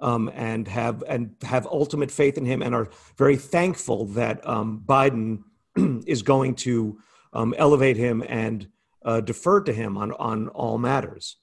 Um, 0.00 0.32
and 0.34 0.66
have 0.66 1.04
and 1.06 1.36
have 1.42 1.64
ultimate 1.64 2.10
faith 2.10 2.36
in 2.36 2.44
him, 2.44 2.60
and 2.60 2.74
are 2.74 2.88
very 3.16 3.36
thankful 3.36 4.06
that 4.06 4.44
um, 4.44 4.82
Biden 4.84 5.44
is 6.08 6.22
going 6.22 6.56
to 6.56 6.98
um, 7.32 7.54
elevate 7.58 7.96
him 7.96 8.22
and 8.28 8.68
uh, 9.04 9.20
defer 9.20 9.60
to 9.62 9.72
him 9.72 9.96
on 9.96 10.12
on 10.12 10.48
all 10.48 10.78
matters. 10.78 11.36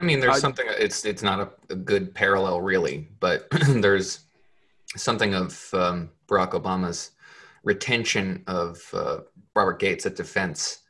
I 0.00 0.04
mean, 0.04 0.20
there's 0.20 0.40
something. 0.40 0.66
It's 0.68 1.04
it's 1.04 1.22
not 1.22 1.40
a, 1.40 1.72
a 1.72 1.76
good 1.76 2.14
parallel, 2.14 2.60
really, 2.62 3.08
but 3.20 3.46
there's 3.68 4.20
something 4.96 5.34
of 5.34 5.68
um, 5.74 6.10
Barack 6.26 6.52
Obama's 6.52 7.12
retention 7.62 8.42
of 8.46 8.82
uh, 8.94 9.18
Robert 9.54 9.78
Gates 9.78 10.06
at 10.06 10.16
Defense 10.16 10.80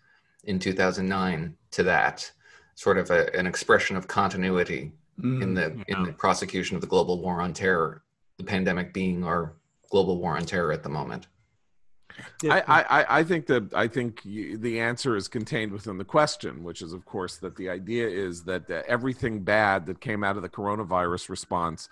in 0.45 0.59
2009 0.59 1.57
to 1.72 1.82
that 1.82 2.30
sort 2.76 2.99
of 2.99 3.11
a, 3.11 3.34
an 3.36 3.47
expression 3.47 3.97
of 3.97 4.07
continuity 4.07 4.93
mm, 5.20 5.43
in 5.43 5.55
the 5.55 5.76
yeah. 5.88 5.99
in 5.99 6.05
the 6.05 6.12
prosecution 6.12 6.76
of 6.76 6.80
the 6.80 6.86
global 6.86 7.20
war 7.20 7.41
on 7.41 7.53
terror. 7.53 8.05
The 8.38 8.45
pandemic 8.45 8.95
being 8.95 9.24
our 9.24 9.57
global 9.91 10.18
war 10.18 10.36
on 10.36 10.45
terror 10.47 10.72
at 10.72 10.82
the 10.82 10.88
moment. 10.88 11.26
I, 12.45 12.63
I, 12.67 13.19
I 13.19 13.25
think 13.25 13.47
that 13.47 13.75
I 13.75 13.89
think 13.89 14.23
the 14.23 14.81
answer 14.81 15.17
is 15.17 15.29
contained 15.29 15.73
within 15.73 15.99
the 15.99 16.05
question, 16.05 16.63
which 16.63 16.83
is, 16.83 16.93
of 16.93 17.05
course, 17.05 17.37
that 17.39 17.57
the 17.57 17.69
idea 17.69 18.09
is 18.09 18.45
that 18.45 18.71
uh, 18.71 18.83
everything 18.89 19.41
bad 19.41 19.87
that 19.87 20.01
came 20.01 20.25
out 20.25 20.37
of 20.37 20.43
the 20.43 20.49
coronavirus 20.49 21.29
response 21.29 21.89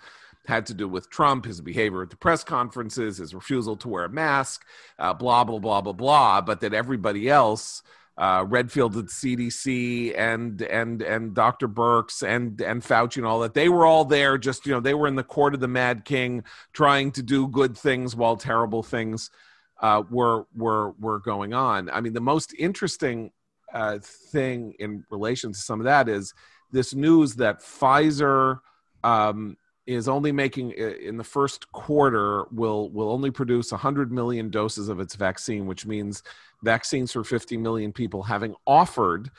had 0.47 0.65
to 0.65 0.73
do 0.73 0.87
with 0.87 1.09
Trump, 1.09 1.45
his 1.45 1.61
behavior 1.61 2.01
at 2.01 2.09
the 2.09 2.15
press 2.15 2.43
conferences, 2.43 3.17
his 3.17 3.35
refusal 3.35 3.75
to 3.77 3.87
wear 3.87 4.05
a 4.05 4.09
mask, 4.09 4.65
uh, 4.97 5.13
blah 5.13 5.43
blah 5.43 5.59
blah 5.59 5.81
blah 5.81 5.93
blah. 5.93 6.41
But 6.41 6.61
that 6.61 6.73
everybody 6.73 7.29
else, 7.29 7.83
uh, 8.17 8.43
Redfield 8.47 8.97
at 8.97 9.05
CDC 9.05 10.17
and 10.17 10.61
and 10.63 11.01
and 11.01 11.33
Dr. 11.33 11.67
Birx 11.67 12.21
and 12.27 12.59
and 12.61 12.81
Fauci 12.81 13.17
and 13.17 13.25
all 13.25 13.39
that, 13.41 13.53
they 13.53 13.69
were 13.69 13.85
all 13.85 14.05
there. 14.05 14.37
Just 14.37 14.65
you 14.65 14.73
know, 14.73 14.79
they 14.79 14.93
were 14.93 15.07
in 15.07 15.15
the 15.15 15.23
court 15.23 15.53
of 15.53 15.59
the 15.59 15.67
Mad 15.67 16.05
King, 16.05 16.43
trying 16.73 17.11
to 17.11 17.21
do 17.21 17.47
good 17.47 17.77
things 17.77 18.15
while 18.15 18.35
terrible 18.35 18.81
things 18.81 19.29
uh, 19.81 20.03
were 20.09 20.45
were 20.55 20.91
were 20.99 21.19
going 21.19 21.53
on. 21.53 21.89
I 21.89 22.01
mean, 22.01 22.13
the 22.13 22.21
most 22.21 22.53
interesting 22.57 23.31
uh, 23.73 23.99
thing 24.01 24.73
in 24.79 25.05
relation 25.09 25.53
to 25.53 25.59
some 25.59 25.79
of 25.79 25.85
that 25.85 26.09
is 26.09 26.33
this 26.71 26.93
news 26.93 27.35
that 27.35 27.61
Pfizer 27.61 28.59
um, 29.03 29.57
is 29.87 30.07
only 30.07 30.31
making 30.31 30.71
in 30.71 31.17
the 31.17 31.23
first 31.23 31.71
quarter 31.71 32.45
will 32.51 32.89
will 32.89 33.09
only 33.09 33.31
produce 33.31 33.71
100 33.71 34.11
million 34.11 34.49
doses 34.49 34.89
of 34.89 34.99
its 34.99 35.15
vaccine, 35.15 35.65
which 35.65 35.85
means 35.85 36.23
vaccines 36.63 37.11
for 37.11 37.23
50 37.23 37.57
million 37.57 37.91
people, 37.93 38.23
having 38.23 38.55
offered. 38.67 39.31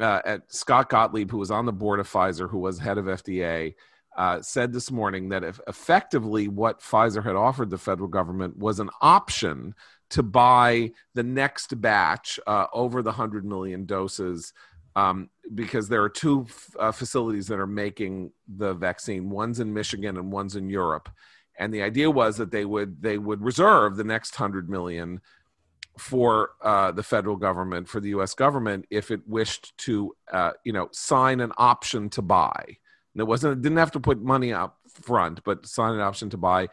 Uh, 0.00 0.20
at 0.24 0.52
Scott 0.52 0.88
Gottlieb, 0.88 1.30
who 1.30 1.38
was 1.38 1.52
on 1.52 1.64
the 1.64 1.72
board 1.72 2.00
of 2.00 2.10
Pfizer, 2.10 2.50
who 2.50 2.58
was 2.58 2.76
head 2.76 2.98
of 2.98 3.04
FDA, 3.04 3.74
uh, 4.16 4.40
said 4.42 4.72
this 4.72 4.90
morning 4.90 5.30
that 5.30 5.44
if 5.44 5.60
effectively 5.66 6.48
what 6.48 6.80
Pfizer 6.80 7.24
had 7.24 7.36
offered 7.36 7.70
the 7.70 7.78
federal 7.78 8.08
government 8.08 8.56
was 8.58 8.78
an 8.78 8.90
option 9.00 9.74
to 10.10 10.22
buy 10.22 10.90
the 11.14 11.22
next 11.22 11.80
batch 11.80 12.38
uh, 12.46 12.66
over 12.74 13.02
the 13.02 13.10
100 13.10 13.44
million 13.44 13.86
doses 13.86 14.52
um, 14.94 15.30
because 15.54 15.88
there 15.88 16.02
are 16.02 16.10
two 16.10 16.44
f- 16.46 16.76
uh, 16.78 16.92
facilities 16.92 17.46
that 17.46 17.58
are 17.58 17.66
making 17.66 18.30
the 18.46 18.74
vaccine 18.74 19.30
one's 19.30 19.58
in 19.58 19.72
michigan 19.72 20.18
and 20.18 20.30
one's 20.30 20.56
in 20.56 20.68
europe. 20.68 21.08
And 21.58 21.72
the 21.72 21.82
idea 21.82 22.10
was 22.10 22.36
that 22.36 22.50
they 22.50 22.64
would 22.64 23.00
they 23.02 23.18
would 23.18 23.42
reserve 23.42 23.96
the 23.96 24.04
next 24.04 24.38
100 24.38 24.68
million 24.68 25.20
for 25.98 26.50
uh, 26.62 26.92
the 26.92 27.02
federal 27.02 27.36
government 27.36 27.88
for 27.88 28.00
the 28.00 28.10
us 28.10 28.34
government 28.34 28.86
if 28.90 29.10
it 29.10 29.20
wished 29.26 29.76
to 29.78 30.14
uh, 30.32 30.52
you 30.64 30.72
know 30.72 30.88
sign 30.92 31.40
an 31.40 31.52
option 31.56 32.08
to 32.10 32.22
buy 32.22 32.76
and 33.14 33.20
it 33.20 33.24
wasn't 33.24 33.52
it 33.52 33.62
didn't 33.62 33.78
have 33.78 33.92
to 33.92 34.00
put 34.00 34.22
money 34.22 34.52
up 34.52 34.78
front, 34.88 35.42
but 35.44 35.66
sign 35.66 35.94
an 35.94 36.00
option 36.00 36.30
to 36.30 36.36
buy, 36.36 36.68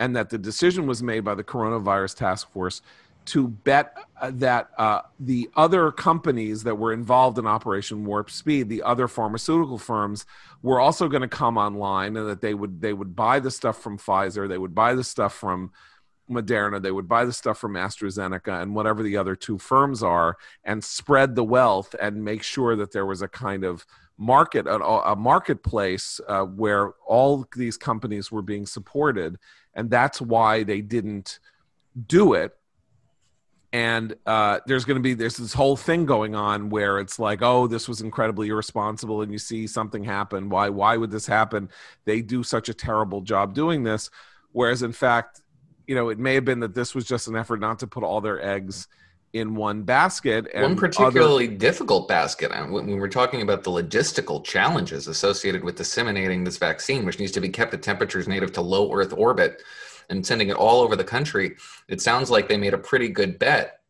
and 0.00 0.14
that 0.16 0.30
the 0.30 0.38
decision 0.38 0.86
was 0.86 1.02
made 1.02 1.20
by 1.20 1.34
the 1.34 1.44
coronavirus 1.44 2.16
task 2.16 2.50
force 2.52 2.82
to 3.28 3.48
bet 3.48 3.94
uh, 4.22 4.30
that 4.34 4.70
uh, 4.78 5.02
the 5.20 5.50
other 5.54 5.92
companies 5.92 6.62
that 6.62 6.74
were 6.74 6.94
involved 6.94 7.38
in 7.38 7.46
Operation 7.46 8.06
Warp 8.06 8.30
Speed, 8.30 8.70
the 8.70 8.82
other 8.82 9.06
pharmaceutical 9.06 9.76
firms, 9.76 10.24
were 10.62 10.80
also 10.80 11.08
going 11.08 11.20
to 11.20 11.28
come 11.28 11.58
online, 11.58 12.16
and 12.16 12.28
that 12.28 12.40
they 12.40 12.54
would 12.54 12.80
they 12.80 12.94
would 12.94 13.14
buy 13.14 13.38
the 13.38 13.50
stuff 13.50 13.80
from 13.82 13.98
Pfizer, 13.98 14.48
they 14.48 14.58
would 14.58 14.74
buy 14.74 14.94
the 14.94 15.04
stuff 15.04 15.34
from 15.34 15.72
Moderna, 16.30 16.80
they 16.80 16.90
would 16.90 17.08
buy 17.08 17.26
the 17.26 17.32
stuff 17.32 17.58
from 17.58 17.74
AstraZeneca 17.74 18.62
and 18.62 18.74
whatever 18.74 19.02
the 19.02 19.18
other 19.18 19.36
two 19.36 19.58
firms 19.58 20.02
are, 20.02 20.36
and 20.64 20.82
spread 20.82 21.34
the 21.34 21.44
wealth 21.44 21.94
and 22.00 22.24
make 22.24 22.42
sure 22.42 22.76
that 22.76 22.92
there 22.92 23.06
was 23.06 23.20
a 23.20 23.28
kind 23.28 23.62
of 23.62 23.84
market 24.18 24.66
a, 24.66 25.14
marketplace 25.16 26.20
uh, 26.26 26.42
where 26.42 26.90
all 27.06 27.46
these 27.54 27.76
companies 27.76 28.32
were 28.32 28.42
being 28.42 28.66
supported 28.66 29.38
and 29.74 29.88
that's 29.88 30.20
why 30.20 30.64
they 30.64 30.80
didn't 30.80 31.38
do 32.06 32.34
it. 32.34 32.52
And 33.72 34.16
uh, 34.26 34.58
there's 34.66 34.84
going 34.84 34.96
to 34.96 35.02
be 35.02 35.14
there's 35.14 35.36
this 35.36 35.52
whole 35.52 35.76
thing 35.76 36.04
going 36.04 36.34
on 36.34 36.70
where 36.70 36.98
it's 36.98 37.18
like 37.18 37.42
oh 37.42 37.66
this 37.66 37.86
was 37.86 38.00
incredibly 38.00 38.48
irresponsible 38.48 39.22
and 39.22 39.30
you 39.30 39.38
see 39.38 39.66
something 39.66 40.02
happen. 40.02 40.48
Why 40.48 40.68
why 40.70 40.96
would 40.96 41.10
this 41.10 41.26
happen? 41.26 41.68
They 42.04 42.22
do 42.22 42.42
such 42.42 42.68
a 42.68 42.74
terrible 42.74 43.20
job 43.20 43.54
doing 43.54 43.84
this. 43.84 44.10
Whereas 44.52 44.82
in 44.82 44.92
fact 44.92 45.42
you 45.86 45.94
know 45.94 46.08
it 46.08 46.18
may 46.18 46.34
have 46.34 46.44
been 46.44 46.60
that 46.60 46.74
this 46.74 46.94
was 46.94 47.04
just 47.04 47.28
an 47.28 47.36
effort 47.36 47.60
not 47.60 47.78
to 47.80 47.86
put 47.86 48.02
all 48.02 48.20
their 48.20 48.42
eggs 48.42 48.88
in 49.32 49.54
one 49.54 49.82
basket. 49.82 50.48
one 50.54 50.76
particularly 50.76 51.46
other... 51.48 51.56
difficult 51.56 52.08
basket. 52.08 52.50
Uh, 52.50 52.64
and 52.64 52.72
when 52.72 52.86
we're 52.98 53.08
talking 53.08 53.42
about 53.42 53.62
the 53.62 53.70
logistical 53.70 54.42
challenges 54.44 55.06
associated 55.08 55.62
with 55.62 55.76
disseminating 55.76 56.44
this 56.44 56.56
vaccine, 56.56 57.04
which 57.04 57.18
needs 57.18 57.32
to 57.32 57.40
be 57.40 57.48
kept 57.48 57.74
at 57.74 57.82
temperatures 57.82 58.26
native 58.28 58.52
to 58.52 58.60
low 58.60 58.92
Earth 58.92 59.12
orbit 59.12 59.62
and 60.10 60.26
sending 60.26 60.48
it 60.48 60.56
all 60.56 60.80
over 60.80 60.96
the 60.96 61.04
country, 61.04 61.56
it 61.88 62.00
sounds 62.00 62.30
like 62.30 62.48
they 62.48 62.56
made 62.56 62.74
a 62.74 62.78
pretty 62.78 63.08
good 63.08 63.38
bet 63.38 63.80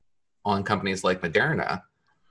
on 0.45 0.65
companies 0.65 1.05
like 1.05 1.21
Moderna 1.21 1.83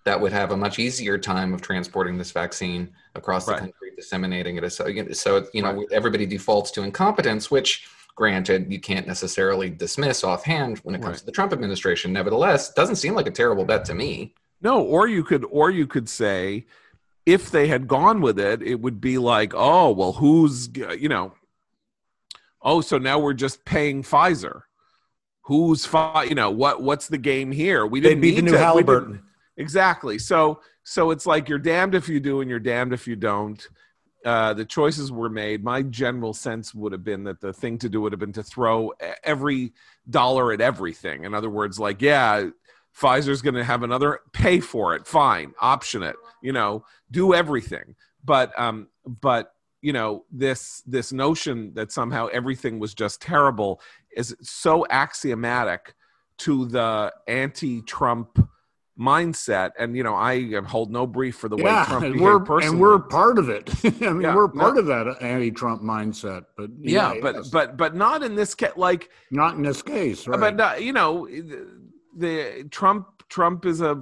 that 0.04 0.20
would 0.20 0.32
have 0.32 0.52
a 0.52 0.58
much 0.58 0.80
easier 0.80 1.18
time 1.18 1.54
of 1.54 1.62
transporting 1.62 2.18
this 2.18 2.32
vaccine 2.32 2.90
across 3.16 3.46
the 3.46 3.52
right. 3.52 3.60
country, 3.60 3.92
disseminating 3.96 4.58
it. 4.58 4.72
So, 4.72 4.86
so 5.12 5.46
you 5.54 5.62
know, 5.62 5.74
right. 5.74 5.88
everybody 5.92 6.26
defaults 6.26 6.72
to 6.72 6.84
incompetence, 6.84 7.52
which 7.52 7.88
granted 8.18 8.70
you 8.70 8.80
can't 8.80 9.08
necessarily 9.08 9.70
dismiss 9.70 10.24
offhand 10.24 10.80
when 10.80 10.96
it 10.96 11.02
comes 11.02 11.14
right. 11.14 11.20
to 11.20 11.26
the 11.26 11.32
trump 11.32 11.54
administration. 11.54 12.12
Nevertheless 12.12 12.74
doesn't 12.74 12.98
seem 12.98 13.14
like 13.14 13.28
a 13.28 13.32
terrible 13.32 13.64
bet 13.64 13.86
to 13.86 13.94
me. 13.94 14.34
No 14.60 14.82
or 14.82 15.08
you 15.08 15.24
could 15.24 15.46
or 15.50 15.70
you 15.70 15.88
could 15.88 16.10
say 16.10 16.66
if 17.26 17.52
they 17.52 17.68
had 17.68 17.88
gone 17.88 18.20
with 18.20 18.40
it 18.40 18.62
it 18.64 18.82
would 18.82 19.00
be 19.00 19.20
like 19.20 19.54
oh 19.56 19.92
well 19.92 20.14
who's 20.14 20.68
you 20.76 21.08
know 21.08 21.34
oh 22.64 22.82
so 22.82 22.98
now 22.98 23.20
we're 23.20 23.34
just 23.34 23.64
paying 23.64 24.04
pfizer. 24.04 24.64
Who's 25.44 25.86
fi- 25.86 26.24
you 26.24 26.36
know 26.36 26.50
what 26.50 26.82
what's 26.82 27.08
the 27.08 27.20
game 27.20 27.52
here? 27.52 27.86
We 27.86 28.02
didn't 28.02 28.22
be 28.22 28.36
the 28.36 28.42
new 28.42 28.52
to, 28.52 28.58
halliburton. 28.58 29.22
Exactly. 29.58 30.18
So 30.18 30.60
so 30.84 31.12
it's 31.12 31.28
like 31.28 31.48
you're 31.48 31.60
damned 31.60 31.94
if 31.94 32.10
you 32.10 32.20
do 32.20 32.42
and 32.42 32.50
you're 32.50 32.60
damned 32.60 32.94
if 32.94 33.08
you 33.08 33.16
don't 33.16 33.66
uh, 34.28 34.54
the 34.54 34.66
choices 34.66 35.10
were 35.10 35.30
made, 35.30 35.64
my 35.64 35.82
general 35.82 36.34
sense 36.34 36.76
would 36.76 36.92
have 36.92 37.04
been 37.04 37.24
that 37.24 37.40
the 37.40 37.54
thing 37.54 37.78
to 37.78 37.88
do 37.88 38.02
would 38.02 38.12
have 38.12 38.20
been 38.20 38.34
to 38.34 38.44
throw 38.44 38.92
every 39.24 39.72
dollar 40.10 40.52
at 40.52 40.60
everything. 40.60 41.24
In 41.24 41.34
other 41.34 41.50
words, 41.50 41.80
like, 41.80 42.02
yeah, 42.02 42.50
Pfizer's 42.94 43.42
going 43.42 43.56
to 43.56 43.64
have 43.64 43.84
another 43.84 44.20
pay 44.34 44.60
for 44.60 44.96
it. 44.96 45.08
Fine, 45.08 45.54
option 45.62 46.04
it. 46.04 46.18
You 46.42 46.52
know, 46.52 46.84
do 47.10 47.34
everything. 47.34 47.96
But 48.26 48.52
um, 48.60 48.90
but 49.06 49.54
you 49.82 49.94
know 49.94 50.26
this 50.30 50.84
this 50.86 51.14
notion 51.14 51.74
that 51.76 51.94
somehow 51.94 52.28
everything 52.28 52.80
was 52.80 52.94
just 52.94 53.22
terrible 53.22 53.80
is 54.12 54.36
so 54.42 54.86
axiomatic 54.90 55.94
to 56.40 56.66
the 56.66 57.14
anti-Trump 57.28 58.50
mindset 59.00 59.72
and 59.78 59.96
you 59.96 60.02
know 60.02 60.16
i 60.16 60.60
hold 60.62 60.92
no 60.92 61.06
brief 61.06 61.36
for 61.36 61.48
the 61.48 61.58
yeah, 61.58 61.82
way 61.82 61.86
trump 61.86 62.06
and 62.06 62.20
we're, 62.20 62.40
personally. 62.40 62.68
and 62.68 62.82
we're 62.82 63.00
part 63.00 63.38
of 63.38 63.48
it 63.48 63.70
i 63.84 64.12
mean 64.12 64.22
yeah, 64.22 64.36
we're 64.36 64.48
part 64.48 64.74
no, 64.74 64.80
of 64.80 64.86
that 64.88 65.22
anti-trump 65.22 65.84
mindset 65.84 66.46
but 66.56 66.70
yeah, 66.80 67.14
yeah 67.14 67.20
but 67.22 67.36
yes. 67.36 67.48
but 67.50 67.78
but 67.78 67.96
not 67.96 68.24
in 68.24 68.34
this 68.36 68.56
case 68.56 68.72
like 68.76 69.10
not 69.30 69.56
in 69.56 69.62
this 69.62 69.84
case 69.84 70.28
right. 70.28 70.40
but 70.40 70.60
uh, 70.60 70.76
you 70.78 70.94
know 70.94 71.28
the, 71.28 71.68
the 72.16 72.68
trump 72.72 73.24
trump 73.30 73.66
is 73.66 73.82
a 73.82 73.94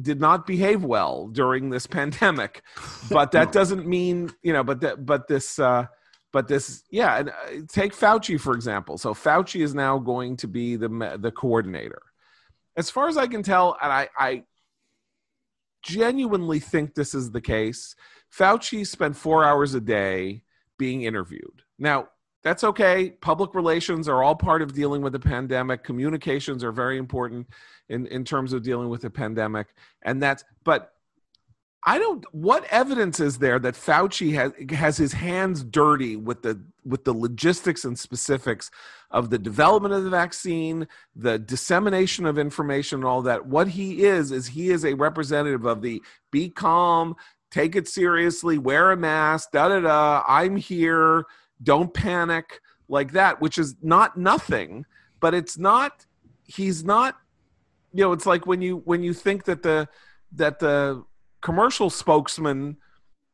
did 0.00 0.18
not 0.18 0.46
behave 0.46 0.82
well 0.82 1.28
during 1.28 1.68
this 1.68 1.86
pandemic 1.86 2.62
but 3.10 3.32
that 3.32 3.52
doesn't 3.52 3.86
mean 3.86 4.32
you 4.42 4.52
know 4.52 4.64
but 4.64 4.80
that 4.80 5.04
but 5.04 5.28
this 5.28 5.58
uh 5.58 5.84
but 6.32 6.48
this 6.48 6.84
yeah 6.90 7.18
and 7.18 7.28
uh, 7.28 7.32
take 7.68 7.94
fauci 7.94 8.40
for 8.40 8.54
example 8.54 8.96
so 8.96 9.12
fauci 9.12 9.62
is 9.62 9.74
now 9.74 9.98
going 9.98 10.36
to 10.36 10.48
be 10.48 10.76
the 10.76 11.18
the 11.20 11.30
coordinator 11.30 12.00
as 12.76 12.90
far 12.90 13.08
as 13.08 13.16
I 13.16 13.26
can 13.26 13.42
tell, 13.42 13.76
and 13.82 13.92
I, 13.92 14.08
I 14.18 14.44
genuinely 15.82 16.60
think 16.60 16.94
this 16.94 17.14
is 17.14 17.30
the 17.30 17.40
case, 17.40 17.94
Fauci 18.36 18.86
spent 18.86 19.16
four 19.16 19.44
hours 19.44 19.74
a 19.74 19.80
day 19.80 20.42
being 20.78 21.02
interviewed. 21.02 21.62
Now, 21.78 22.08
that's 22.42 22.64
okay. 22.64 23.10
Public 23.10 23.54
relations 23.54 24.08
are 24.08 24.22
all 24.22 24.36
part 24.36 24.62
of 24.62 24.72
dealing 24.72 25.02
with 25.02 25.12
the 25.12 25.20
pandemic. 25.20 25.82
Communications 25.82 26.62
are 26.62 26.72
very 26.72 26.98
important 26.98 27.46
in, 27.88 28.06
in 28.06 28.24
terms 28.24 28.52
of 28.52 28.62
dealing 28.62 28.88
with 28.88 29.02
the 29.02 29.10
pandemic. 29.10 29.68
And 30.02 30.22
that's, 30.22 30.44
but 30.64 30.92
I 31.84 31.98
don't. 31.98 32.24
What 32.34 32.64
evidence 32.64 33.20
is 33.20 33.38
there 33.38 33.58
that 33.60 33.74
Fauci 33.74 34.32
has 34.34 34.52
has 34.76 34.96
his 34.96 35.12
hands 35.12 35.62
dirty 35.62 36.16
with 36.16 36.42
the 36.42 36.60
with 36.84 37.04
the 37.04 37.12
logistics 37.12 37.84
and 37.84 37.98
specifics 37.98 38.70
of 39.10 39.30
the 39.30 39.38
development 39.38 39.94
of 39.94 40.02
the 40.02 40.10
vaccine, 40.10 40.88
the 41.14 41.38
dissemination 41.38 42.26
of 42.26 42.38
information, 42.38 43.00
and 43.00 43.04
all 43.04 43.22
that? 43.22 43.46
What 43.46 43.68
he 43.68 44.04
is 44.04 44.32
is 44.32 44.48
he 44.48 44.70
is 44.70 44.84
a 44.84 44.94
representative 44.94 45.64
of 45.64 45.80
the 45.80 46.02
be 46.32 46.48
calm, 46.48 47.14
take 47.50 47.76
it 47.76 47.86
seriously, 47.86 48.58
wear 48.58 48.90
a 48.90 48.96
mask, 48.96 49.52
da 49.52 49.68
da 49.68 49.80
da. 49.80 50.24
I'm 50.26 50.56
here. 50.56 51.24
Don't 51.62 51.94
panic, 51.94 52.60
like 52.88 53.12
that, 53.12 53.40
which 53.40 53.58
is 53.58 53.76
not 53.82 54.16
nothing, 54.16 54.84
but 55.20 55.34
it's 55.34 55.56
not. 55.56 56.04
He's 56.44 56.84
not. 56.84 57.16
You 57.92 58.04
know, 58.04 58.12
it's 58.12 58.26
like 58.26 58.46
when 58.46 58.60
you 58.60 58.82
when 58.84 59.02
you 59.02 59.14
think 59.14 59.44
that 59.44 59.62
the 59.62 59.88
that 60.32 60.58
the 60.58 61.04
commercial 61.40 61.90
spokesman 61.90 62.76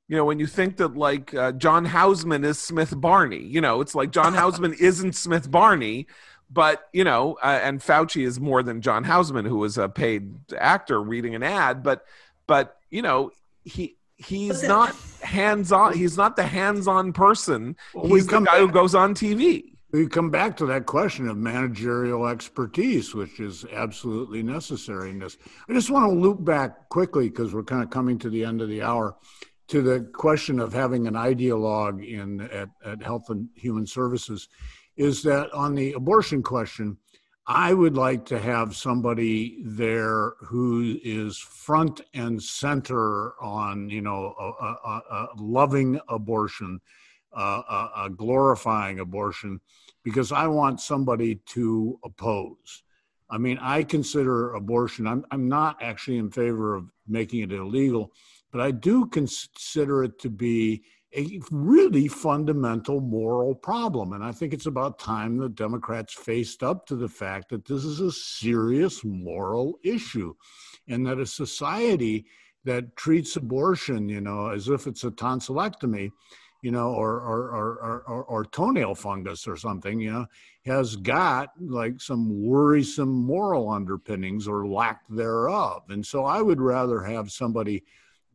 you 0.09 0.17
know 0.17 0.25
when 0.25 0.39
you 0.39 0.47
think 0.47 0.77
that 0.77 0.97
like 0.97 1.35
uh, 1.35 1.53
john 1.53 1.85
houseman 1.85 2.45
is 2.45 2.59
smith 2.59 2.99
barney 3.01 3.43
you 3.43 3.61
know 3.61 3.81
it's 3.81 3.95
like 3.95 4.11
john 4.11 4.35
houseman 4.35 4.75
isn't 4.81 5.15
smith 5.15 5.51
barney 5.51 6.07
but 6.51 6.89
you 6.93 7.05
know 7.05 7.39
uh, 7.43 7.61
and 7.63 7.81
fauci 7.81 8.27
is 8.27 8.39
more 8.39 8.63
than 8.63 8.81
john 8.81 9.05
houseman 9.05 9.45
who 9.45 9.57
was 9.57 9.79
a 9.79 9.89
paid 9.89 10.35
actor 10.59 11.01
reading 11.01 11.35
an 11.35 11.43
ad 11.43 11.83
but 11.83 12.05
but 12.47 12.77
you 12.91 13.03
know 13.03 13.31
he 13.65 13.97
he's 14.17 14.63
not 14.63 14.95
hands 15.23 15.73
on 15.73 15.97
he's 15.97 16.17
not 16.17 16.37
the 16.37 16.43
hands 16.43 16.87
on 16.87 17.13
person 17.13 17.77
he's 18.05 18.27
the 18.27 18.41
guy 18.41 18.59
who 18.59 18.69
goes 18.69 18.95
on 18.95 19.15
tv 19.15 19.72
we 19.93 20.07
come 20.07 20.31
back 20.31 20.57
to 20.57 20.67
that 20.67 20.87
question 20.87 21.29
of 21.29 21.37
managerial 21.37 22.27
expertise, 22.27 23.15
which 23.15 23.41
is 23.41 23.67
absolutely 23.73 24.43
necessary 24.43 25.11
in 25.11 25.19
this. 25.19 25.37
I 25.69 25.75
just 25.75 25.91
want 25.91 26.11
to 26.11 26.19
loop 26.19 26.45
back 26.45 26.89
quickly 26.89 27.29
because 27.29 27.53
we're 27.53 27.63
kind 27.63 27.83
of 27.83 27.91
coming 27.91 28.19
to 28.21 28.31
the 28.31 28.45
end 28.45 28.63
of 28.63 28.69
the 28.69 28.83
hour 28.83 29.17
to 29.69 29.83
the 29.83 30.01
question 30.13 30.59
of 30.59 30.73
having 30.73 31.07
an 31.07 31.15
ideologue 31.15 32.07
in 32.07 32.41
at, 32.41 32.69
at 32.85 33.03
Health 33.03 33.29
and 33.29 33.49
Human 33.55 33.87
Services. 33.87 34.49
Is 34.97 35.23
that 35.23 35.53
on 35.53 35.75
the 35.75 35.93
abortion 35.93 36.43
question? 36.43 36.97
I 37.47 37.75
would 37.75 37.97
like 37.97 38.25
to 38.27 38.39
have 38.39 38.77
somebody 38.77 39.63
there 39.65 40.35
who 40.41 40.99
is 41.03 41.39
front 41.39 42.01
and 42.15 42.43
center 42.43 43.33
on, 43.43 43.91
you 43.91 44.01
know, 44.01 44.35
a, 44.39 44.65
a, 44.65 45.03
a 45.11 45.29
loving 45.37 46.01
abortion, 46.09 46.81
a, 47.35 48.11
glorifying 48.17 49.01
abortion, 49.01 49.61
because 50.03 50.33
I 50.33 50.47
want 50.47 50.81
somebody 50.81 51.37
to 51.47 51.99
oppose. 52.05 52.83
I 53.31 53.39
mean, 53.39 53.59
I 53.61 53.83
consider 53.83 54.55
abortion, 54.55 55.07
I'm, 55.07 55.25
I'm 55.31 55.49
not 55.49 55.83
actually 55.83 56.19
in 56.19 56.31
favor 56.31 56.75
of 56.75 56.91
making 57.09 57.41
it 57.41 57.53
illegal, 57.53 58.13
but 58.51 58.61
I 58.61 58.71
do 58.71 59.07
consider 59.07 60.05
it 60.05 60.19
to 60.21 60.29
be 60.29 60.83
a 61.15 61.41
really 61.51 62.09
fundamental 62.09 63.01
moral 63.01 63.55
problem. 63.55 64.13
And 64.13 64.25
I 64.25 64.33
think 64.33 64.53
it's 64.53 64.67
about 64.67 64.99
time 64.99 65.37
the 65.37 65.49
Democrats 65.49 66.15
faced 66.15 66.63
up 66.63 66.87
to 66.87 66.97
the 66.97 67.09
fact 67.09 67.51
that 67.51 67.67
this 67.67 67.85
is 67.85 68.01
a 68.01 68.13
serious 68.13 69.05
moral 69.05 69.79
issue 69.83 70.35
and 70.89 71.07
that 71.07 71.19
a 71.19 71.27
society 71.27 72.27
that 72.65 72.97
treats 72.97 73.37
abortion, 73.37 74.09
you 74.09 74.21
know, 74.21 74.49
as 74.49 74.69
if 74.69 74.87
it's 74.87 75.05
a 75.05 75.11
tonsillectomy 75.11 76.11
you 76.63 76.71
know, 76.71 76.95
or 76.95 77.21
or, 77.21 77.51
or 77.51 78.05
or 78.07 78.25
or 78.25 78.45
toenail 78.45 78.95
fungus 78.95 79.47
or 79.49 79.57
something, 79.57 80.01
you 80.01 80.13
know, 80.13 80.27
has 80.65 80.95
got 80.97 81.51
like 81.61 82.01
some 82.01 82.43
worrisome 82.43 83.13
moral 83.13 83.69
underpinnings 83.69 84.47
or 84.47 84.67
lack 84.67 85.03
thereof. 85.11 85.83
And 85.89 86.07
so 86.07 86.25
I 86.25 86.41
would 86.41 86.61
rather 86.61 87.03
have 87.03 87.33
somebody 87.33 87.83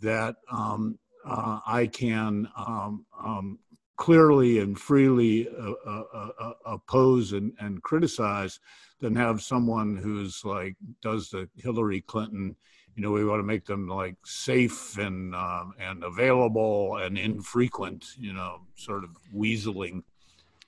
that 0.01 0.35
um, 0.51 0.99
uh, 1.25 1.61
I 1.65 1.87
can 1.87 2.49
um, 2.57 3.05
um, 3.23 3.59
clearly 3.95 4.59
and 4.59 4.77
freely 4.77 5.47
uh, 5.47 5.71
uh, 5.85 6.03
uh, 6.13 6.29
uh 6.39 6.53
oppose 6.65 7.31
and, 7.31 7.53
and 7.59 7.81
criticize 7.81 8.59
than 8.99 9.15
have 9.15 9.41
someone 9.41 9.95
who's 9.95 10.43
like 10.43 10.75
does 11.01 11.29
the 11.29 11.49
Hillary 11.55 12.01
Clinton 12.01 12.55
you 12.97 13.03
know 13.03 13.11
we 13.11 13.23
want 13.23 13.39
to 13.39 13.43
make 13.43 13.63
them 13.65 13.87
like 13.87 14.15
safe 14.25 14.97
and 14.97 15.33
um, 15.35 15.73
and 15.79 16.03
available 16.03 16.97
and 16.97 17.17
infrequent 17.17 18.07
you 18.17 18.33
know 18.33 18.59
sort 18.75 19.03
of 19.03 19.11
weaseling 19.33 20.03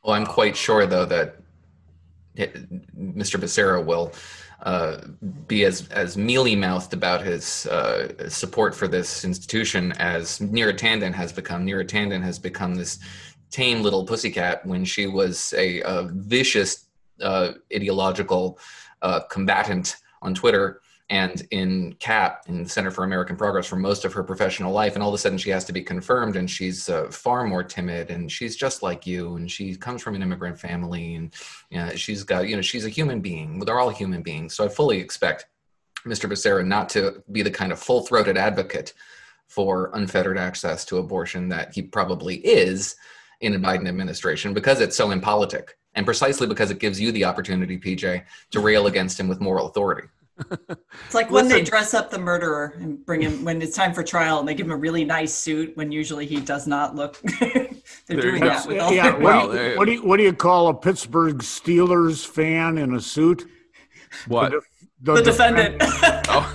well 0.03 0.15
i'm 0.15 0.25
quite 0.25 0.55
sure 0.55 0.85
though 0.85 1.05
that 1.05 1.37
mr 2.37 3.39
becerra 3.39 3.83
will 3.83 4.13
uh, 4.61 5.01
be 5.47 5.65
as 5.65 5.87
as 5.89 6.17
mealy 6.17 6.55
mouthed 6.55 6.93
about 6.93 7.21
his 7.21 7.65
uh, 7.67 8.29
support 8.29 8.75
for 8.75 8.89
this 8.89 9.23
institution 9.23 9.93
as 9.93 10.39
Neera 10.39 10.77
Tanden 10.77 11.13
has 11.13 11.31
become. 11.31 11.65
Neera 11.65 11.87
Tanden 11.87 12.21
has 12.21 12.37
become 12.37 12.75
this 12.75 12.99
tame 13.51 13.81
little 13.81 14.05
pussycat 14.05 14.65
when 14.65 14.83
she 14.83 15.07
was 15.07 15.53
a, 15.57 15.79
a 15.83 16.09
vicious 16.11 16.89
uh, 17.21 17.53
ideological 17.73 18.59
uh, 19.01 19.21
combatant 19.29 19.95
on 20.21 20.33
Twitter 20.33 20.81
and 21.09 21.47
in 21.49 21.93
CAP, 21.99 22.43
in 22.47 22.63
the 22.63 22.69
Center 22.69 22.91
for 22.91 23.03
American 23.03 23.35
Progress, 23.35 23.65
for 23.65 23.77
most 23.77 24.05
of 24.05 24.13
her 24.13 24.23
professional 24.23 24.71
life. 24.71 24.93
And 24.93 25.01
all 25.01 25.09
of 25.09 25.15
a 25.15 25.17
sudden, 25.17 25.39
she 25.39 25.49
has 25.49 25.65
to 25.65 25.73
be 25.73 25.81
confirmed, 25.81 26.35
and 26.35 26.49
she's 26.49 26.87
uh, 26.87 27.09
far 27.09 27.45
more 27.45 27.63
timid, 27.63 28.11
and 28.11 28.31
she's 28.31 28.55
just 28.55 28.83
like 28.83 29.07
you, 29.07 29.35
and 29.35 29.49
she 29.49 29.75
comes 29.75 30.03
from 30.03 30.15
an 30.15 30.21
immigrant 30.21 30.59
family, 30.59 31.15
and 31.15 31.33
you 31.71 31.79
know, 31.79 31.89
she's 31.95 32.23
got, 32.23 32.47
you 32.47 32.55
know, 32.55 32.61
she's 32.61 32.85
a 32.85 32.89
human 32.89 33.21
being. 33.21 33.59
They're 33.59 33.79
all 33.79 33.89
human 33.89 34.21
beings. 34.21 34.53
So 34.53 34.65
I 34.65 34.67
fully 34.67 34.99
expect 34.99 35.47
Mr. 36.05 36.29
Becerra 36.29 36.65
not 36.65 36.89
to 36.89 37.23
be 37.31 37.41
the 37.41 37.51
kind 37.51 37.71
of 37.71 37.79
full 37.79 38.01
throated 38.01 38.37
advocate 38.37 38.93
for 39.47 39.89
unfettered 39.95 40.37
access 40.37 40.85
to 40.85 40.97
abortion 40.97 41.49
that 41.49 41.73
he 41.73 41.81
probably 41.81 42.35
is 42.35 42.95
in 43.41 43.55
a 43.55 43.59
Biden 43.59 43.87
administration 43.87 44.53
because 44.53 44.79
it's 44.79 44.95
so 44.95 45.11
impolitic. 45.11 45.77
And 45.95 46.05
precisely 46.05 46.45
because 46.45 46.69
it 46.69 46.79
gives 46.79 47.01
you 47.01 47.11
the 47.11 47.25
opportunity, 47.25 47.77
PJ, 47.79 48.23
to 48.51 48.59
rail 48.59 48.85
against 48.85 49.19
him 49.19 49.27
with 49.27 49.41
moral 49.41 49.67
authority. 49.67 50.07
It's 51.05 51.13
like 51.13 51.29
when 51.29 51.47
they 51.47 51.61
dress 51.61 51.93
up 51.93 52.09
the 52.09 52.17
murderer 52.17 52.73
and 52.79 53.05
bring 53.05 53.21
him 53.21 53.43
when 53.43 53.61
it's 53.61 53.75
time 53.75 53.93
for 53.93 54.03
trial 54.03 54.39
and 54.39 54.47
they 54.47 54.53
give 54.53 54.65
him 54.65 54.71
a 54.71 54.77
really 54.77 55.03
nice 55.03 55.33
suit 55.33 55.75
when 55.75 55.91
usually 55.91 56.25
he 56.25 56.39
does 56.39 56.67
not 56.67 56.95
look. 56.95 57.21
They're 58.07 58.21
doing 58.21 58.43
that 58.43 58.67
with 58.67 58.79
all 58.79 58.91
yeah, 58.91 59.15
what, 59.17 59.51
do 59.51 59.61
you, 59.61 59.77
what, 59.77 59.85
do 59.85 59.91
you, 59.93 60.03
what 60.03 60.17
do 60.17 60.23
you 60.23 60.33
call 60.33 60.67
a 60.69 60.73
Pittsburgh 60.73 61.37
Steelers 61.37 62.25
fan 62.25 62.77
in 62.77 62.93
a 62.95 63.01
suit? 63.01 63.47
What? 64.27 64.51
The, 64.51 64.61
the, 65.01 65.13
the 65.15 65.21
defendant. 65.23 65.79
defendant. 65.79 66.25
oh. 66.29 66.53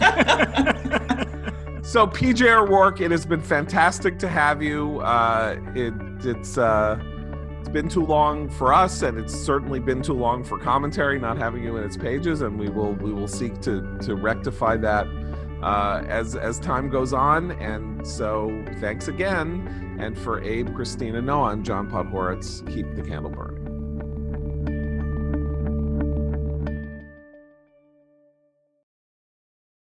so 1.83 2.07
PJ 2.07 2.43
O'Rourke, 2.47 3.01
it 3.01 3.11
has 3.11 3.25
been 3.25 3.41
fantastic 3.41 4.19
to 4.19 4.29
have 4.29 4.63
you. 4.63 5.01
Uh, 5.01 5.57
it, 5.75 5.95
it's. 6.25 6.59
Uh, 6.59 7.14
been 7.75 7.89
too 7.89 8.07
long 8.07 8.49
for 8.49 8.73
us, 8.73 9.03
and 9.03 9.19
it's 9.19 9.35
certainly 9.35 9.81
been 9.81 10.01
too 10.01 10.15
long 10.15 10.45
for 10.45 10.59
commentary 10.59 11.19
not 11.19 11.37
having 11.37 11.65
you 11.65 11.77
in 11.77 11.85
its 11.85 11.97
pages, 11.97 12.41
and 12.41 12.59
we 12.59 12.71
will 12.71 12.93
we 12.95 13.13
will 13.13 13.29
seek 13.29 13.61
to 13.63 13.99
to 13.99 14.15
rectify 14.15 14.77
that 14.77 15.07
uh, 15.61 16.05
as 16.09 16.37
as 16.37 16.61
time 16.61 16.89
goes 16.89 17.13
on. 17.13 17.51
And 17.61 18.07
so, 18.07 18.65
thanks 18.81 19.09
again. 19.09 19.99
And 19.99 20.17
for 20.17 20.43
Abe, 20.43 20.75
Christina, 20.75 21.21
Noah, 21.21 21.57
John 21.59 21.91
Podhoretz, 21.91 22.65
keep 22.73 22.95
the 22.95 23.03
candle 23.03 23.31
burning. 23.31 23.64